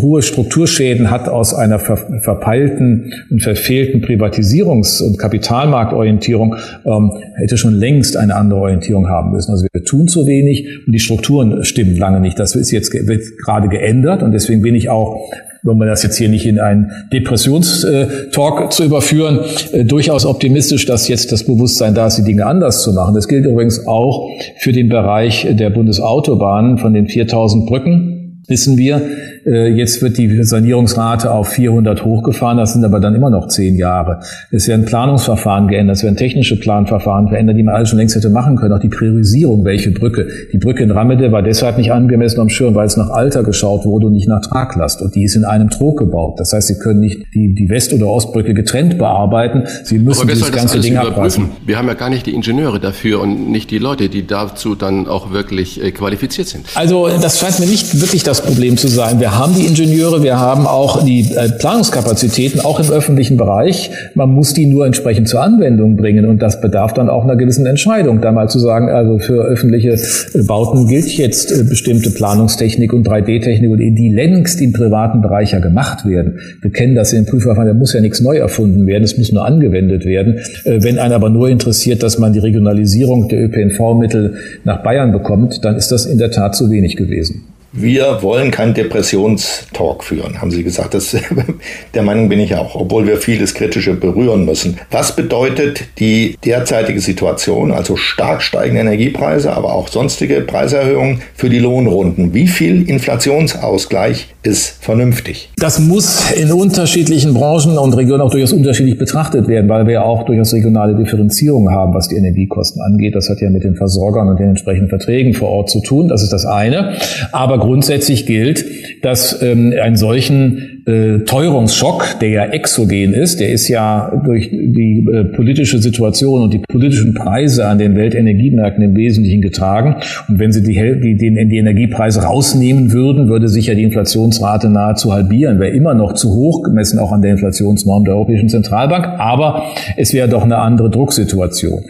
[0.00, 7.74] hohe Strukturschäden hat aus einer ver verpeilten und verfehlten Privatisierungs- und Kapitalmarktorientierung, ähm, hätte schon
[7.74, 9.52] längst eine andere Orientierung haben müssen.
[9.52, 12.38] Also wir tun zu wenig und die Strukturen stimmen lange nicht.
[12.38, 15.30] Das ist jetzt wird gerade geändert und deswegen bin ich auch
[15.62, 19.40] man das jetzt hier nicht in einen Depressionstalk zu überführen,
[19.72, 23.14] äh, durchaus optimistisch, dass jetzt das Bewusstsein da ist, die Dinge anders zu machen.
[23.14, 24.28] Das gilt übrigens auch
[24.58, 28.16] für den Bereich der Bundesautobahnen von den 4000 Brücken
[28.50, 33.30] wissen wir, äh, jetzt wird die Sanierungsrate auf 400 hochgefahren, das sind aber dann immer
[33.30, 34.20] noch zehn Jahre.
[34.50, 38.30] Es werden Planungsverfahren geändert, es werden technische Planverfahren verändert, die man alles schon längst hätte
[38.30, 38.72] machen können.
[38.72, 40.28] Auch die Priorisierung, welche Brücke.
[40.52, 43.84] Die Brücke in Rammede war deshalb nicht angemessen am Schirm, weil es nach Alter geschaut
[43.84, 45.02] wurde und nicht nach Traglast.
[45.02, 46.38] Und die ist in einem Trog gebaut.
[46.38, 49.64] Das heißt, Sie können nicht die, die West- oder Ostbrücke getrennt bearbeiten.
[49.84, 51.46] Sie müssen dieses ganze das Ding abreißen.
[51.66, 55.06] Wir haben ja gar nicht die Ingenieure dafür und nicht die Leute, die dazu dann
[55.06, 56.66] auch wirklich äh, qualifiziert sind.
[56.74, 59.20] Also das scheint mir nicht wirklich das Problem zu sein.
[59.20, 63.92] Wir wir haben die Ingenieure, wir haben auch die äh, Planungskapazitäten, auch im öffentlichen Bereich.
[64.16, 67.64] Man muss die nur entsprechend zur Anwendung bringen und das bedarf dann auch einer gewissen
[67.64, 72.92] Entscheidung, da mal zu sagen, also für öffentliche äh, Bauten gilt jetzt äh, bestimmte Planungstechnik
[72.92, 76.40] und 3D-Technik und die längst im privaten Bereich ja gemacht werden.
[76.60, 79.44] Wir kennen das in Prüfverfahren, da muss ja nichts neu erfunden werden, es muss nur
[79.44, 80.40] angewendet werden.
[80.64, 84.34] Wenn einen aber nur interessiert, dass man die Regionalisierung der ÖPNV-Mittel
[84.64, 87.44] nach Bayern bekommt, dann ist das in der Tat zu wenig gewesen.
[87.72, 90.92] Wir wollen keinen Depressionstalk führen, haben Sie gesagt.
[90.94, 91.16] Das,
[91.94, 94.78] der Meinung bin ich auch, obwohl wir vieles Kritische berühren müssen.
[94.90, 101.60] Was bedeutet die derzeitige Situation, also stark steigende Energiepreise, aber auch sonstige Preiserhöhungen für die
[101.60, 102.34] Lohnrunden?
[102.34, 105.50] Wie viel Inflationsausgleich ist vernünftig?
[105.56, 110.02] Das muss in unterschiedlichen Branchen und Regionen auch durchaus unterschiedlich betrachtet werden, weil wir ja
[110.02, 113.14] auch durchaus regionale Differenzierungen haben, was die Energiekosten angeht.
[113.14, 116.08] Das hat ja mit den Versorgern und den entsprechenden Verträgen vor Ort zu tun.
[116.08, 116.96] Das ist das eine.
[117.30, 118.64] Aber grundsätzlich gilt,
[119.02, 125.06] dass ähm, einen solchen äh, Teuerungsschock, der ja exogen ist, der ist ja durch die
[125.12, 129.96] äh, politische Situation und die politischen Preise an den Weltenergiemärkten im Wesentlichen getragen.
[130.28, 134.68] Und wenn Sie die, die, die, die Energiepreise rausnehmen würden, würde sich ja die Inflationsrate
[134.68, 135.60] nahezu halbieren.
[135.60, 139.06] Wäre immer noch zu hoch, gemessen auch an der Inflationsnorm der Europäischen Zentralbank.
[139.18, 139.64] Aber
[139.96, 141.84] es wäre doch eine andere Drucksituation.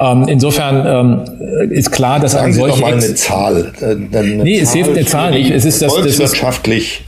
[0.00, 3.72] Ähm, insofern ähm, ist klar, dass ein doch mal eine Zahl.
[3.80, 5.50] Äh, eine nee, Zahl es hilft eine Zahl nicht.
[5.50, 6.42] Es ist das, das ist,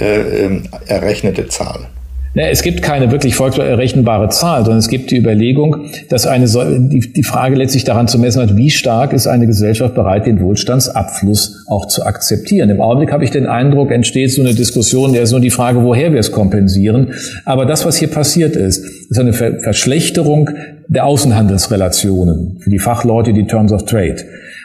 [0.00, 0.94] äh,
[1.32, 1.88] errechnete Zahl.
[2.34, 7.22] Es gibt keine wirklich rechenbare Zahl, sondern es gibt die Überlegung, dass eine die, die
[7.22, 11.88] Frage letztlich daran zu messen hat, wie stark ist eine Gesellschaft bereit, den Wohlstandsabfluss auch
[11.88, 12.70] zu akzeptieren.
[12.70, 15.84] Im Augenblick habe ich den Eindruck, entsteht so eine Diskussion, der ist nur die Frage,
[15.84, 17.12] woher wir es kompensieren.
[17.44, 20.48] Aber das, was hier passiert ist, ist eine Verschlechterung
[20.88, 24.16] der Außenhandelsrelationen für die Fachleute, die Terms of Trade.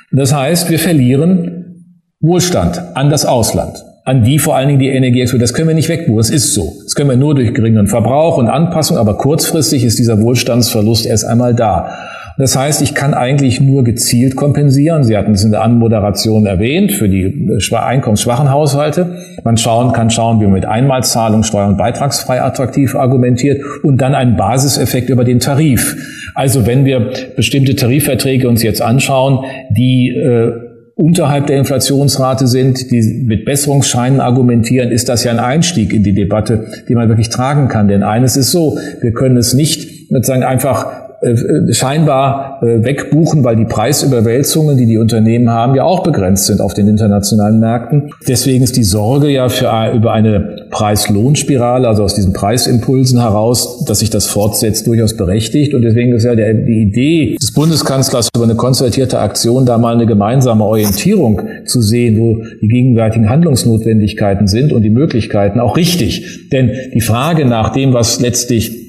[0.09, 1.83] Und das heißt, wir verlieren
[2.21, 5.25] Wohlstand an das Ausland an die vor allen Dingen die Energie.
[5.37, 6.15] Das können wir nicht wegbuchen.
[6.15, 6.77] Das ist so.
[6.81, 11.25] Das können wir nur durch geringeren Verbrauch und Anpassung, aber kurzfristig ist dieser Wohlstandsverlust erst
[11.25, 11.89] einmal da.
[12.37, 15.03] Das heißt, ich kann eigentlich nur gezielt kompensieren.
[15.03, 19.17] Sie hatten es in der Anmoderation erwähnt, für die äh, einkommensschwachen Haushalte.
[19.43, 24.15] Man schauen, kann schauen, wie man mit Einmalzahlung steuer- und beitragsfrei attraktiv argumentiert und dann
[24.15, 25.97] einen Basiseffekt über den Tarif.
[26.33, 30.66] Also wenn wir bestimmte Tarifverträge uns jetzt anschauen, die äh,
[30.97, 36.13] unterhalb der Inflationsrate sind, die mit Besserungsscheinen argumentieren, ist das ja ein Einstieg in die
[36.13, 37.87] Debatte, die man wirklich tragen kann.
[37.87, 43.43] Denn eines ist so, wir können es nicht sozusagen einfach äh, äh, scheinbar äh, wegbuchen,
[43.43, 48.11] weil die Preisüberwälzungen, die die Unternehmen haben, ja auch begrenzt sind auf den internationalen Märkten.
[48.27, 53.99] Deswegen ist die Sorge ja für, über eine Preis-Lohn-Spirale, also aus diesen Preisimpulsen heraus, dass
[53.99, 55.73] sich das fortsetzt, durchaus berechtigt.
[55.73, 59.95] Und deswegen ist ja der, die Idee des Bundeskanzlers über eine konzertierte Aktion, da mal
[59.95, 66.49] eine gemeinsame Orientierung zu sehen, wo die gegenwärtigen Handlungsnotwendigkeiten sind und die Möglichkeiten auch richtig.
[66.51, 68.86] Denn die Frage nach dem, was letztlich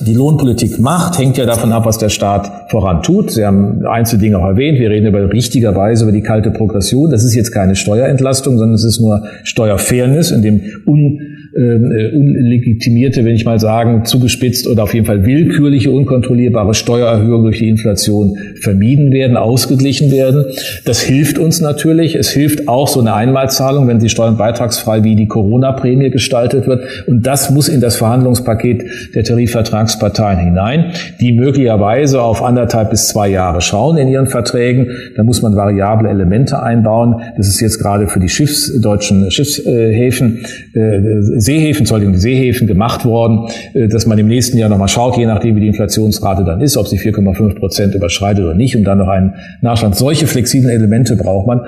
[0.00, 3.32] die Lohnpolitik macht, hängt ja davon ab, was der Staat voran tut.
[3.32, 4.78] Sie haben einzelne Dinge auch erwähnt.
[4.78, 7.10] Wir reden über richtigerweise über die kalte Progression.
[7.10, 13.24] Das ist jetzt keine Steuerentlastung, sondern es ist nur Steuerfairness, in dem un äh, unlegitimierte,
[13.24, 18.38] wenn ich mal sagen, zugespitzt oder auf jeden Fall willkürliche, unkontrollierbare Steuererhöhungen durch die Inflation
[18.60, 20.44] vermieden werden, ausgeglichen werden.
[20.84, 22.14] Das hilft uns natürlich.
[22.14, 26.84] Es hilft auch so eine Einmalzahlung, wenn sie steuernbeitragsfrei wie die Corona-Prämie gestaltet wird.
[27.06, 33.28] Und das muss in das Verhandlungspaket der Tarifvertragsparteien hinein, die möglicherweise auf anderthalb bis zwei
[33.28, 34.86] Jahre schauen in ihren Verträgen.
[35.16, 37.22] Da muss man variable Elemente einbauen.
[37.36, 40.44] Das ist jetzt gerade für die Schiffs, deutschen Schiffshäfen
[40.74, 45.16] äh, Seehäfen, Entschuldigung, die Seehäfen gemacht worden, äh, dass man im nächsten Jahr nochmal schaut,
[45.16, 48.84] je nachdem wie die Inflationsrate dann ist, ob sie 4,5 Prozent überschreitet oder nicht und
[48.84, 49.94] dann noch einen Nachschlag.
[49.94, 51.62] Solche flexiblen Elemente braucht man.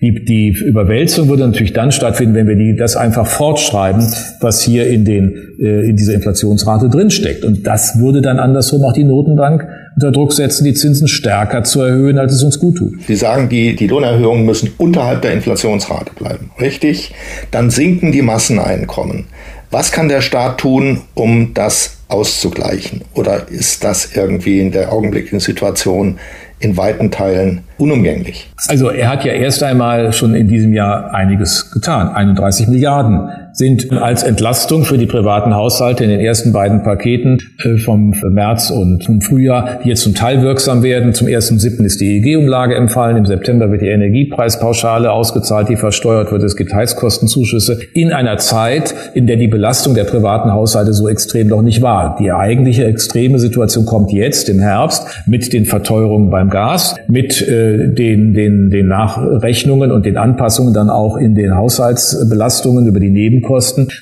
[0.00, 4.06] Die, die Überwälzung würde natürlich dann stattfinden, wenn wir die, das einfach fortschreiben,
[4.40, 7.44] was hier in, den, äh, in dieser Inflationsrate drinsteckt.
[7.44, 9.66] Und das würde dann andersrum auch die Notenbank
[9.98, 13.02] unter Druck setzen, die Zinsen stärker zu erhöhen, als es uns gut tut.
[13.08, 16.52] Sie sagen, die, die Lohnerhöhungen müssen unterhalb der Inflationsrate bleiben.
[16.60, 17.12] Richtig?
[17.50, 19.24] Dann sinken die Masseneinkommen.
[19.72, 23.02] Was kann der Staat tun, um das auszugleichen?
[23.14, 26.20] Oder ist das irgendwie in der augenblicklichen Situation
[26.60, 28.50] in weiten Teilen unumgänglich.
[28.66, 32.08] Also er hat ja erst einmal schon in diesem Jahr einiges getan.
[32.08, 37.76] 31 Milliarden sind als Entlastung für die privaten Haushalte in den ersten beiden Paketen äh,
[37.76, 41.12] vom März und vom Frühjahr, jetzt zum Teil wirksam werden.
[41.12, 41.82] Zum 1.7.
[41.84, 43.16] ist die EEG-Umlage empfallen.
[43.16, 46.44] Im September wird die Energiepreispauschale ausgezahlt, die versteuert wird.
[46.44, 51.48] Es gibt Heizkostenzuschüsse in einer Zeit, in der die Belastung der privaten Haushalte so extrem
[51.48, 52.16] noch nicht war.
[52.20, 57.92] Die eigentliche extreme Situation kommt jetzt im Herbst mit den Verteuerungen beim Gas, mit äh,
[57.92, 63.47] den, den, den Nachrechnungen und den Anpassungen dann auch in den Haushaltsbelastungen über die Nebenkosten.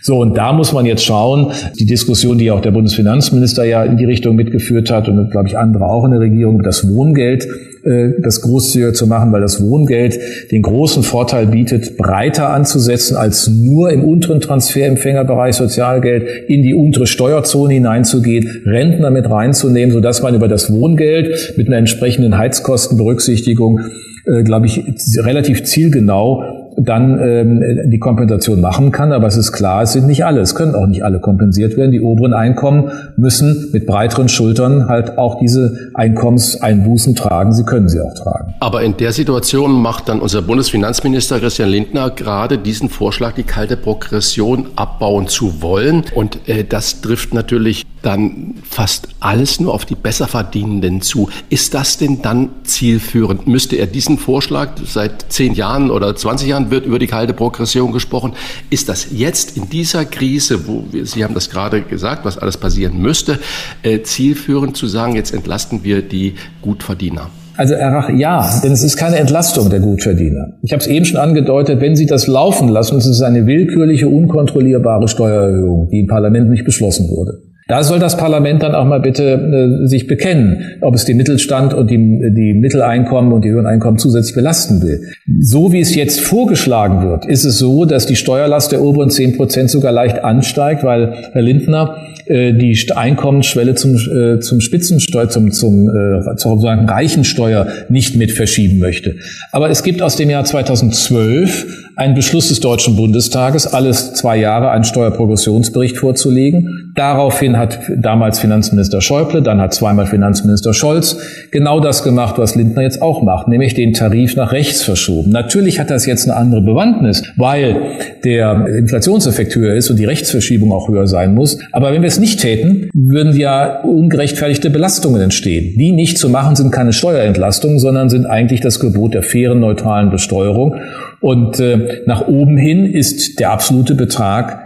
[0.02, 3.97] So, und da muss man jetzt schauen, die Diskussion, die auch der Bundesfinanzminister ja in
[3.97, 7.47] die Richtung mitgeführt hat und, glaube ich, andere auch in der Regierung, das Wohngeld
[7.86, 10.18] äh, das großzügiger zu machen, weil das Wohngeld
[10.51, 17.06] den großen Vorteil bietet, breiter anzusetzen, als nur im unteren Transferempfängerbereich Sozialgeld in die untere
[17.06, 23.78] Steuerzone hineinzugehen, Rentner mit reinzunehmen, sodass man über das Wohngeld mit einer entsprechenden Heizkostenberücksichtigung,
[24.24, 24.82] äh, glaube ich,
[25.18, 29.12] relativ zielgenau dann ähm, die Kompensation machen kann.
[29.12, 30.40] Aber es ist klar, es sind nicht alle.
[30.40, 31.90] Es können auch nicht alle kompensiert werden.
[31.90, 37.53] Die oberen Einkommen müssen mit breiteren Schultern halt auch diese Einkommenseinbußen tragen.
[37.53, 38.55] Sie können sie auch tragen.
[38.61, 43.77] Aber in der Situation macht dann unser Bundesfinanzminister Christian Lindner gerade diesen Vorschlag, die kalte
[43.77, 46.05] Progression abbauen zu wollen.
[46.15, 51.28] Und äh, das trifft natürlich dann fast alles nur auf die Besserverdienenden zu.
[51.50, 53.48] Ist das denn dann zielführend?
[53.48, 57.90] Müsste er diesen Vorschlag seit zehn Jahren oder 20 Jahren wird über die kalte Progression
[57.90, 58.34] gesprochen.
[58.70, 62.56] Ist das jetzt in dieser Krise, wo wir, Sie haben das gerade gesagt, was alles
[62.56, 63.40] passieren müsste,
[63.82, 67.28] äh, zielführend zu sagen, jetzt entlasten wir die Gutverdiener?
[67.56, 70.58] Also Erach, ja, denn es ist keine Entlastung der Gutverdiener.
[70.62, 74.08] Ich habe es eben schon angedeutet, wenn Sie das laufen lassen, es ist eine willkürliche,
[74.08, 77.45] unkontrollierbare Steuererhöhung, die im Parlament nicht beschlossen wurde.
[77.68, 81.74] Da soll das Parlament dann auch mal bitte äh, sich bekennen, ob es den Mittelstand
[81.74, 85.01] und die, die Mitteleinkommen und die höheren Einkommen zusätzlich belasten will.
[85.40, 89.36] So wie es jetzt vorgeschlagen wird, ist es so, dass die Steuerlast der oberen 10
[89.36, 95.51] Prozent sogar leicht ansteigt, weil Herr Lindner äh, die Einkommensschwelle zum, äh, zum Spitzensteuer, zum,
[95.51, 99.16] zum äh, sozusagen Reichensteuer nicht mit verschieben möchte.
[99.51, 104.70] Aber es gibt aus dem Jahr 2012 einen Beschluss des Deutschen Bundestages, alles zwei Jahre
[104.70, 106.93] einen Steuerprogressionsbericht vorzulegen.
[106.94, 111.16] Daraufhin hat damals Finanzminister Schäuble, dann hat zweimal Finanzminister Scholz
[111.51, 115.31] genau das gemacht, was Lindner jetzt auch macht, nämlich den Tarif nach rechts verschoben.
[115.31, 117.77] Natürlich hat das jetzt eine andere Bewandtnis, weil
[118.24, 121.59] der Inflationseffekt höher ist und die Rechtsverschiebung auch höher sein muss.
[121.73, 125.78] Aber wenn wir es nicht täten, würden ja ungerechtfertigte Belastungen entstehen.
[125.78, 130.10] Die nicht zu machen sind keine Steuerentlastungen, sondern sind eigentlich das Gebot der fairen, neutralen
[130.10, 130.74] Besteuerung.
[131.20, 134.62] Und äh, nach oben hin ist der absolute Betrag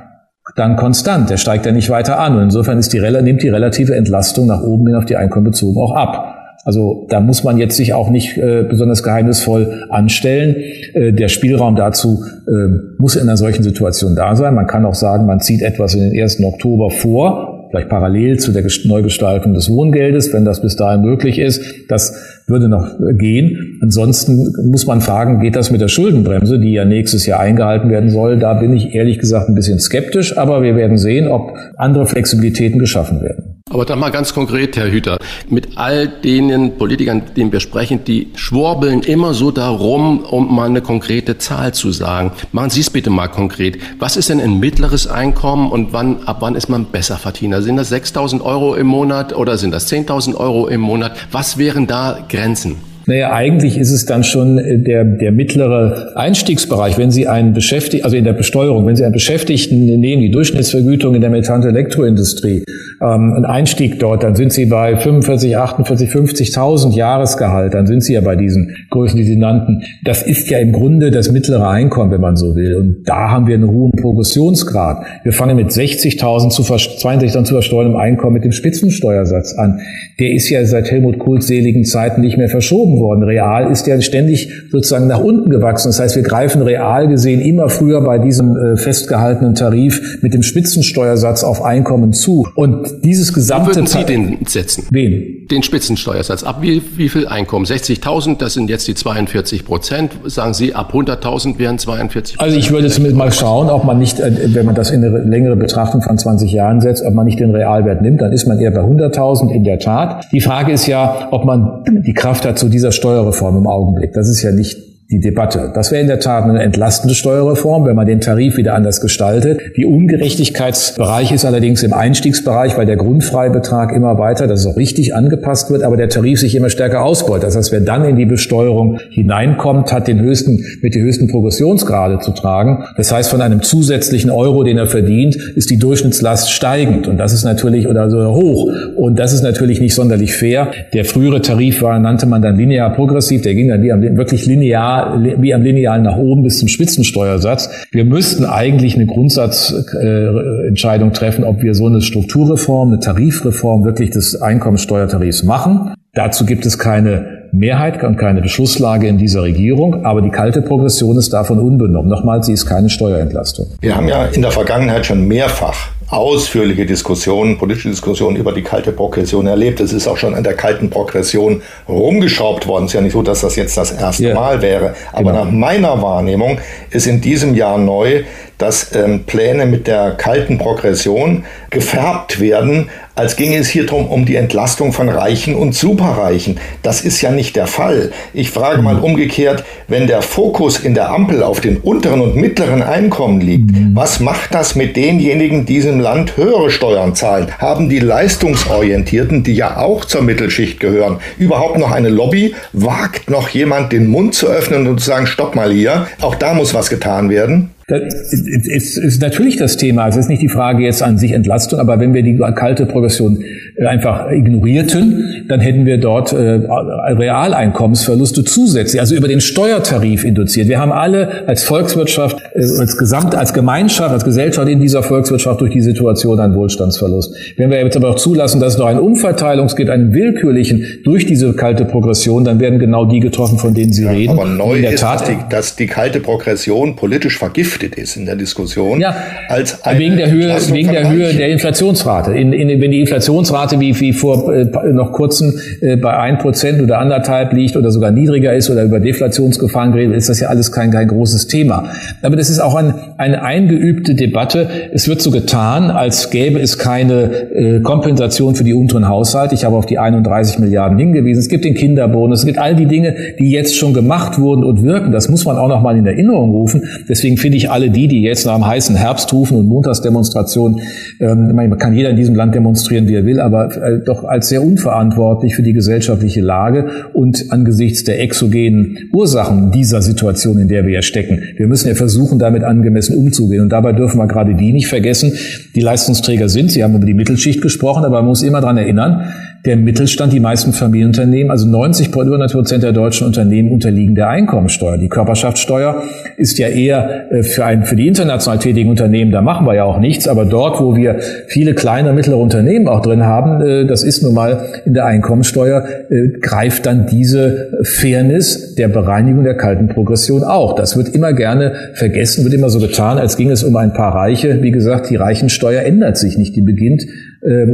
[0.56, 1.30] dann konstant.
[1.30, 2.36] Der steigt ja nicht weiter an.
[2.36, 5.80] Und insofern ist die, nimmt die relative Entlastung nach oben hin auf die Einkommen bezogen
[5.80, 6.36] auch ab.
[6.64, 10.56] Also da muss man jetzt sich auch nicht äh, besonders geheimnisvoll anstellen.
[10.92, 14.54] Äh, der Spielraum dazu äh, muss in einer solchen Situation da sein.
[14.54, 16.42] Man kann auch sagen, man zieht etwas in den 1.
[16.44, 21.62] Oktober vor vielleicht parallel zu der Neugestaltung des Wohngeldes, wenn das bis dahin möglich ist.
[21.88, 23.78] Das würde noch gehen.
[23.80, 28.10] Ansonsten muss man fragen, geht das mit der Schuldenbremse, die ja nächstes Jahr eingehalten werden
[28.10, 28.38] soll?
[28.38, 32.78] Da bin ich ehrlich gesagt ein bisschen skeptisch, aber wir werden sehen, ob andere Flexibilitäten
[32.78, 33.49] geschaffen werden.
[33.72, 35.16] Aber dann mal ganz konkret, Herr Hüter,
[35.48, 40.82] mit all denen Politikern, denen wir sprechen, die schwurbeln immer so darum, um mal eine
[40.82, 42.32] konkrete Zahl zu sagen.
[42.50, 43.78] Machen Sie es bitte mal konkret.
[44.00, 47.62] Was ist denn ein mittleres Einkommen und wann, ab wann ist man besser Verdiener?
[47.62, 51.16] Sind das 6.000 Euro im Monat oder sind das 10.000 Euro im Monat?
[51.30, 52.89] Was wären da Grenzen?
[53.10, 56.96] Naja, eigentlich ist es dann schon äh, der, der mittlere Einstiegsbereich.
[56.96, 61.16] Wenn Sie einen Beschäftigten, also in der Besteuerung, wenn Sie einen Beschäftigten nehmen, die Durchschnittsvergütung
[61.16, 62.62] in der Metall- und Elektroindustrie,
[63.02, 68.12] ähm, ein Einstieg dort, dann sind Sie bei 45, 48, 50.000 Jahresgehalt, dann sind Sie
[68.12, 69.82] ja bei diesen Größen, die Sie nannten.
[70.04, 72.76] Das ist ja im Grunde das mittlere Einkommen, wenn man so will.
[72.76, 75.04] Und da haben wir einen hohen Progressionsgrad.
[75.24, 79.80] Wir fangen mit 60.000 zu 62.000 zu versteuerndem Einkommen mit dem Spitzensteuersatz an.
[80.20, 83.24] Der ist ja seit Helmut Kohls seligen Zeiten nicht mehr verschoben worden.
[83.24, 85.88] Real ist ja ständig sozusagen nach unten gewachsen.
[85.88, 90.42] Das heißt, wir greifen real gesehen immer früher bei diesem äh, festgehaltenen Tarif mit dem
[90.42, 92.46] Spitzensteuersatz auf Einkommen zu.
[92.54, 93.70] Und dieses gesamte...
[93.70, 94.84] Wo würden Sie den setzen?
[94.90, 95.46] Wen?
[95.50, 96.44] Den Spitzensteuersatz.
[96.44, 97.64] Ab wie, wie viel Einkommen?
[97.64, 100.12] 60.000, das sind jetzt die 42 Prozent.
[100.26, 102.40] Sagen Sie, ab 100.000 wären 42 Prozent?
[102.40, 105.18] Also ich würde zumindest mal schauen, ob man nicht, äh, wenn man das in eine
[105.18, 108.20] längere Betrachtung von 20 Jahren setzt, ob man nicht den Realwert nimmt.
[108.20, 110.26] Dann ist man eher bei 100.000 in der Tat.
[110.32, 114.14] Die Frage ist ja, ob man die Kraft hat zu dieser Steuerreform im Augenblick.
[114.14, 115.72] Das ist ja nicht die Debatte.
[115.74, 119.60] Das wäre in der Tat eine entlastende Steuerreform, wenn man den Tarif wieder anders gestaltet.
[119.76, 125.16] Die Ungerechtigkeitsbereich ist allerdings im Einstiegsbereich, weil der Grundfreibetrag immer weiter, das ist auch richtig,
[125.16, 127.42] angepasst wird, aber der Tarif sich immer stärker ausbeut.
[127.42, 132.20] Das heißt, wer dann in die Besteuerung hineinkommt, hat den höchsten, mit die höchsten Progressionsgrade
[132.20, 132.84] zu tragen.
[132.96, 137.08] Das heißt, von einem zusätzlichen Euro, den er verdient, ist die Durchschnittslast steigend.
[137.08, 138.70] Und das ist natürlich, oder so hoch.
[138.94, 140.70] Und das ist natürlich nicht sonderlich fair.
[140.94, 143.42] Der frühere Tarif war, nannte man dann linear progressiv.
[143.42, 143.82] Der ging dann
[144.16, 144.99] wirklich linear
[145.38, 147.70] wie am Linealen nach oben bis zum Spitzensteuersatz.
[147.92, 154.40] Wir müssten eigentlich eine Grundsatzentscheidung treffen, ob wir so eine Strukturreform, eine Tarifreform wirklich des
[154.40, 155.94] Einkommenssteuertarifs machen.
[156.12, 161.16] Dazu gibt es keine Mehrheit und keine Beschlusslage in dieser Regierung, aber die kalte Progression
[161.16, 162.08] ist davon unbenommen.
[162.08, 163.66] Nochmal, sie ist keine Steuerentlastung.
[163.80, 168.92] Wir haben ja in der Vergangenheit schon mehrfach ausführliche Diskussionen, politische Diskussionen über die kalte
[168.92, 169.80] Progression erlebt.
[169.80, 172.84] Es ist auch schon an der kalten Progression rumgeschraubt worden.
[172.84, 174.34] Es ist ja nicht so, dass das jetzt das erste yeah.
[174.34, 174.94] Mal wäre.
[175.12, 175.44] Aber genau.
[175.44, 176.58] nach meiner Wahrnehmung
[176.90, 178.24] ist in diesem Jahr neu,
[178.60, 184.26] dass ähm, Pläne mit der kalten Progression gefärbt werden, als ginge es hier drum um
[184.26, 186.58] die Entlastung von Reichen und Superreichen.
[186.82, 188.12] Das ist ja nicht der Fall.
[188.34, 192.82] Ich frage mal umgekehrt, wenn der Fokus in der Ampel auf den unteren und mittleren
[192.82, 193.92] Einkommen liegt, mhm.
[193.94, 197.48] was macht das mit denjenigen, die Land höhere Steuern zahlen?
[197.58, 202.54] Haben die Leistungsorientierten, die ja auch zur Mittelschicht gehören, überhaupt noch eine Lobby?
[202.72, 206.54] Wagt noch jemand den Mund zu öffnen und zu sagen, stopp mal hier, auch da
[206.54, 207.70] muss was getan werden?
[207.90, 210.06] Das ist, ist natürlich das Thema.
[210.06, 213.42] Es ist nicht die Frage jetzt an sich Entlastung, aber wenn wir die kalte Progression
[213.86, 220.68] einfach ignorierten, dann hätten wir dort äh, Realeinkommensverluste zusätzlich, also über den Steuertarif induziert.
[220.68, 225.60] Wir haben alle als Volkswirtschaft, äh, als Gesamt, als Gemeinschaft, als Gesellschaft in dieser Volkswirtschaft
[225.60, 227.34] durch die Situation einen Wohlstandsverlust.
[227.56, 231.52] Wenn wir jetzt aber auch zulassen, dass es noch einen Umverteilungs einen willkürlichen durch diese
[231.54, 234.32] kalte Progression, dann werden genau die getroffen, von denen Sie ja, reden.
[234.32, 238.26] Aber neu ist, Tat, dass, die, dass die kalte Progression politisch vergiftet vergiftet ist in
[238.26, 239.00] der Diskussion.
[239.00, 239.14] Ja,
[239.48, 242.32] als wegen der Höhe, wegen der Höhe der Inflationsrate.
[242.32, 246.82] In, in, wenn die Inflationsrate wie, wie vor äh, noch kurzem äh, bei ein Prozent
[246.82, 250.72] oder anderthalb liegt oder sogar niedriger ist oder über Deflationsgefahren geredet, ist das ja alles
[250.72, 251.84] kein, kein großes Thema.
[252.22, 254.68] Aber das ist auch ein, eine eingeübte Debatte.
[254.92, 259.54] Es wird so getan, als gäbe es keine äh, Kompensation für die unteren Haushalte.
[259.54, 261.40] Ich habe auf die 31 Milliarden hingewiesen.
[261.40, 264.82] Es gibt den Kinderbonus, es gibt all die Dinge, die jetzt schon gemacht wurden und
[264.82, 265.12] wirken.
[265.12, 266.82] Das muss man auch noch mal in Erinnerung rufen.
[267.08, 270.80] Deswegen finde ich alle die, die jetzt nach dem heißen Herbst rufen und Montagsdemonstrationen,
[271.20, 274.48] ähm, man kann jeder in diesem Land demonstrieren, wie er will, aber äh, doch als
[274.48, 280.86] sehr unverantwortlich für die gesellschaftliche Lage und angesichts der exogenen Ursachen dieser Situation, in der
[280.86, 281.42] wir ja stecken.
[281.56, 283.62] Wir müssen ja versuchen, damit angemessen umzugehen.
[283.62, 285.32] Und dabei dürfen wir gerade die nicht vergessen,
[285.74, 286.70] die Leistungsträger sind.
[286.70, 289.24] Sie haben über die Mittelschicht gesprochen, aber man muss immer daran erinnern,
[289.66, 294.96] der Mittelstand, die meisten Familienunternehmen, also 90 Prozent der deutschen Unternehmen unterliegen der Einkommensteuer.
[294.96, 296.02] Die Körperschaftssteuer
[296.38, 299.84] ist ja eher äh, für, ein, für die international tätigen Unternehmen, da machen wir ja
[299.84, 304.02] auch nichts, aber dort, wo wir viele kleine, mittlere Unternehmen auch drin haben, äh, das
[304.02, 309.88] ist nun mal in der Einkommensteuer, äh, greift dann diese Fairness der Bereinigung der kalten
[309.88, 310.74] Progression auch.
[310.74, 314.14] Das wird immer gerne vergessen, wird immer so getan, als ging es um ein paar
[314.14, 314.62] Reiche.
[314.62, 317.04] Wie gesagt, die Reichensteuer ändert sich nicht, die beginnt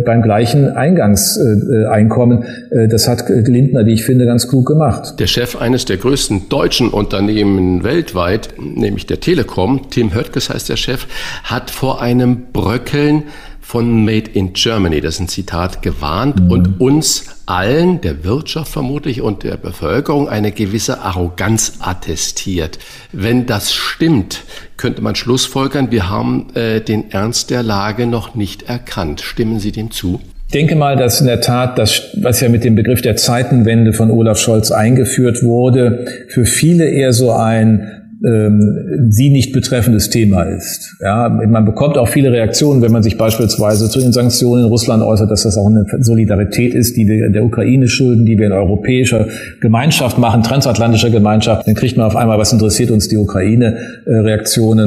[0.04, 2.44] beim gleichen Eingangseinkommen.
[2.70, 5.18] Äh, das hat Lindner, wie ich finde, ganz klug gemacht.
[5.18, 10.76] Der Chef eines der größten deutschen Unternehmen weltweit, nämlich der Telekom, Tim Höttges heißt der
[10.76, 11.06] Chef,
[11.42, 13.24] hat vor einem Bröckeln
[13.66, 16.50] von Made in Germany, das ist ein Zitat, gewarnt mhm.
[16.52, 22.78] und uns allen, der Wirtschaft vermutlich und der Bevölkerung, eine gewisse Arroganz attestiert.
[23.10, 24.44] Wenn das stimmt,
[24.76, 29.20] könnte man schlussfolgern, wir haben äh, den Ernst der Lage noch nicht erkannt.
[29.20, 30.20] Stimmen Sie dem zu?
[30.54, 34.10] denke mal, dass in der Tat das, was ja mit dem Begriff der Zeitenwende von
[34.10, 40.96] Olaf Scholz eingeführt wurde, für viele eher so ein ähm, sie nicht betreffendes Thema ist.
[41.00, 45.02] Ja, man bekommt auch viele Reaktionen, wenn man sich beispielsweise zu den Sanktionen in Russland
[45.02, 48.52] äußert, dass das auch eine Solidarität ist, die wir der Ukraine schulden, die wir in
[48.52, 49.26] europäischer
[49.60, 51.66] Gemeinschaft machen, transatlantischer Gemeinschaft.
[51.66, 53.76] Dann kriegt man auf einmal, was interessiert uns die Ukraine,
[54.06, 54.36] äh,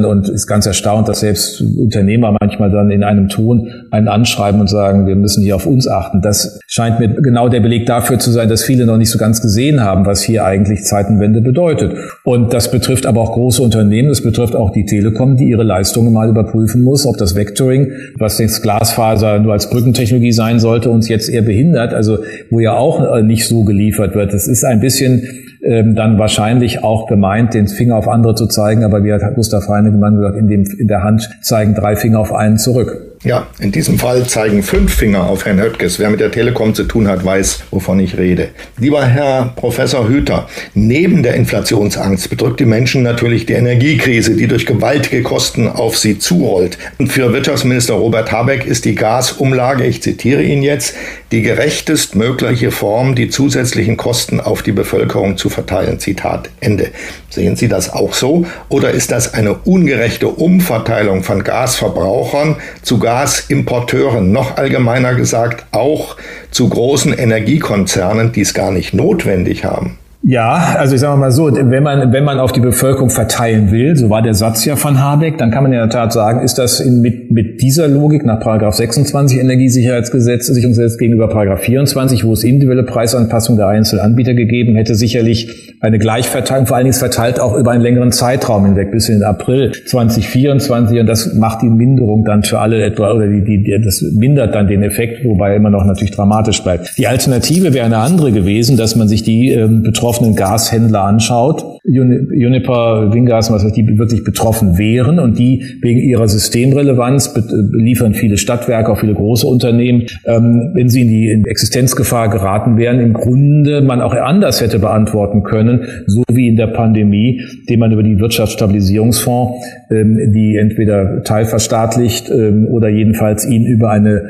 [0.04, 4.68] und ist ganz erstaunt, dass selbst Unternehmer manchmal dann in einem Ton einen anschreiben und
[4.68, 6.20] sagen, wir müssen hier auf uns achten.
[6.22, 9.40] Das scheint mir genau der Beleg dafür zu sein, dass viele noch nicht so ganz
[9.40, 11.94] gesehen haben, was hier eigentlich Zeitenwende bedeutet.
[12.24, 14.08] Und das betrifft aber auch große Unternehmen.
[14.08, 18.38] Das betrifft auch die Telekom, die ihre Leistungen mal überprüfen muss, ob das Vectoring, was
[18.38, 21.92] jetzt Glasfaser nur als Brückentechnologie sein sollte, uns jetzt eher behindert.
[21.92, 22.18] Also
[22.50, 24.32] wo ja auch äh, nicht so geliefert wird.
[24.32, 25.22] Das ist ein bisschen
[25.62, 28.84] ähm, dann wahrscheinlich auch gemeint, den Finger auf andere zu zeigen.
[28.84, 32.32] Aber wie hat Gustav Heinemann gesagt, in, dem, in der Hand zeigen drei Finger auf
[32.32, 33.09] einen zurück.
[33.22, 35.98] Ja, in diesem Fall zeigen fünf Finger auf Herrn Höttges.
[35.98, 38.48] Wer mit der Telekom zu tun hat, weiß, wovon ich rede.
[38.78, 44.64] Lieber Herr Professor Hüter, neben der Inflationsangst bedrückt die Menschen natürlich die Energiekrise, die durch
[44.64, 46.78] gewaltige Kosten auf sie zurollt.
[46.96, 50.94] Und für Wirtschaftsminister Robert Habeck ist die Gasumlage, ich zitiere ihn jetzt,
[51.30, 56.00] die gerechtest mögliche Form, die zusätzlichen Kosten auf die Bevölkerung zu verteilen.
[56.00, 56.88] Zitat Ende.
[57.28, 58.46] Sehen Sie das auch so?
[58.70, 66.16] Oder ist das eine ungerechte Umverteilung von Gasverbrauchern zu Gasimporteuren, noch allgemeiner gesagt auch
[66.52, 69.98] zu großen Energiekonzernen, die es gar nicht notwendig haben?
[70.22, 73.96] Ja, also ich sage mal so, wenn man, wenn man auf die Bevölkerung verteilen will,
[73.96, 76.58] so war der Satz ja von Habeck, dann kann man in der Tat sagen, ist
[76.58, 82.34] das in, mit, mit dieser Logik nach Paragraph 26 Energiesicherheitsgesetz, Sicherungsgesetz gegenüber Paragraph 24, wo
[82.34, 87.56] es individuelle Preisanpassung der Einzelanbieter gegeben hätte, sicherlich eine Gleichverteilung, vor allen Dingen verteilt auch
[87.56, 92.42] über einen längeren Zeitraum hinweg, bis in April 2024 und das macht die Minderung dann
[92.42, 96.14] für alle etwa, oder die, die, das mindert dann den Effekt, wobei immer noch natürlich
[96.14, 96.98] dramatisch bleibt.
[96.98, 101.64] Die Alternative wäre eine andere gewesen, dass man sich die ähm, betroffenen betroffenen Gashändler anschaut,
[101.84, 108.92] Juniper, Wingas, was die wirklich betroffen wären und die wegen ihrer Systemrelevanz beliefern viele Stadtwerke,
[108.92, 114.00] auch viele große Unternehmen, ähm, wenn sie in die Existenzgefahr geraten wären, im Grunde man
[114.00, 119.64] auch anders hätte beantworten können, so wie in der Pandemie, den man über die Wirtschaftsstabilisierungsfonds,
[119.90, 124.22] ähm, die entweder teilverstaatlicht ähm, oder jedenfalls ihn über eine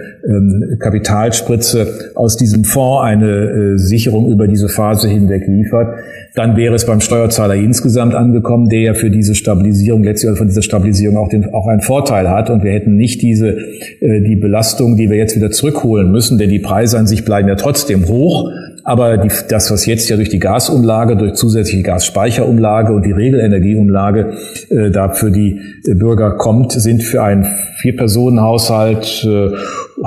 [0.78, 5.94] Kapitalspritze aus diesem Fonds eine äh, Sicherung über diese Phase hinweg liefert liefert,
[6.34, 10.62] dann wäre es beim Steuerzahler insgesamt angekommen, der ja für diese Stabilisierung, letztlich von dieser
[10.62, 12.50] Stabilisierung auch, den, auch einen Vorteil hat.
[12.50, 13.56] Und wir hätten nicht diese,
[14.00, 17.48] äh, die Belastung, die wir jetzt wieder zurückholen müssen, denn die Preise an sich bleiben
[17.48, 18.50] ja trotzdem hoch.
[18.84, 24.32] Aber die, das, was jetzt ja durch die Gasumlage, durch zusätzliche Gasspeicherumlage und die Regelenergieumlage
[24.70, 27.46] äh, da für die Bürger kommt, sind für einen
[27.80, 29.50] Vier-Personen-Haushalt, äh,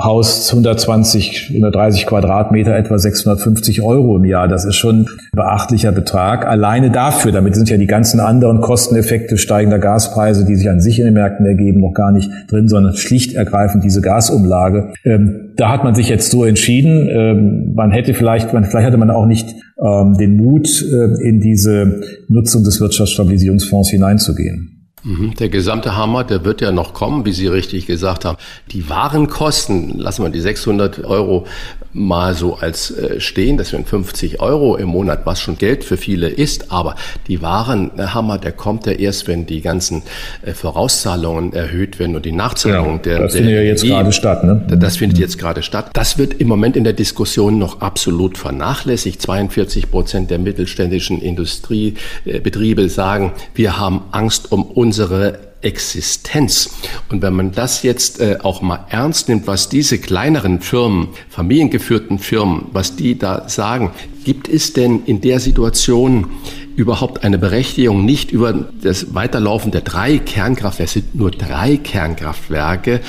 [0.00, 4.48] Haus 120, 130 Quadratmeter, etwa 650 Euro im Jahr.
[4.48, 6.46] Das ist schon ein beachtlicher Betrag.
[6.46, 10.98] Alleine dafür, damit sind ja die ganzen anderen Kosteneffekte steigender Gaspreise, die sich an sich
[10.98, 14.92] in den Märkten ergeben, noch gar nicht drin, sondern schlicht ergreifend diese Gasumlage.
[15.04, 17.08] Ähm, da hat man sich jetzt so entschieden.
[17.10, 21.40] Ähm, man hätte vielleicht, man, vielleicht hatte man auch nicht ähm, den Mut, äh, in
[21.40, 24.73] diese Nutzung des Wirtschaftsstabilisierungsfonds hineinzugehen.
[25.04, 25.34] Mhm.
[25.34, 28.38] Der gesamte Hammer, der wird ja noch kommen, wie Sie richtig gesagt haben.
[28.72, 31.46] Die Warenkosten, lassen wir die 600 Euro
[31.94, 35.96] mal so als äh, stehen, das sind 50 Euro im Monat, was schon Geld für
[35.96, 36.96] viele ist, aber
[37.28, 40.02] die Warenhammer, der kommt ja erst, wenn die ganzen
[40.42, 44.12] äh, Vorauszahlungen erhöht werden und die Nachzahlungen ja, der Das der findet ja jetzt gerade
[44.12, 44.66] statt, ne?
[44.78, 45.90] Das findet jetzt gerade statt.
[45.92, 49.20] Das wird im Moment in der Diskussion noch absolut vernachlässigt.
[49.20, 56.70] 42 Prozent der mittelständischen Industriebetriebe sagen, wir haben Angst um uns unsere Existenz.
[57.10, 62.18] Und wenn man das jetzt äh, auch mal ernst nimmt, was diese kleineren Firmen, familiengeführten
[62.18, 63.90] Firmen, was die da sagen,
[64.24, 66.30] gibt es denn in der Situation
[66.76, 68.52] überhaupt eine Berechtigung, nicht über
[68.82, 73.00] das Weiterlaufen der drei Kernkraftwerke, es sind nur drei Kernkraftwerke,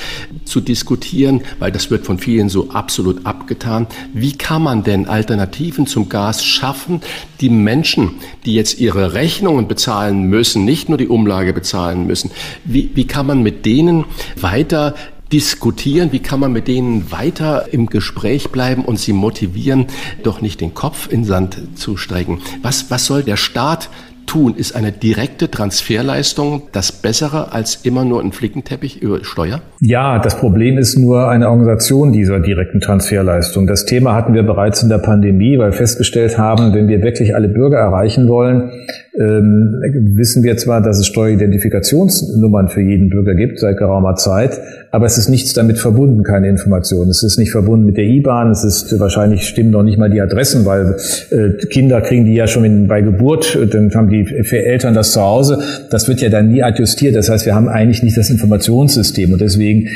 [0.44, 3.86] zu diskutieren, weil das wird von vielen so absolut abgetan.
[4.12, 7.00] Wie kann man denn Alternativen zum Gas schaffen,
[7.40, 8.12] die Menschen,
[8.44, 12.30] die jetzt ihre Rechnungen bezahlen müssen, nicht nur die Umlage bezahlen müssen,
[12.64, 14.04] wie, wie kann man mit denen
[14.40, 14.94] weiter
[15.32, 16.12] diskutieren?
[16.12, 19.86] Wie kann man mit denen weiter im Gespräch bleiben und sie motivieren,
[20.22, 22.40] doch nicht den Kopf in Sand zu strecken?
[22.62, 23.90] Was, was soll der Staat
[24.26, 24.54] tun?
[24.56, 29.62] Ist eine direkte Transferleistung das Bessere als immer nur ein Flickenteppich über Steuer?
[29.80, 33.66] Ja, das Problem ist nur eine Organisation dieser direkten Transferleistung.
[33.66, 37.34] Das Thema hatten wir bereits in der Pandemie, weil wir festgestellt haben, wenn wir wirklich
[37.34, 38.70] alle Bürger erreichen wollen,
[39.18, 39.80] ähm,
[40.14, 45.16] wissen wir zwar, dass es Steueridentifikationsnummern für jeden Bürger gibt seit geraumer Zeit, aber es
[45.16, 47.10] ist nichts damit verbunden, keine Informationen.
[47.10, 50.20] Es ist nicht verbunden mit der IBAN, es ist wahrscheinlich stimmen noch nicht mal die
[50.20, 50.96] Adressen, weil
[51.30, 55.20] äh, Kinder kriegen die ja schon in, bei Geburt, dann haben die Eltern das zu
[55.20, 55.58] Hause.
[55.90, 57.14] Das wird ja dann nie adjustiert.
[57.14, 59.88] Das heißt, wir haben eigentlich nicht das Informationssystem und deswegen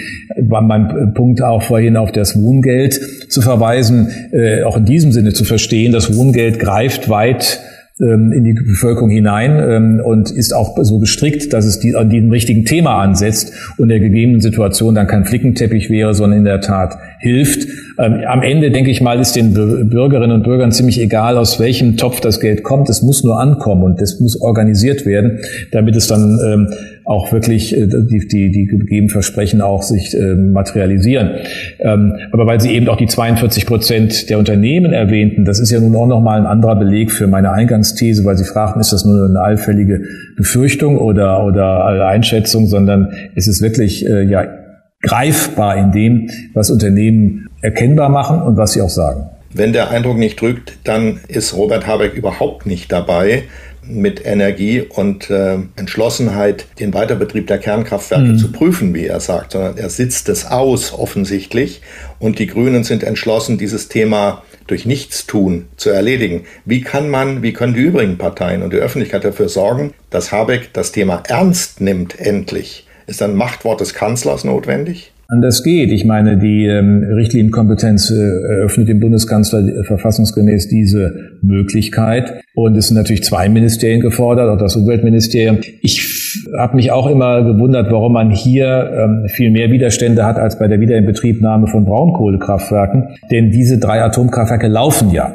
[0.49, 5.33] war mein Punkt auch vorhin auf das Wohngeld zu verweisen, äh, auch in diesem Sinne
[5.33, 7.61] zu verstehen, das Wohngeld greift weit
[8.01, 12.09] ähm, in die Bevölkerung hinein ähm, und ist auch so gestrickt, dass es die, an
[12.09, 16.61] diesem richtigen Thema ansetzt und der gegebenen Situation dann kein Flickenteppich wäre, sondern in der
[16.61, 17.69] Tat hilft.
[17.99, 21.97] Ähm, am Ende, denke ich mal, ist den Bürgerinnen und Bürgern ziemlich egal, aus welchem
[21.97, 22.89] Topf das Geld kommt.
[22.89, 25.41] Es muss nur ankommen und es muss organisiert werden,
[25.71, 26.69] damit es dann ähm,
[27.05, 31.31] auch wirklich äh, die, die, die gegebenen Versprechen auch sich äh, materialisieren.
[31.79, 35.81] Ähm, aber weil Sie eben auch die 42 Prozent der Unternehmen erwähnten, das ist ja
[35.81, 39.27] nun auch nochmal ein anderer Beleg für meine Eingangsthese, weil Sie fragten, ist das nur
[39.29, 40.01] eine allfällige
[40.37, 44.60] Befürchtung oder, oder Einschätzung, sondern es ist wirklich äh, ja
[45.03, 49.31] greifbar in dem, was Unternehmen erkennbar machen und was sie auch sagen.
[49.53, 53.45] Wenn der Eindruck nicht trügt, dann ist Robert Habeck überhaupt nicht dabei,
[53.83, 58.39] mit Energie und äh, Entschlossenheit den Weiterbetrieb der Kernkraftwerke mhm.
[58.39, 61.83] zu prüfen, wie er sagt, sondern er sitzt es aus offensichtlich
[62.19, 66.45] und die Grünen sind entschlossen, dieses Thema durch Nichtstun zu erledigen.
[66.65, 70.73] Wie kann man, wie können die übrigen Parteien und die Öffentlichkeit dafür sorgen, dass Habeck
[70.73, 72.87] das Thema ernst nimmt endlich?
[73.11, 75.11] Ist ein Machtwort des Kanzlers notwendig?
[75.33, 75.93] anders geht.
[75.93, 82.43] Ich meine, die ähm, Richtlinienkompetenz äh, eröffnet dem Bundeskanzler äh, verfassungsgemäß diese Möglichkeit.
[82.55, 85.59] Und es sind natürlich zwei Ministerien gefordert, auch das Umweltministerium.
[85.83, 90.59] Ich habe mich auch immer gewundert, warum man hier ähm, viel mehr Widerstände hat als
[90.59, 93.11] bei der Wiederinbetriebnahme von Braunkohlekraftwerken.
[93.31, 95.33] Denn diese drei Atomkraftwerke laufen ja.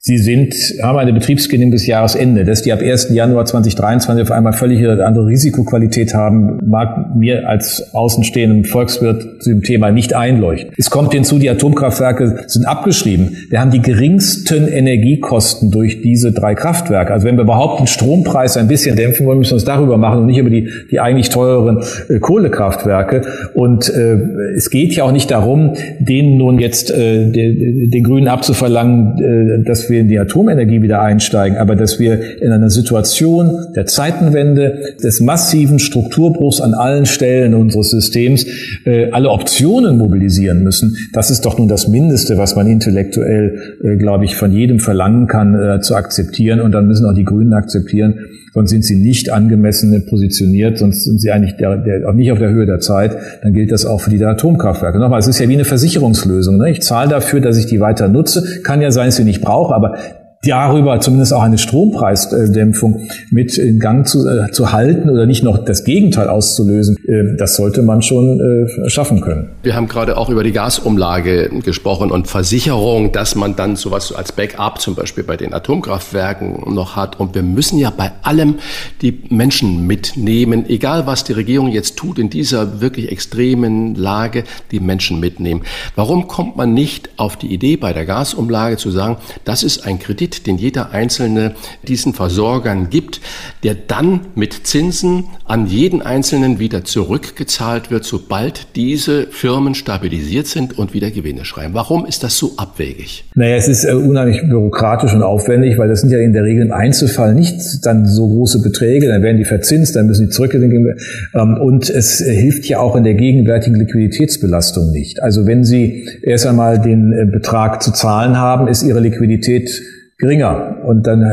[0.00, 2.44] Sie sind, haben eine Betriebsgenehmigung bis Jahresende.
[2.44, 3.10] Dass die ab 1.
[3.10, 9.62] Januar 2023 auf einmal völlig andere Risikoqualität haben, mag mir als außenstehendem Volkswirt zu dem
[9.62, 10.72] Thema nicht einleuchten.
[10.76, 13.38] Es kommt hinzu, die Atomkraftwerke sind abgeschrieben.
[13.50, 17.12] Wir haben die geringsten Energiekosten durch diese drei Kraftwerke.
[17.12, 20.20] Also wenn wir überhaupt den Strompreis ein bisschen dämpfen wollen, müssen wir uns darüber machen
[20.20, 23.22] und nicht über die, die eigentlich teureren äh, Kohlekraftwerke.
[23.52, 24.16] Und äh,
[24.56, 29.64] es geht ja auch nicht darum, denen nun jetzt äh, den, den Grünen abzuverlangen, äh,
[29.90, 35.20] wir in die Atomenergie wieder einsteigen, aber dass wir in einer Situation der Zeitenwende, des
[35.20, 38.46] massiven Strukturbruchs an allen Stellen unseres Systems
[38.84, 43.96] äh, alle Optionen mobilisieren müssen, das ist doch nun das Mindeste, was man intellektuell, äh,
[43.96, 46.60] glaube ich, von jedem verlangen kann, äh, zu akzeptieren.
[46.60, 48.14] Und dann müssen auch die Grünen akzeptieren,
[48.54, 52.38] sonst sind sie nicht angemessen positioniert, sonst sind sie eigentlich der, der, auch nicht auf
[52.38, 53.16] der Höhe der Zeit.
[53.42, 54.98] Dann gilt das auch für die Atomkraftwerke.
[54.98, 56.58] Nochmal, es ist ja wie eine Versicherungslösung.
[56.58, 56.70] Ne?
[56.70, 58.60] Ich zahle dafür, dass ich die weiter nutze.
[58.62, 59.96] Kann ja sein, dass ich sie nicht brauche, aber
[60.42, 65.64] darüber zumindest auch eine Strompreisdämpfung mit in Gang zu, äh, zu halten oder nicht noch
[65.64, 69.50] das Gegenteil auszulösen, äh, das sollte man schon äh, schaffen können.
[69.62, 74.32] Wir haben gerade auch über die Gasumlage gesprochen und Versicherung, dass man dann sowas als
[74.32, 77.18] Backup zum Beispiel bei den Atomkraftwerken noch hat.
[77.18, 78.56] Und wir müssen ja bei allem
[79.02, 84.80] die Menschen mitnehmen, egal was die Regierung jetzt tut in dieser wirklich extremen Lage, die
[84.80, 85.62] Menschen mitnehmen.
[85.96, 89.98] Warum kommt man nicht auf die Idee bei der Gasumlage zu sagen, das ist ein
[89.98, 93.20] Kredit, Den jeder Einzelne diesen Versorgern gibt,
[93.62, 100.78] der dann mit Zinsen an jeden Einzelnen wieder zurückgezahlt wird, sobald diese Firmen stabilisiert sind
[100.78, 101.74] und wieder Gewinne schreiben.
[101.74, 103.24] Warum ist das so abwegig?
[103.34, 106.66] Naja, es ist äh, unheimlich bürokratisch und aufwendig, weil das sind ja in der Regel
[106.66, 110.94] im Einzelfall nicht dann so große Beträge, dann werden die verzinst, dann müssen die zurückgegeben
[111.34, 115.22] ähm, und es äh, hilft ja auch in der gegenwärtigen Liquiditätsbelastung nicht.
[115.22, 119.82] Also wenn Sie erst einmal den äh, Betrag zu zahlen haben, ist Ihre Liquidität
[120.18, 120.78] geringer.
[120.84, 121.24] Und dann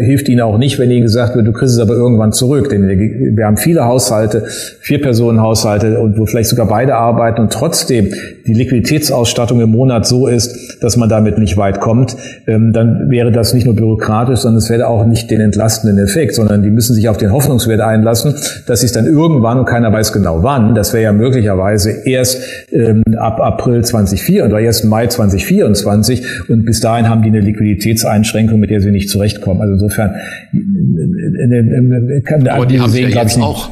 [0.00, 2.70] hilft ihnen auch nicht, wenn ihnen gesagt wird, du kriegst es aber irgendwann zurück.
[2.70, 4.46] Denn wir haben viele Haushalte,
[4.90, 8.12] Vier-Personen-Haushalte und wo vielleicht sogar beide arbeiten und trotzdem
[8.46, 12.16] die Liquiditätsausstattung im Monat so ist, dass man damit nicht weit kommt.
[12.46, 16.34] Ähm, dann wäre das nicht nur byrokratisch, sondern es wäre auch nicht den entlastenden Effekt,
[16.34, 18.34] sondern die müssen sich auf den Hoffnungswert einlassen,
[18.66, 22.42] dass sie es dann irgendwann, und keiner weiß genau wann, das wäre ja möglicherweise erst
[22.72, 28.40] ähm, ab April 2024 oder erst Mai 2024 und bis dahin haben die eine Liquiditätseinschränkung
[28.40, 29.60] Einschränkung, mit der sie nicht zurechtkommen.
[29.60, 30.14] Also insofern
[30.52, 33.70] äh, äh, äh, kann Aber die haben sehen, ja jetzt auch.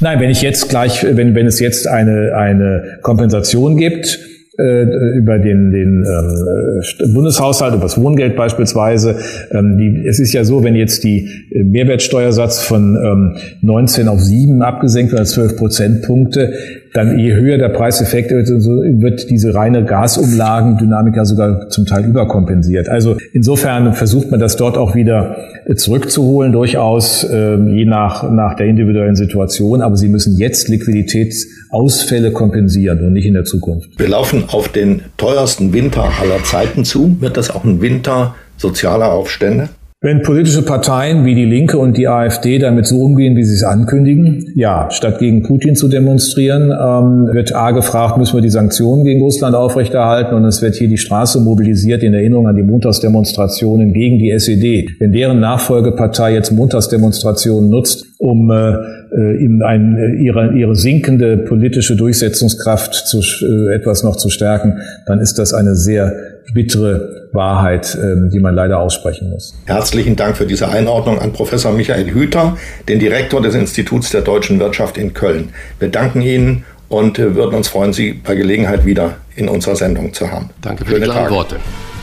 [0.00, 4.18] Nein, wenn ich jetzt gleich, wenn, wenn es jetzt eine, eine Kompensation gibt,
[4.58, 4.82] äh,
[5.16, 9.16] über den, den ähm, Bundeshaushalt, über das Wohngeld beispielsweise.
[9.52, 14.20] Ähm, die, es ist ja so, wenn jetzt die äh, Mehrwertsteuersatz von ähm, 19 auf
[14.20, 16.52] 7 abgesenkt wird, 12 Prozentpunkte,
[16.98, 22.88] dann je höher der Preiseffekt wird, wird diese reine Gasumlagendynamik ja sogar zum Teil überkompensiert.
[22.88, 28.54] Also insofern versucht man das dort auch wieder äh, zurückzuholen, durchaus äh, je nach, nach
[28.54, 29.80] der individuellen Situation.
[29.80, 33.90] Aber sie müssen jetzt Liquiditätsausfälle kompensieren und nicht in der Zukunft.
[33.96, 37.16] Wir laufen auf den teuersten Winter aller Zeiten zu.
[37.20, 39.68] Wird das auch ein Winter sozialer Aufstände?
[40.00, 43.64] Wenn politische Parteien wie die Linke und die AfD damit so umgehen, wie sie es
[43.64, 49.02] ankündigen, ja, statt gegen Putin zu demonstrieren, ähm, wird A gefragt, müssen wir die Sanktionen
[49.02, 53.92] gegen Russland aufrechterhalten und es wird hier die Straße mobilisiert in Erinnerung an die Montagsdemonstrationen
[53.92, 54.88] gegen die SED.
[55.00, 58.74] Wenn deren Nachfolgepartei jetzt Montagsdemonstrationen nutzt, um äh,
[59.10, 65.18] in ein, äh, ihre, ihre sinkende politische Durchsetzungskraft zu, äh, etwas noch zu stärken, dann
[65.18, 69.54] ist das eine sehr bittere Wahrheit, ähm, die man leider aussprechen muss.
[69.66, 72.56] Herzlichen Dank für diese Einordnung an Professor Michael Hüter,
[72.88, 75.50] den Direktor des Instituts der deutschen Wirtschaft in Köln.
[75.78, 80.12] Wir danken Ihnen und äh, würden uns freuen, Sie bei Gelegenheit wieder in unserer Sendung
[80.12, 80.50] zu haben.
[80.62, 81.56] Danke für Schöne die klaren Worte.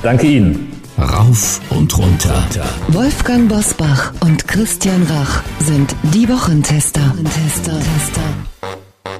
[0.04, 0.72] Danke Ihnen.
[0.98, 2.46] Rauf und runter.
[2.88, 7.14] Wolfgang Bosbach und Christian Rach sind die Wochentester.
[7.24, 7.82] Tester.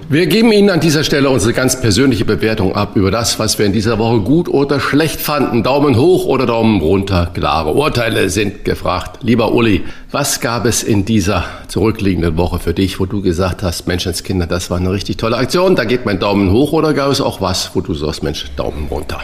[0.08, 3.66] Wir geben Ihnen an dieser Stelle unsere ganz persönliche Bewertung ab über das, was wir
[3.66, 5.64] in dieser Woche gut oder schlecht fanden.
[5.64, 7.32] Daumen hoch oder Daumen runter.
[7.34, 9.24] Klare Urteile sind gefragt.
[9.24, 13.88] Lieber Uli, was gab es in dieser zurückliegenden Woche für dich, wo du gesagt hast,
[13.88, 17.20] Menschenskinder, das war eine richtig tolle Aktion, da geht mein Daumen hoch oder gab es
[17.20, 19.22] auch was, wo du sagst, Mensch, Daumen runter?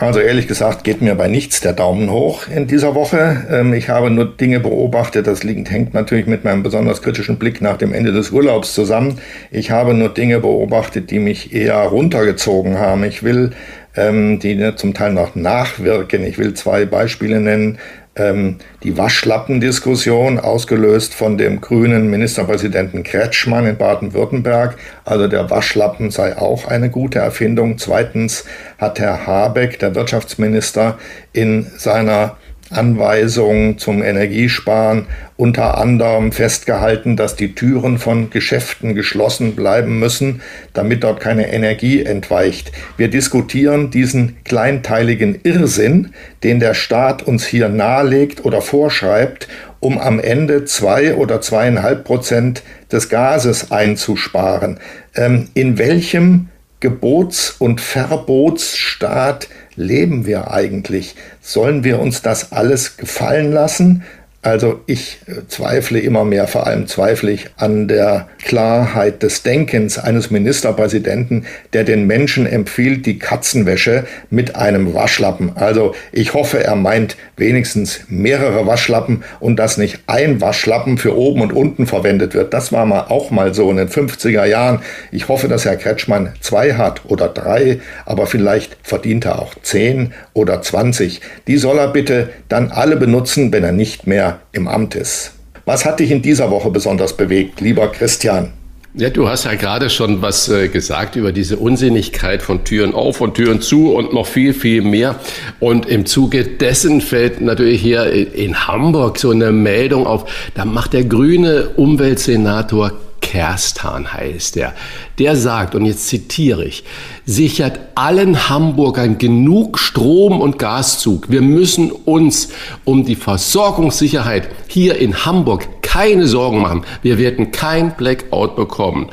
[0.00, 3.44] Also ehrlich gesagt geht mir bei nichts der Daumen hoch in dieser Woche.
[3.50, 7.60] Ähm, ich habe nur Dinge beobachtet, das liegt, hängt natürlich mit meinem besonders kritischen Blick
[7.60, 9.18] nach dem Ende des Urlaubs zusammen.
[9.50, 13.04] Ich habe nur Dinge beobachtet, die mich eher runtergezogen haben.
[13.04, 13.50] Ich will
[13.94, 16.24] ähm, die zum Teil noch nachwirken.
[16.24, 17.78] Ich will zwei Beispiele nennen
[18.16, 24.76] ähm, die Waschlappendiskussion, ausgelöst von dem grünen Ministerpräsidenten Kretschmann in Baden-Württemberg.
[25.04, 27.78] Also der Waschlappen sei auch eine gute Erfindung.
[27.78, 28.44] Zweitens
[28.78, 30.98] hat Herr Habeck, der Wirtschaftsminister,
[31.32, 32.36] in seiner
[32.70, 35.06] Anweisungen zum Energiesparen
[35.36, 40.42] unter anderem festgehalten, dass die Türen von Geschäften geschlossen bleiben müssen,
[40.72, 42.72] damit dort keine Energie entweicht.
[42.96, 49.48] Wir diskutieren diesen kleinteiligen Irrsinn, den der Staat uns hier nahelegt oder vorschreibt,
[49.80, 54.78] um am Ende zwei oder zweieinhalb Prozent des Gases einzusparen.
[55.14, 56.48] Ähm, in welchem
[56.80, 61.14] Gebots- und Verbotsstaat leben wir eigentlich?
[61.40, 64.04] Sollen wir uns das alles gefallen lassen?
[64.42, 69.98] Also ich äh, zweifle immer mehr, vor allem zweifle ich an der Klarheit des Denkens
[69.98, 71.44] eines Ministerpräsidenten,
[71.74, 75.52] der den Menschen empfiehlt, die Katzenwäsche mit einem Waschlappen.
[75.56, 81.42] Also ich hoffe, er meint wenigstens mehrere Waschlappen und dass nicht ein Waschlappen für oben
[81.42, 82.54] und unten verwendet wird.
[82.54, 84.80] Das war mal auch mal so in den 50er Jahren.
[85.12, 90.14] Ich hoffe, dass Herr Kretschmann zwei hat oder drei, aber vielleicht verdient er auch zehn
[90.32, 91.20] oder zwanzig.
[91.46, 95.32] Die soll er bitte dann alle benutzen, wenn er nicht mehr im Amt ist.
[95.64, 98.52] Was hat dich in dieser Woche besonders bewegt, lieber Christian?
[98.94, 103.20] Ja, du hast ja gerade schon was äh, gesagt über diese Unsinnigkeit von Türen auf
[103.20, 105.14] und Türen zu und noch viel, viel mehr.
[105.60, 110.92] Und im Zuge dessen fällt natürlich hier in Hamburg so eine Meldung auf, da macht
[110.92, 112.90] der grüne Umweltsenator
[113.30, 114.74] Kerstan heißt er.
[115.20, 116.82] Der sagt, und jetzt zitiere ich,
[117.24, 121.30] sichert allen Hamburgern genug Strom- und Gaszug.
[121.30, 122.48] Wir müssen uns
[122.84, 126.82] um die Versorgungssicherheit hier in Hamburg keine Sorgen machen.
[127.02, 129.10] Wir werden kein Blackout bekommen.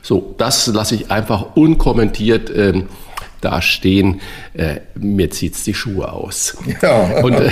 [0.00, 2.84] So, das lasse ich einfach unkommentiert äh,
[3.40, 4.20] da stehen,
[4.54, 6.56] äh, mir zieht's die Schuhe aus.
[6.82, 7.22] Ja.
[7.22, 7.50] Und, äh,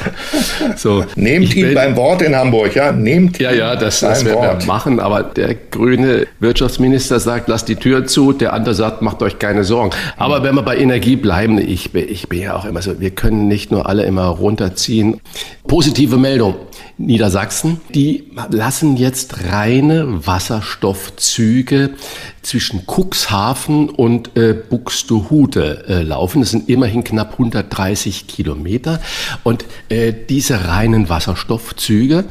[0.76, 1.04] so.
[1.16, 2.92] Nehmt ihn bin, beim Wort in Hamburg, ja?
[2.92, 4.62] Nehmt ja, ja, das, das werden Wort.
[4.62, 5.00] wir machen.
[5.00, 8.32] Aber der grüne Wirtschaftsminister sagt, lasst die Tür zu.
[8.32, 9.90] Der andere sagt, macht euch keine Sorgen.
[10.16, 13.48] Aber wenn wir bei Energie bleiben, ich, ich bin ja auch immer so, wir können
[13.48, 15.20] nicht nur alle immer runterziehen.
[15.66, 16.54] Positive Meldung.
[16.98, 21.90] Niedersachsen, die lassen jetzt reine Wasserstoffzüge
[22.48, 26.40] zwischen Cuxhaven und äh, Buxtehude äh, laufen.
[26.40, 29.00] Das sind immerhin knapp 130 Kilometer.
[29.42, 32.24] Und äh, diese reinen Wasserstoffzüge,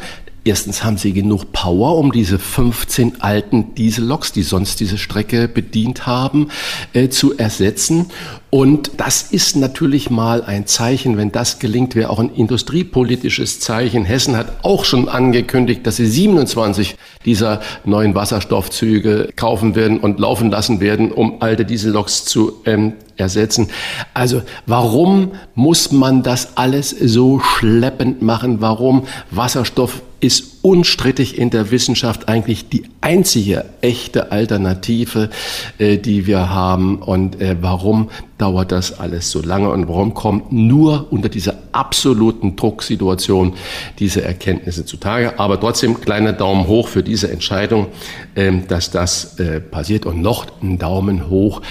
[0.47, 6.07] Erstens haben sie genug Power, um diese 15 alten Dieselloks, die sonst diese Strecke bedient
[6.07, 6.47] haben,
[6.93, 8.11] äh, zu ersetzen.
[8.49, 14.05] Und das ist natürlich mal ein Zeichen, wenn das gelingt, wäre auch ein industriepolitisches Zeichen.
[14.05, 16.95] Hessen hat auch schon angekündigt, dass sie 27
[17.25, 23.69] dieser neuen Wasserstoffzüge kaufen werden und laufen lassen werden, um alte Dieselloks zu ähm, ersetzen.
[24.13, 28.61] Also warum muss man das alles so schleppend machen?
[28.61, 35.29] Warum Wasserstoff ist unstrittig in der Wissenschaft eigentlich die einzige echte Alternative,
[35.77, 36.97] äh, die wir haben.
[37.03, 42.55] Und äh, warum dauert das alles so lange und warum kommt nur unter dieser absoluten
[42.55, 43.53] Drucksituation
[43.99, 45.39] diese Erkenntnisse zutage?
[45.39, 47.87] Aber trotzdem kleiner Daumen hoch für diese Entscheidung,
[48.33, 51.61] äh, dass das äh, passiert und noch ein Daumen hoch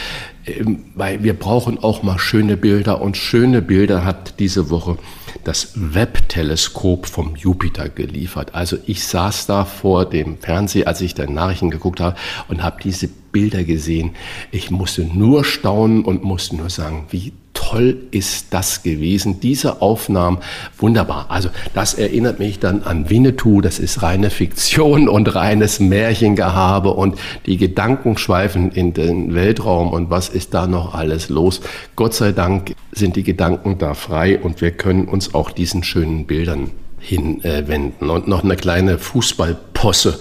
[0.94, 4.97] weil wir brauchen auch mal schöne Bilder und schöne Bilder hat diese Woche
[5.44, 8.55] das Webb-Teleskop vom Jupiter geliefert.
[8.55, 12.16] Also ich saß da vor dem Fernseher, als ich dann Nachrichten geguckt habe
[12.48, 14.16] und habe diese Bilder gesehen.
[14.51, 19.40] Ich musste nur staunen und musste nur sagen, wie toll ist das gewesen.
[19.40, 20.38] Diese Aufnahmen,
[20.78, 21.26] wunderbar.
[21.28, 23.60] Also das erinnert mich dann an Winnetou.
[23.60, 30.10] Das ist reine Fiktion und reines Märchengehabe und die Gedanken schweifen in den Weltraum und
[30.10, 31.60] was ist da noch alles los.
[31.96, 36.26] Gott sei Dank sind die Gedanken da frei und wir können uns auch diesen schönen
[36.26, 36.70] Bildern
[37.06, 38.10] hinwenden.
[38.10, 40.18] Und noch eine kleine Fußballposse.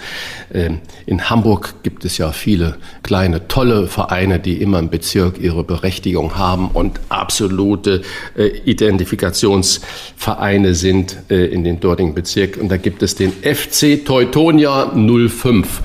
[0.53, 5.63] Ähm, in Hamburg gibt es ja viele kleine, tolle Vereine, die immer im Bezirk ihre
[5.63, 8.03] Berechtigung haben und absolute
[8.37, 12.57] äh, Identifikationsvereine sind äh, in den dortigen Bezirk.
[12.57, 15.81] Und da gibt es den FC Teutonia 05.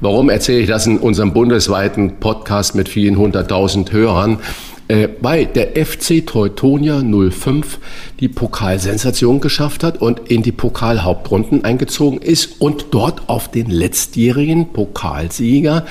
[0.00, 4.40] Warum erzähle ich das in unserem bundesweiten Podcast mit vielen hunderttausend Hörern?
[4.88, 7.78] Äh, weil der FC Teutonia 05
[8.20, 14.72] die Pokalsensation geschafft hat und in die Pokalhauptrunden eingezogen ist und dort auf den letztjährigen
[14.72, 15.86] Pokalsieger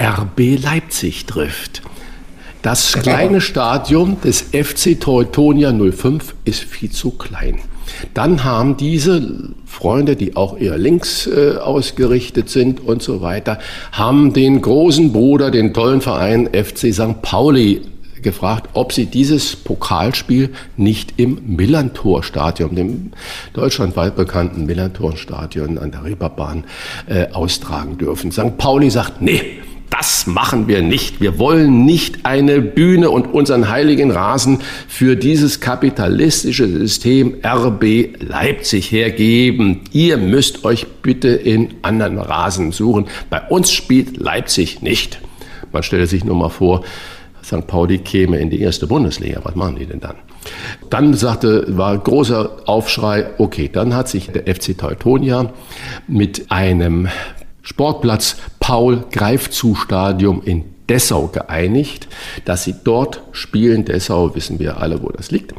[0.00, 1.82] RB Leipzig trifft.
[2.62, 7.58] Das kleine Stadion des FC Teutonia 05 ist viel zu klein.
[8.14, 13.58] Dann haben diese Freunde, die auch eher links äh, ausgerichtet sind und so weiter,
[13.92, 17.22] haben den großen Bruder, den tollen Verein FC St.
[17.22, 17.82] Pauli
[18.22, 23.12] gefragt, ob sie dieses Pokalspiel nicht im Millantor-Stadion, dem
[23.52, 26.64] deutschlandweit bekannten Millantor-Stadion an der Reeperbahn,
[27.06, 28.32] äh, austragen dürfen.
[28.32, 28.56] St.
[28.58, 29.60] Pauli sagt, nee,
[29.90, 31.20] das machen wir nicht.
[31.20, 38.92] Wir wollen nicht eine Bühne und unseren heiligen Rasen für dieses kapitalistische System RB Leipzig
[38.92, 39.80] hergeben.
[39.92, 43.08] Ihr müsst euch bitte in anderen Rasen suchen.
[43.28, 45.20] Bei uns spielt Leipzig nicht.
[45.72, 46.84] Man stelle sich nur mal vor,
[47.44, 47.66] St.
[47.66, 49.40] Pauli käme in die erste Bundesliga.
[49.42, 50.16] Was machen die denn dann?
[50.88, 55.52] Dann sagte, war großer Aufschrei, okay, dann hat sich der FC Teutonia
[56.08, 57.08] mit einem
[57.62, 62.08] Sportplatz Paul Greifzu Stadium in Dessau geeinigt,
[62.44, 63.84] dass sie dort spielen.
[63.84, 65.54] Dessau wissen wir alle, wo das liegt.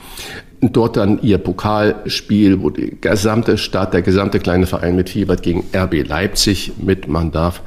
[0.59, 5.63] Und dort dann ihr Pokalspiel, wo die gesamte Stadt, der gesamte kleine Verein mitfiebert gegen
[5.73, 7.61] RB Leipzig mitmachen darf.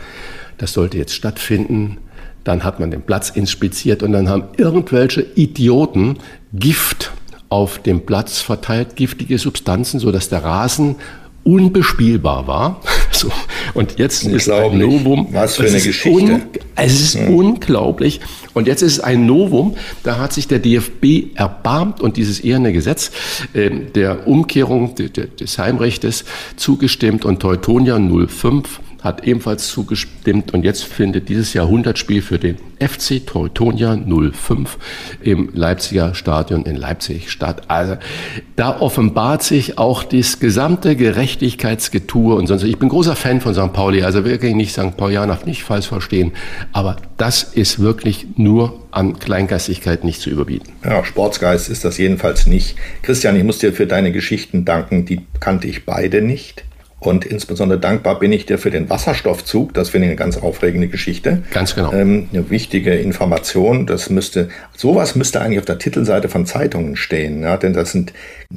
[0.59, 1.99] Das sollte jetzt stattfinden.
[2.45, 6.19] Dann hat man den Platz inspiziert und dann haben irgendwelche Idioten
[6.53, 7.13] Gift
[7.49, 10.97] auf dem Platz verteilt, giftige Substanzen, sodass der Rasen
[11.45, 12.81] unbespielbar war.
[13.15, 13.31] So.
[13.75, 15.29] Und jetzt ist ein Novum.
[15.31, 16.43] Was für eine Geschichte.
[16.75, 17.33] es ist hm.
[17.33, 18.21] unglaublich.
[18.55, 19.77] Und jetzt ist es ein Novum.
[20.03, 23.13] Da hat sich der DFB erbarmt und dieses eherne Gesetz
[23.53, 26.25] äh, der Umkehrung des Heimrechtes
[26.57, 33.25] zugestimmt und Teutonia 05 hat ebenfalls zugestimmt und jetzt findet dieses Jahrhundertspiel für den FC
[33.25, 34.79] Teutonia 05
[35.21, 37.63] im Leipziger Stadion in Leipzig statt.
[37.69, 37.97] Also
[38.57, 42.65] da offenbart sich auch das gesamte Gerechtigkeitsgetue und sonst.
[42.65, 43.75] Ich bin großer Fan von St.
[43.75, 44.97] Pauli, also wirklich nicht St.
[44.97, 46.33] Paulianer, nicht falsch verstehen,
[46.73, 50.73] aber das ist wirklich nur an Kleingeistigkeit nicht zu überbieten.
[50.83, 52.77] Ja, Sportsgeist ist das jedenfalls nicht.
[53.03, 56.65] Christian, ich muss dir für deine Geschichten danken, die kannte ich beide nicht.
[57.07, 59.75] Und insbesondere dankbar bin ich dir für den Wasserstoffzug.
[59.75, 61.43] Das finde ich eine ganz aufregende Geschichte.
[61.51, 61.93] Ganz genau.
[61.93, 63.87] Ähm, eine wichtige Information.
[63.87, 67.43] Das müsste, sowas müsste eigentlich auf der Titelseite von Zeitungen stehen.
[67.43, 68.13] Ja, denn das sind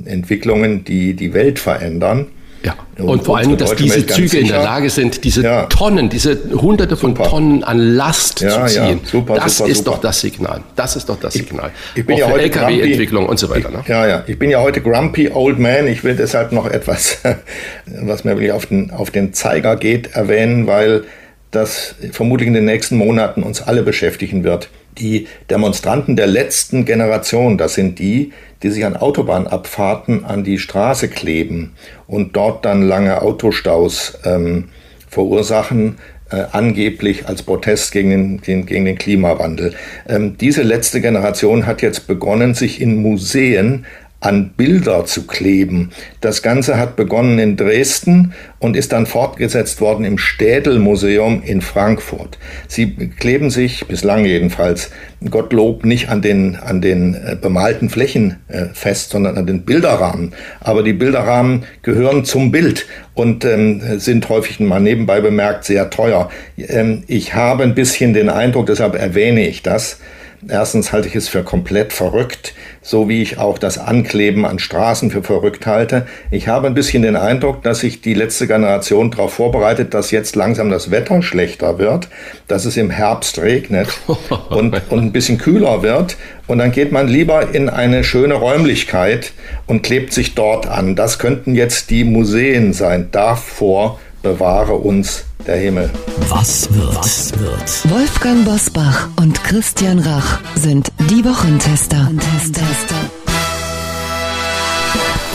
[0.06, 2.28] Entwicklungen, die die Welt verändern.
[2.64, 5.64] Ja, und, und vor allem, dass diese Züge in der Lage sind, diese ja.
[5.66, 7.30] Tonnen, diese hunderte von super.
[7.30, 9.00] Tonnen an Last ja, zu ziehen.
[9.04, 10.62] Ja, super, das super, ist doch das Signal.
[10.76, 11.72] Das ist doch das Signal.
[11.94, 13.70] Ich, ich bin Auch ja heute LKW-Entwicklung und so weiter.
[13.70, 13.84] Ne?
[13.88, 14.24] Ja, ja.
[14.28, 15.88] Ich bin ja heute grumpy old man.
[15.88, 17.20] Ich will deshalb noch etwas,
[17.86, 21.04] was mir wirklich auf den, auf den Zeiger geht, erwähnen, weil
[21.52, 24.70] das vermutlich in den nächsten Monaten uns alle beschäftigen wird.
[24.98, 28.34] Die Demonstranten der letzten Generation, das sind die,
[28.64, 31.74] die sich an Autobahnabfahrten an die Straße kleben
[32.08, 34.70] und dort dann lange Autostaus ähm,
[35.10, 35.98] verursachen,
[36.30, 39.74] äh, angeblich als Protest gegen den, den gegen den Klimawandel.
[40.10, 43.86] Ähm, diese letzte Generation hat jetzt begonnen, sich in Museen
[44.20, 45.92] an Bilder zu kleben.
[46.22, 52.40] Das Ganze hat begonnen in Dresden und ist dann fortgesetzt worden im Städel-Museum in Frankfurt.
[52.68, 54.90] Sie kleben sich, bislang jedenfalls,
[55.30, 60.34] Gottlob nicht an den, an den äh, bemalten Flächen äh, fest, sondern an den Bilderrahmen.
[60.60, 66.30] Aber die Bilderrahmen gehören zum Bild und ähm, sind häufig mal nebenbei bemerkt sehr teuer.
[66.58, 70.00] Ähm, ich habe ein bisschen den Eindruck, deshalb erwähne ich das,
[70.48, 72.54] Erstens halte ich es für komplett verrückt,
[72.84, 76.06] so wie ich auch das Ankleben an Straßen für verrückt halte.
[76.30, 80.36] Ich habe ein bisschen den Eindruck, dass sich die letzte Generation darauf vorbereitet, dass jetzt
[80.36, 82.10] langsam das Wetter schlechter wird,
[82.48, 83.90] dass es im Herbst regnet
[84.50, 86.18] und, und ein bisschen kühler wird.
[86.46, 89.34] Und dann geht man lieber in eine schöne Räumlichkeit
[89.66, 90.96] und klebt sich dort an.
[90.96, 93.10] Das könnten jetzt die Museen sein.
[93.12, 95.90] Davor bewahre uns der Himmel.
[96.30, 96.96] Was wird?
[96.96, 97.92] Was wird?
[97.92, 102.10] Wolfgang Bosbach und Christian Rach sind die Wochentester.
[102.14, 102.96] Wochentester.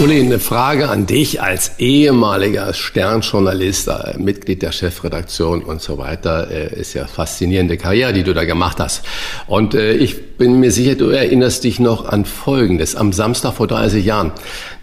[0.01, 6.51] Uli, eine Frage an dich als ehemaliger Sternjournalist, äh, Mitglied der Chefredaktion und so weiter.
[6.51, 9.05] Äh, ist ja faszinierende Karriere, die du da gemacht hast.
[9.47, 12.97] Und äh, ich bin mir sicher, du erinnerst dich noch an Folgendes.
[12.97, 14.33] Am Samstag vor 30 Jahren,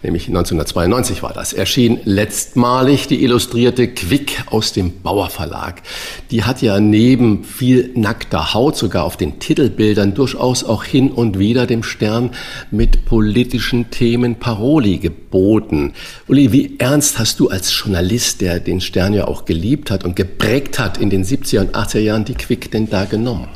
[0.02, 5.82] nämlich 1992 war das, erschien letztmalig die illustrierte Quick aus dem Bauer Verlag.
[6.30, 11.38] Die hat ja neben viel nackter Haut sogar auf den Titelbildern durchaus auch hin und
[11.38, 12.30] wieder dem Stern
[12.70, 15.92] mit politischen Themen Paroli geboten.
[16.28, 20.16] Uli, wie ernst hast du als Journalist, der den Stern ja auch geliebt hat und
[20.16, 23.48] geprägt hat in den 70er und 80er Jahren, die Quick denn da genommen?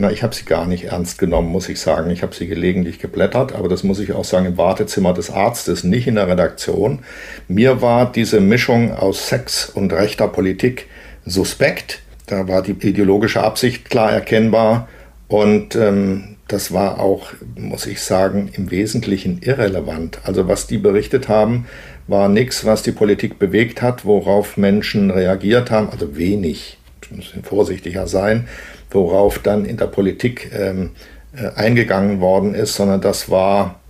[0.00, 2.08] Na, ich habe sie gar nicht ernst genommen, muss ich sagen.
[2.10, 5.82] Ich habe sie gelegentlich geblättert, aber das muss ich auch sagen im Wartezimmer des Arztes,
[5.82, 7.00] nicht in der Redaktion.
[7.48, 10.86] Mir war diese Mischung aus Sex und rechter Politik
[11.26, 12.00] suspekt.
[12.26, 14.86] Da war die ideologische Absicht klar erkennbar
[15.26, 20.20] und ähm, das war auch, muss ich sagen, im Wesentlichen irrelevant.
[20.22, 21.66] Also was die berichtet haben,
[22.06, 26.78] war nichts, was die Politik bewegt hat, worauf Menschen reagiert haben, also wenig,
[27.10, 28.46] müssen vorsichtiger sein,
[28.90, 30.90] worauf dann in der Politik ähm,
[31.36, 33.80] äh, eingegangen worden ist, sondern das war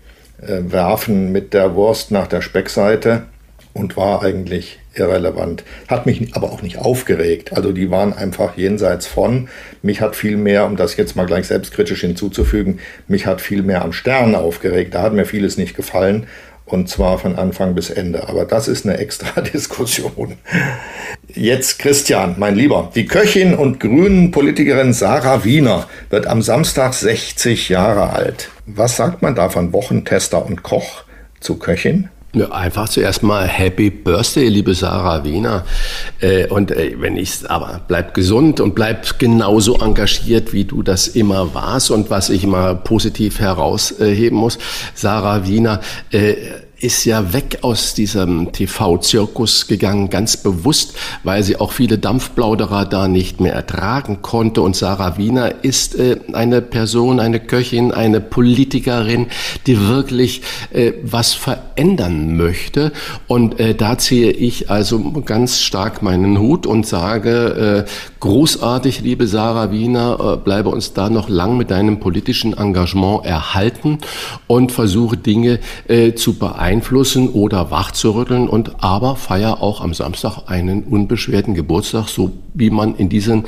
[0.43, 3.25] äh, Werfen mit der Wurst nach der Speckseite
[3.75, 5.65] und war eigentlich irrelevant.
[5.87, 7.53] Hat mich aber auch nicht aufgeregt.
[7.53, 9.49] Also die waren einfach jenseits von.
[9.83, 13.83] Mich hat viel mehr, um das jetzt mal gleich selbstkritisch hinzuzufügen, mich hat viel mehr
[13.83, 14.95] am Stern aufgeregt.
[14.95, 16.27] Da hat mir vieles nicht gefallen.
[16.69, 18.29] Und zwar von Anfang bis Ende.
[18.29, 20.35] Aber das ist eine extra Diskussion.
[21.35, 22.93] Jetzt Christian, mein Lieber.
[22.95, 28.51] Die Köchin und grünen Politikerin Sarah Wiener wird am Samstag 60 Jahre alt.
[28.67, 31.05] Was sagt man da von Wochentester und Koch
[31.41, 32.11] zu Köchin?
[32.35, 35.65] Ja, einfach zuerst mal Happy Birthday, liebe Sarah Wiener.
[36.21, 41.09] Äh, und äh, wenn ich aber bleib gesund und bleib genauso engagiert, wie du das
[41.09, 44.59] immer warst und was ich immer positiv herausheben muss.
[44.95, 45.81] Sarah Wiener,
[46.11, 46.35] äh,
[46.81, 50.95] ist ja weg aus diesem TV-Zirkus gegangen, ganz bewusst,
[51.25, 54.63] weil sie auch viele Dampfplauderer da nicht mehr ertragen konnte.
[54.63, 59.27] Und Sarah Wiener ist äh, eine Person, eine Köchin, eine Politikerin,
[59.67, 62.93] die wirklich äh, was verändern möchte.
[63.27, 67.91] Und äh, da ziehe ich also ganz stark meinen Hut und sage, äh,
[68.21, 73.99] großartig, liebe Sarah Wiener, äh, bleibe uns da noch lang mit deinem politischen Engagement erhalten
[74.47, 80.43] und versuche Dinge äh, zu beeinflussen beeinflussen oder wachzurütteln und aber feier auch am Samstag
[80.49, 83.47] einen unbeschwerten Geburtstag, so wie man in diesen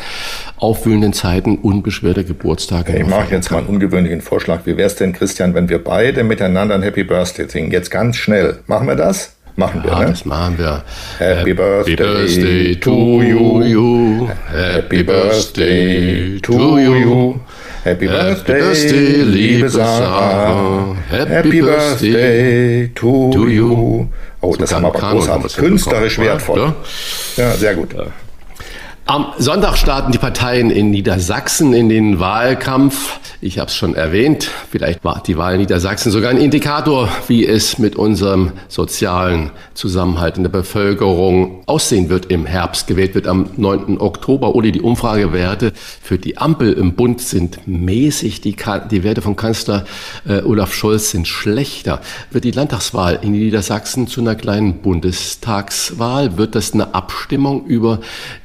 [0.57, 3.57] aufwühlenden Zeiten unbeschwerte Geburtstage Ich mache jetzt kann.
[3.57, 4.61] mal einen ungewöhnlichen Vorschlag.
[4.65, 7.71] Wie wäre es denn, Christian, wenn wir beide miteinander ein Happy Birthday singen?
[7.71, 8.61] Jetzt ganz schnell.
[8.67, 9.37] Machen wir das?
[9.57, 10.07] Machen wir, ja, ne?
[10.07, 10.83] das machen wir.
[11.19, 13.63] Happy, Happy Birthday, birthday to you.
[13.63, 14.29] you.
[14.51, 17.35] Happy Birthday to you.
[17.85, 20.95] Happy, Birthday, Birthday, liebe Sarah.
[21.09, 24.09] Happy, Happy Birthday to, to you.
[24.43, 25.57] Oh, so das haben wir aber großartig.
[25.57, 26.75] Künstlerisch wertvoll.
[27.37, 27.95] Ja, sehr gut.
[27.95, 28.07] Ja.
[29.11, 33.19] Am Sonntag starten die Parteien in Niedersachsen in den Wahlkampf.
[33.41, 37.45] Ich habe es schon erwähnt, vielleicht war die Wahl in Niedersachsen sogar ein Indikator, wie
[37.45, 42.87] es mit unserem sozialen Zusammenhalt in der Bevölkerung aussehen wird im Herbst.
[42.87, 43.99] Gewählt wird am 9.
[43.99, 44.55] Oktober.
[44.55, 48.43] Uli, die Umfragewerte für die Ampel im Bund sind mäßig.
[48.43, 48.55] Die,
[48.93, 49.87] die Werte von Kanzler
[50.29, 52.01] äh, Olaf Scholz sind schlechter.
[52.31, 56.37] Wird die Landtagswahl in Niedersachsen zu einer kleinen Bundestagswahl?
[56.37, 57.99] Wird das eine Abstimmung über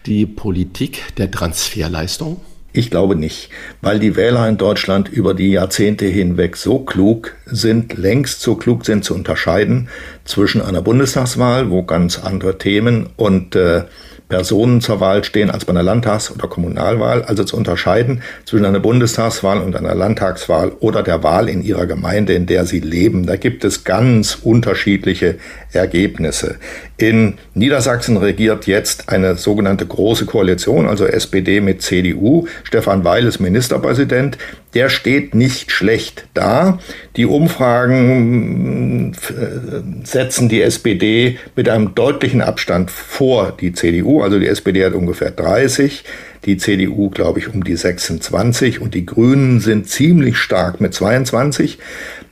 [0.07, 2.39] die Politik Politik der Transferleistung?
[2.71, 3.49] Ich glaube nicht,
[3.81, 8.85] weil die Wähler in Deutschland über die Jahrzehnte hinweg so klug sind, längst so klug
[8.85, 9.89] sind zu unterscheiden
[10.23, 13.83] zwischen einer Bundestagswahl, wo ganz andere Themen und äh,
[14.29, 18.79] Personen zur Wahl stehen als bei einer Landtags- oder Kommunalwahl, also zu unterscheiden zwischen einer
[18.79, 23.27] Bundestagswahl und einer Landtagswahl oder der Wahl in ihrer Gemeinde, in der sie leben.
[23.27, 25.35] Da gibt es ganz unterschiedliche
[25.75, 26.55] Ergebnisse.
[26.97, 32.47] In Niedersachsen regiert jetzt eine sogenannte Große Koalition, also SPD mit CDU.
[32.63, 34.37] Stefan Weil ist Ministerpräsident.
[34.73, 36.79] Der steht nicht schlecht da.
[37.15, 44.21] Die Umfragen äh, setzen die SPD mit einem deutlichen Abstand vor die CDU.
[44.21, 46.03] Also die SPD hat ungefähr 30,
[46.45, 51.79] die CDU glaube ich um die 26 und die Grünen sind ziemlich stark mit 22.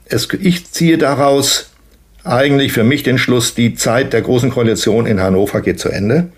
[0.05, 1.72] Es, ich ziehe daraus
[2.23, 6.29] eigentlich für mich den Schluss, die Zeit der Großen Koalition in Hannover geht zu Ende.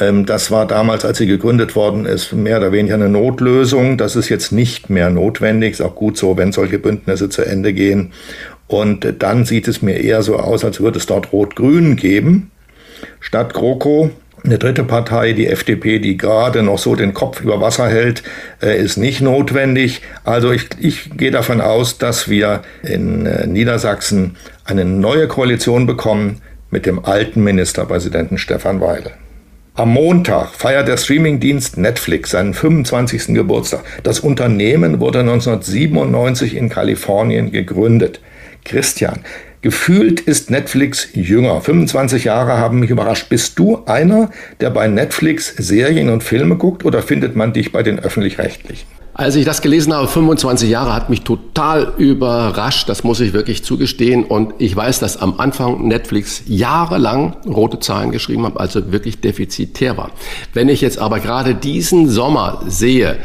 [0.00, 3.98] Ähm, das war damals, als sie gegründet worden ist, mehr oder weniger eine Notlösung.
[3.98, 5.72] Das ist jetzt nicht mehr notwendig.
[5.72, 8.12] Ist auch gut so, wenn solche Bündnisse zu Ende gehen.
[8.66, 12.50] Und dann sieht es mir eher so aus, als würde es dort Rot-Grün geben.
[13.20, 14.10] Statt GroKo
[14.44, 18.22] eine dritte Partei, die FDP, die gerade noch so den Kopf über Wasser hält,
[18.62, 20.02] äh, ist nicht notwendig.
[20.22, 26.40] Also ich, ich gehe davon aus, dass wir in äh, Niedersachsen eine neue Koalition bekommen
[26.70, 29.12] mit dem alten Ministerpräsidenten Stefan Weil.
[29.74, 33.34] Am Montag feiert der Streamingdienst Netflix seinen 25.
[33.34, 33.84] Geburtstag.
[34.02, 38.20] Das Unternehmen wurde 1997 in Kalifornien gegründet.
[38.64, 39.20] Christian,
[39.64, 41.58] Gefühlt ist Netflix jünger.
[41.58, 43.30] 25 Jahre haben mich überrascht.
[43.30, 44.30] Bist du einer,
[44.60, 48.86] der bei Netflix Serien und Filme guckt oder findet man dich bei den öffentlich-rechtlichen?
[49.16, 53.62] Als ich das gelesen habe, 25 Jahre, hat mich total überrascht, das muss ich wirklich
[53.62, 54.24] zugestehen.
[54.24, 59.96] Und ich weiß, dass am Anfang Netflix jahrelang rote Zahlen geschrieben hat, also wirklich defizitär
[59.96, 60.10] war.
[60.52, 63.18] Wenn ich jetzt aber gerade diesen Sommer sehe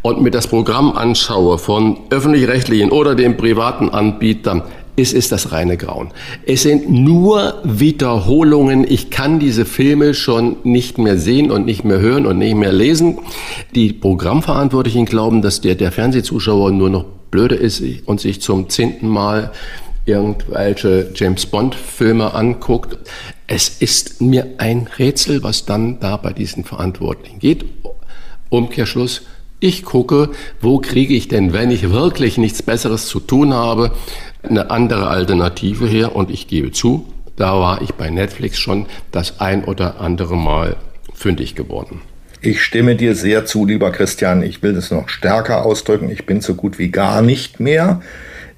[0.00, 4.62] und mir das Programm anschaue von öffentlich-rechtlichen oder den privaten Anbietern,
[4.96, 6.10] es ist das reine Grauen.
[6.46, 8.84] Es sind nur Wiederholungen.
[8.90, 12.72] Ich kann diese Filme schon nicht mehr sehen und nicht mehr hören und nicht mehr
[12.72, 13.18] lesen.
[13.74, 19.08] Die Programmverantwortlichen glauben, dass der, der Fernsehzuschauer nur noch blöde ist und sich zum zehnten
[19.08, 19.52] Mal
[20.06, 22.96] irgendwelche James Bond Filme anguckt.
[23.46, 27.64] Es ist mir ein Rätsel, was dann da bei diesen Verantwortlichen geht.
[28.48, 29.22] Umkehrschluss,
[29.58, 33.92] ich gucke, wo kriege ich denn, wenn ich wirklich nichts Besseres zu tun habe,
[34.50, 36.14] eine andere Alternative her.
[36.16, 37.06] Und ich gebe zu,
[37.36, 40.76] da war ich bei Netflix schon das ein oder andere Mal
[41.14, 42.00] fündig geworden.
[42.40, 44.42] Ich stimme dir sehr zu, lieber Christian.
[44.42, 46.10] Ich will das noch stärker ausdrücken.
[46.10, 48.00] Ich bin so gut wie gar nicht mehr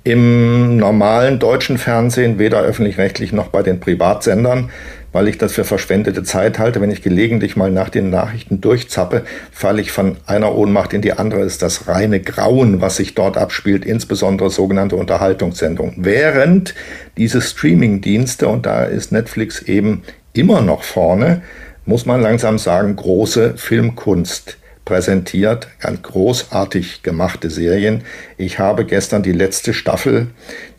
[0.04, 4.70] im normalen deutschen Fernsehen, weder öffentlich-rechtlich noch bei den Privatsendern
[5.12, 6.80] weil ich das für verschwendete Zeit halte.
[6.80, 11.12] Wenn ich gelegentlich mal nach den Nachrichten durchzappe, falle ich von einer Ohnmacht in die
[11.12, 11.40] andere.
[11.40, 15.94] Das ist das reine Grauen, was sich dort abspielt, insbesondere sogenannte Unterhaltungssendungen.
[15.98, 16.74] Während
[17.16, 20.02] diese Streaming-Dienste, und da ist Netflix eben
[20.32, 21.42] immer noch vorne,
[21.84, 28.04] muss man langsam sagen, große Filmkunst präsentiert, ganz großartig gemachte Serien.
[28.38, 30.28] Ich habe gestern die letzte Staffel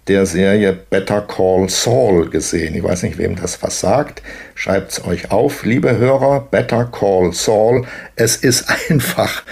[0.09, 2.75] der Serie Better Call Saul gesehen.
[2.75, 4.23] Ich weiß nicht, wem das was sagt.
[4.55, 6.47] Schreibt es euch auf, liebe Hörer.
[6.49, 7.85] Better Call Saul.
[8.15, 9.43] Es ist einfach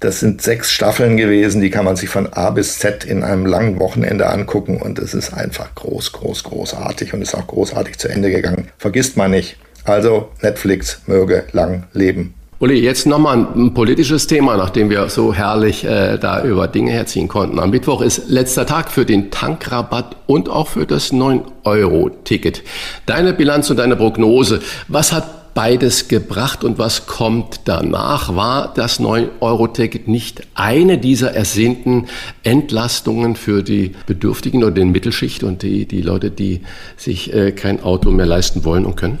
[0.00, 3.46] das sind sechs Staffeln gewesen, die kann man sich von A bis Z in einem
[3.46, 8.08] langen Wochenende angucken und es ist einfach groß, groß, großartig und ist auch großartig zu
[8.08, 8.68] Ende gegangen.
[8.76, 9.56] Vergisst man nicht.
[9.84, 12.34] Also Netflix möge lang leben.
[12.58, 17.28] Uli, jetzt nochmal ein politisches Thema, nachdem wir so herrlich äh, da über Dinge herziehen
[17.28, 17.58] konnten.
[17.58, 22.62] Am Mittwoch ist letzter Tag für den Tankrabatt und auch für das 9-Euro-Ticket.
[23.04, 28.34] Deine Bilanz und deine Prognose, was hat beides gebracht und was kommt danach?
[28.36, 32.06] War das 9-Euro-Ticket nicht eine dieser ersehnten
[32.42, 36.62] Entlastungen für die Bedürftigen oder den Mittelschicht und die, die Leute, die
[36.96, 39.18] sich äh, kein Auto mehr leisten wollen und können?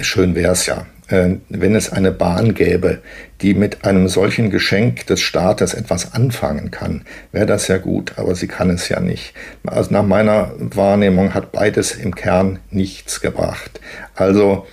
[0.00, 0.86] Schön wäre es ja.
[1.10, 3.00] Äh, wenn es eine Bahn gäbe,
[3.42, 8.34] die mit einem solchen Geschenk des Staates etwas anfangen kann, wäre das ja gut, aber
[8.34, 9.34] sie kann es ja nicht.
[9.66, 13.80] Also nach meiner Wahrnehmung hat beides im Kern nichts gebracht.
[14.14, 14.66] Also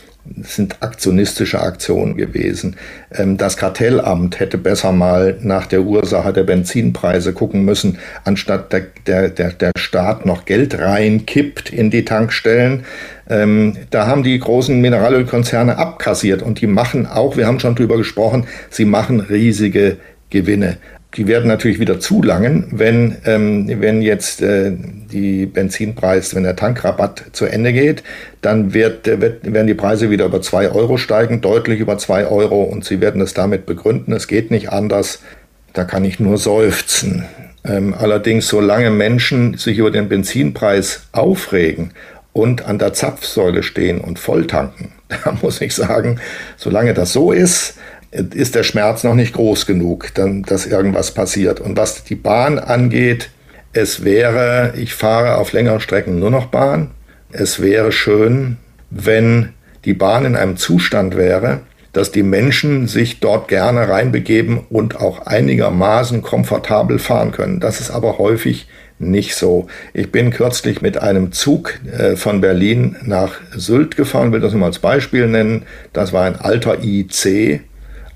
[0.44, 2.76] sind aktionistische Aktionen gewesen.
[3.12, 8.88] Ähm, das Kartellamt hätte besser mal nach der Ursache der Benzinpreise gucken müssen, anstatt der,
[9.06, 12.86] der, der, der Staat noch Geld reinkippt in die Tankstellen.
[13.30, 17.98] Ähm, da haben die großen Mineralölkonzerne abkassiert und die machen auch, wir haben schon drüber
[17.98, 19.98] gesprochen, sie machen riesige
[20.30, 20.78] Gewinne
[21.18, 27.24] die werden natürlich wieder zulangen, wenn, ähm, wenn jetzt äh, die Benzinpreis, wenn der Tankrabatt
[27.32, 28.04] zu Ende geht,
[28.42, 32.28] dann wird, äh, wird, werden die Preise wieder über zwei Euro steigen, deutlich über zwei
[32.28, 35.22] Euro und sie werden es damit begründen, es geht nicht anders.
[35.74, 37.26] Da kann ich nur seufzen.
[37.66, 41.92] Ähm, allerdings, solange Menschen sich über den Benzinpreis aufregen
[42.32, 44.92] und an der Zapfsäule stehen und volltanken,
[45.24, 46.20] Da muss ich sagen,
[46.58, 47.76] solange das so ist,
[48.12, 51.60] ist der Schmerz noch nicht groß genug, dann, dass irgendwas passiert.
[51.60, 53.30] Und was die Bahn angeht,
[53.74, 56.92] es wäre, ich fahre auf längeren Strecken nur noch Bahn.
[57.32, 58.58] Es wäre schön,
[58.90, 59.54] wenn
[59.86, 61.62] die Bahn in einem Zustand wäre,
[61.94, 67.60] dass die Menschen sich dort gerne reinbegeben und auch einigermaßen komfortabel fahren können.
[67.60, 68.68] Das ist aber häufig
[69.00, 69.68] nicht so.
[69.94, 74.62] Ich bin kürzlich mit einem Zug äh, von Berlin nach Sylt gefahren, will das nur
[74.62, 75.64] mal als Beispiel nennen.
[75.94, 77.62] Das war ein alter IC,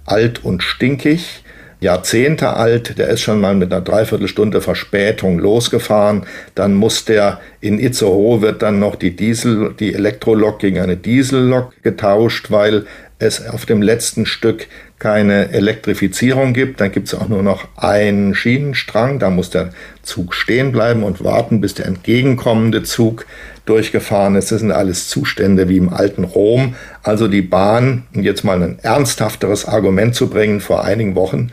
[0.06, 1.44] alt und stinkig.
[1.82, 6.28] Jahrzehnte alt, der ist schon mal mit einer Dreiviertelstunde Verspätung losgefahren.
[6.54, 11.74] Dann muss der in Itzehoe wird dann noch die Diesel, die Elektrolok gegen eine Diesellok
[11.82, 12.86] getauscht, weil
[13.18, 14.68] es auf dem letzten Stück
[15.02, 16.80] keine Elektrifizierung gibt.
[16.80, 19.18] Dann gibt es auch nur noch einen Schienenstrang.
[19.18, 19.72] Da muss der
[20.04, 23.26] Zug stehen bleiben und warten, bis der entgegenkommende Zug
[23.66, 24.52] durchgefahren ist.
[24.52, 26.76] Das sind alles Zustände wie im alten Rom.
[27.02, 31.52] Also die Bahn, um jetzt mal ein ernsthafteres Argument zu bringen, vor einigen Wochen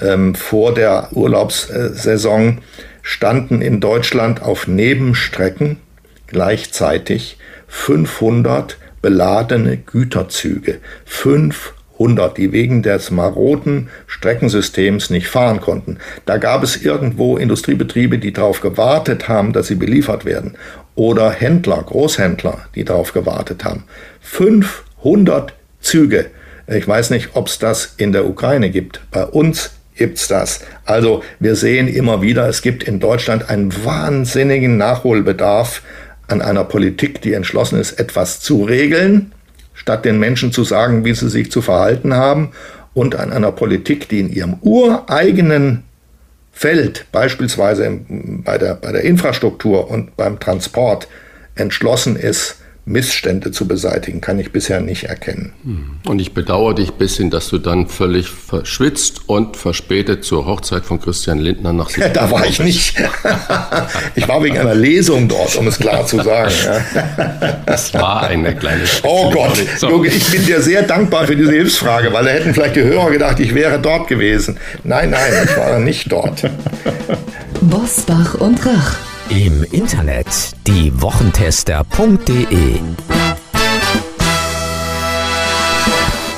[0.00, 2.58] ähm, vor der Urlaubssaison
[3.00, 5.76] standen in Deutschland auf Nebenstrecken
[6.26, 7.38] gleichzeitig
[7.68, 10.80] 500 beladene Güterzüge.
[11.04, 11.81] 500,
[12.36, 15.98] die wegen des maroden Streckensystems nicht fahren konnten.
[16.26, 20.56] Da gab es irgendwo Industriebetriebe, die darauf gewartet haben, dass sie beliefert werden.
[20.94, 23.84] Oder Händler, Großhändler, die darauf gewartet haben.
[24.20, 26.26] 500 Züge.
[26.66, 29.00] Ich weiß nicht, ob es das in der Ukraine gibt.
[29.10, 30.60] Bei uns gibt's das.
[30.84, 35.82] Also wir sehen immer wieder, es gibt in Deutschland einen wahnsinnigen Nachholbedarf
[36.28, 39.32] an einer Politik, die entschlossen ist, etwas zu regeln,
[39.82, 42.52] statt den Menschen zu sagen, wie sie sich zu verhalten haben,
[42.94, 45.82] und an einer Politik, die in ihrem ureigenen
[46.52, 51.08] Feld, beispielsweise bei der, bei der Infrastruktur und beim Transport,
[51.54, 55.52] entschlossen ist, Missstände zu beseitigen, kann ich bisher nicht erkennen.
[55.62, 55.90] Hm.
[56.04, 60.84] Und ich bedauere dich ein bisschen, dass du dann völlig verschwitzt und verspätet zur Hochzeit
[60.84, 62.96] von Christian Lindner nach Südafrika Da war ich nicht.
[64.14, 66.52] Ich war wegen einer Lesung dort, um es klar zu sagen.
[67.66, 72.24] Das war eine kleine Oh Gott, ich bin dir sehr dankbar für diese Hilfsfrage, weil
[72.24, 74.58] da hätten vielleicht die Hörer gedacht, ich wäre dort gewesen.
[74.84, 76.50] Nein, nein, ich war nicht dort.
[77.60, 80.26] Bosbach und Rach im Internet
[80.66, 82.80] diewochentester.de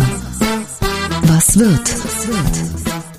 [1.24, 2.04] Was wird?
[2.04, 2.71] Was wird?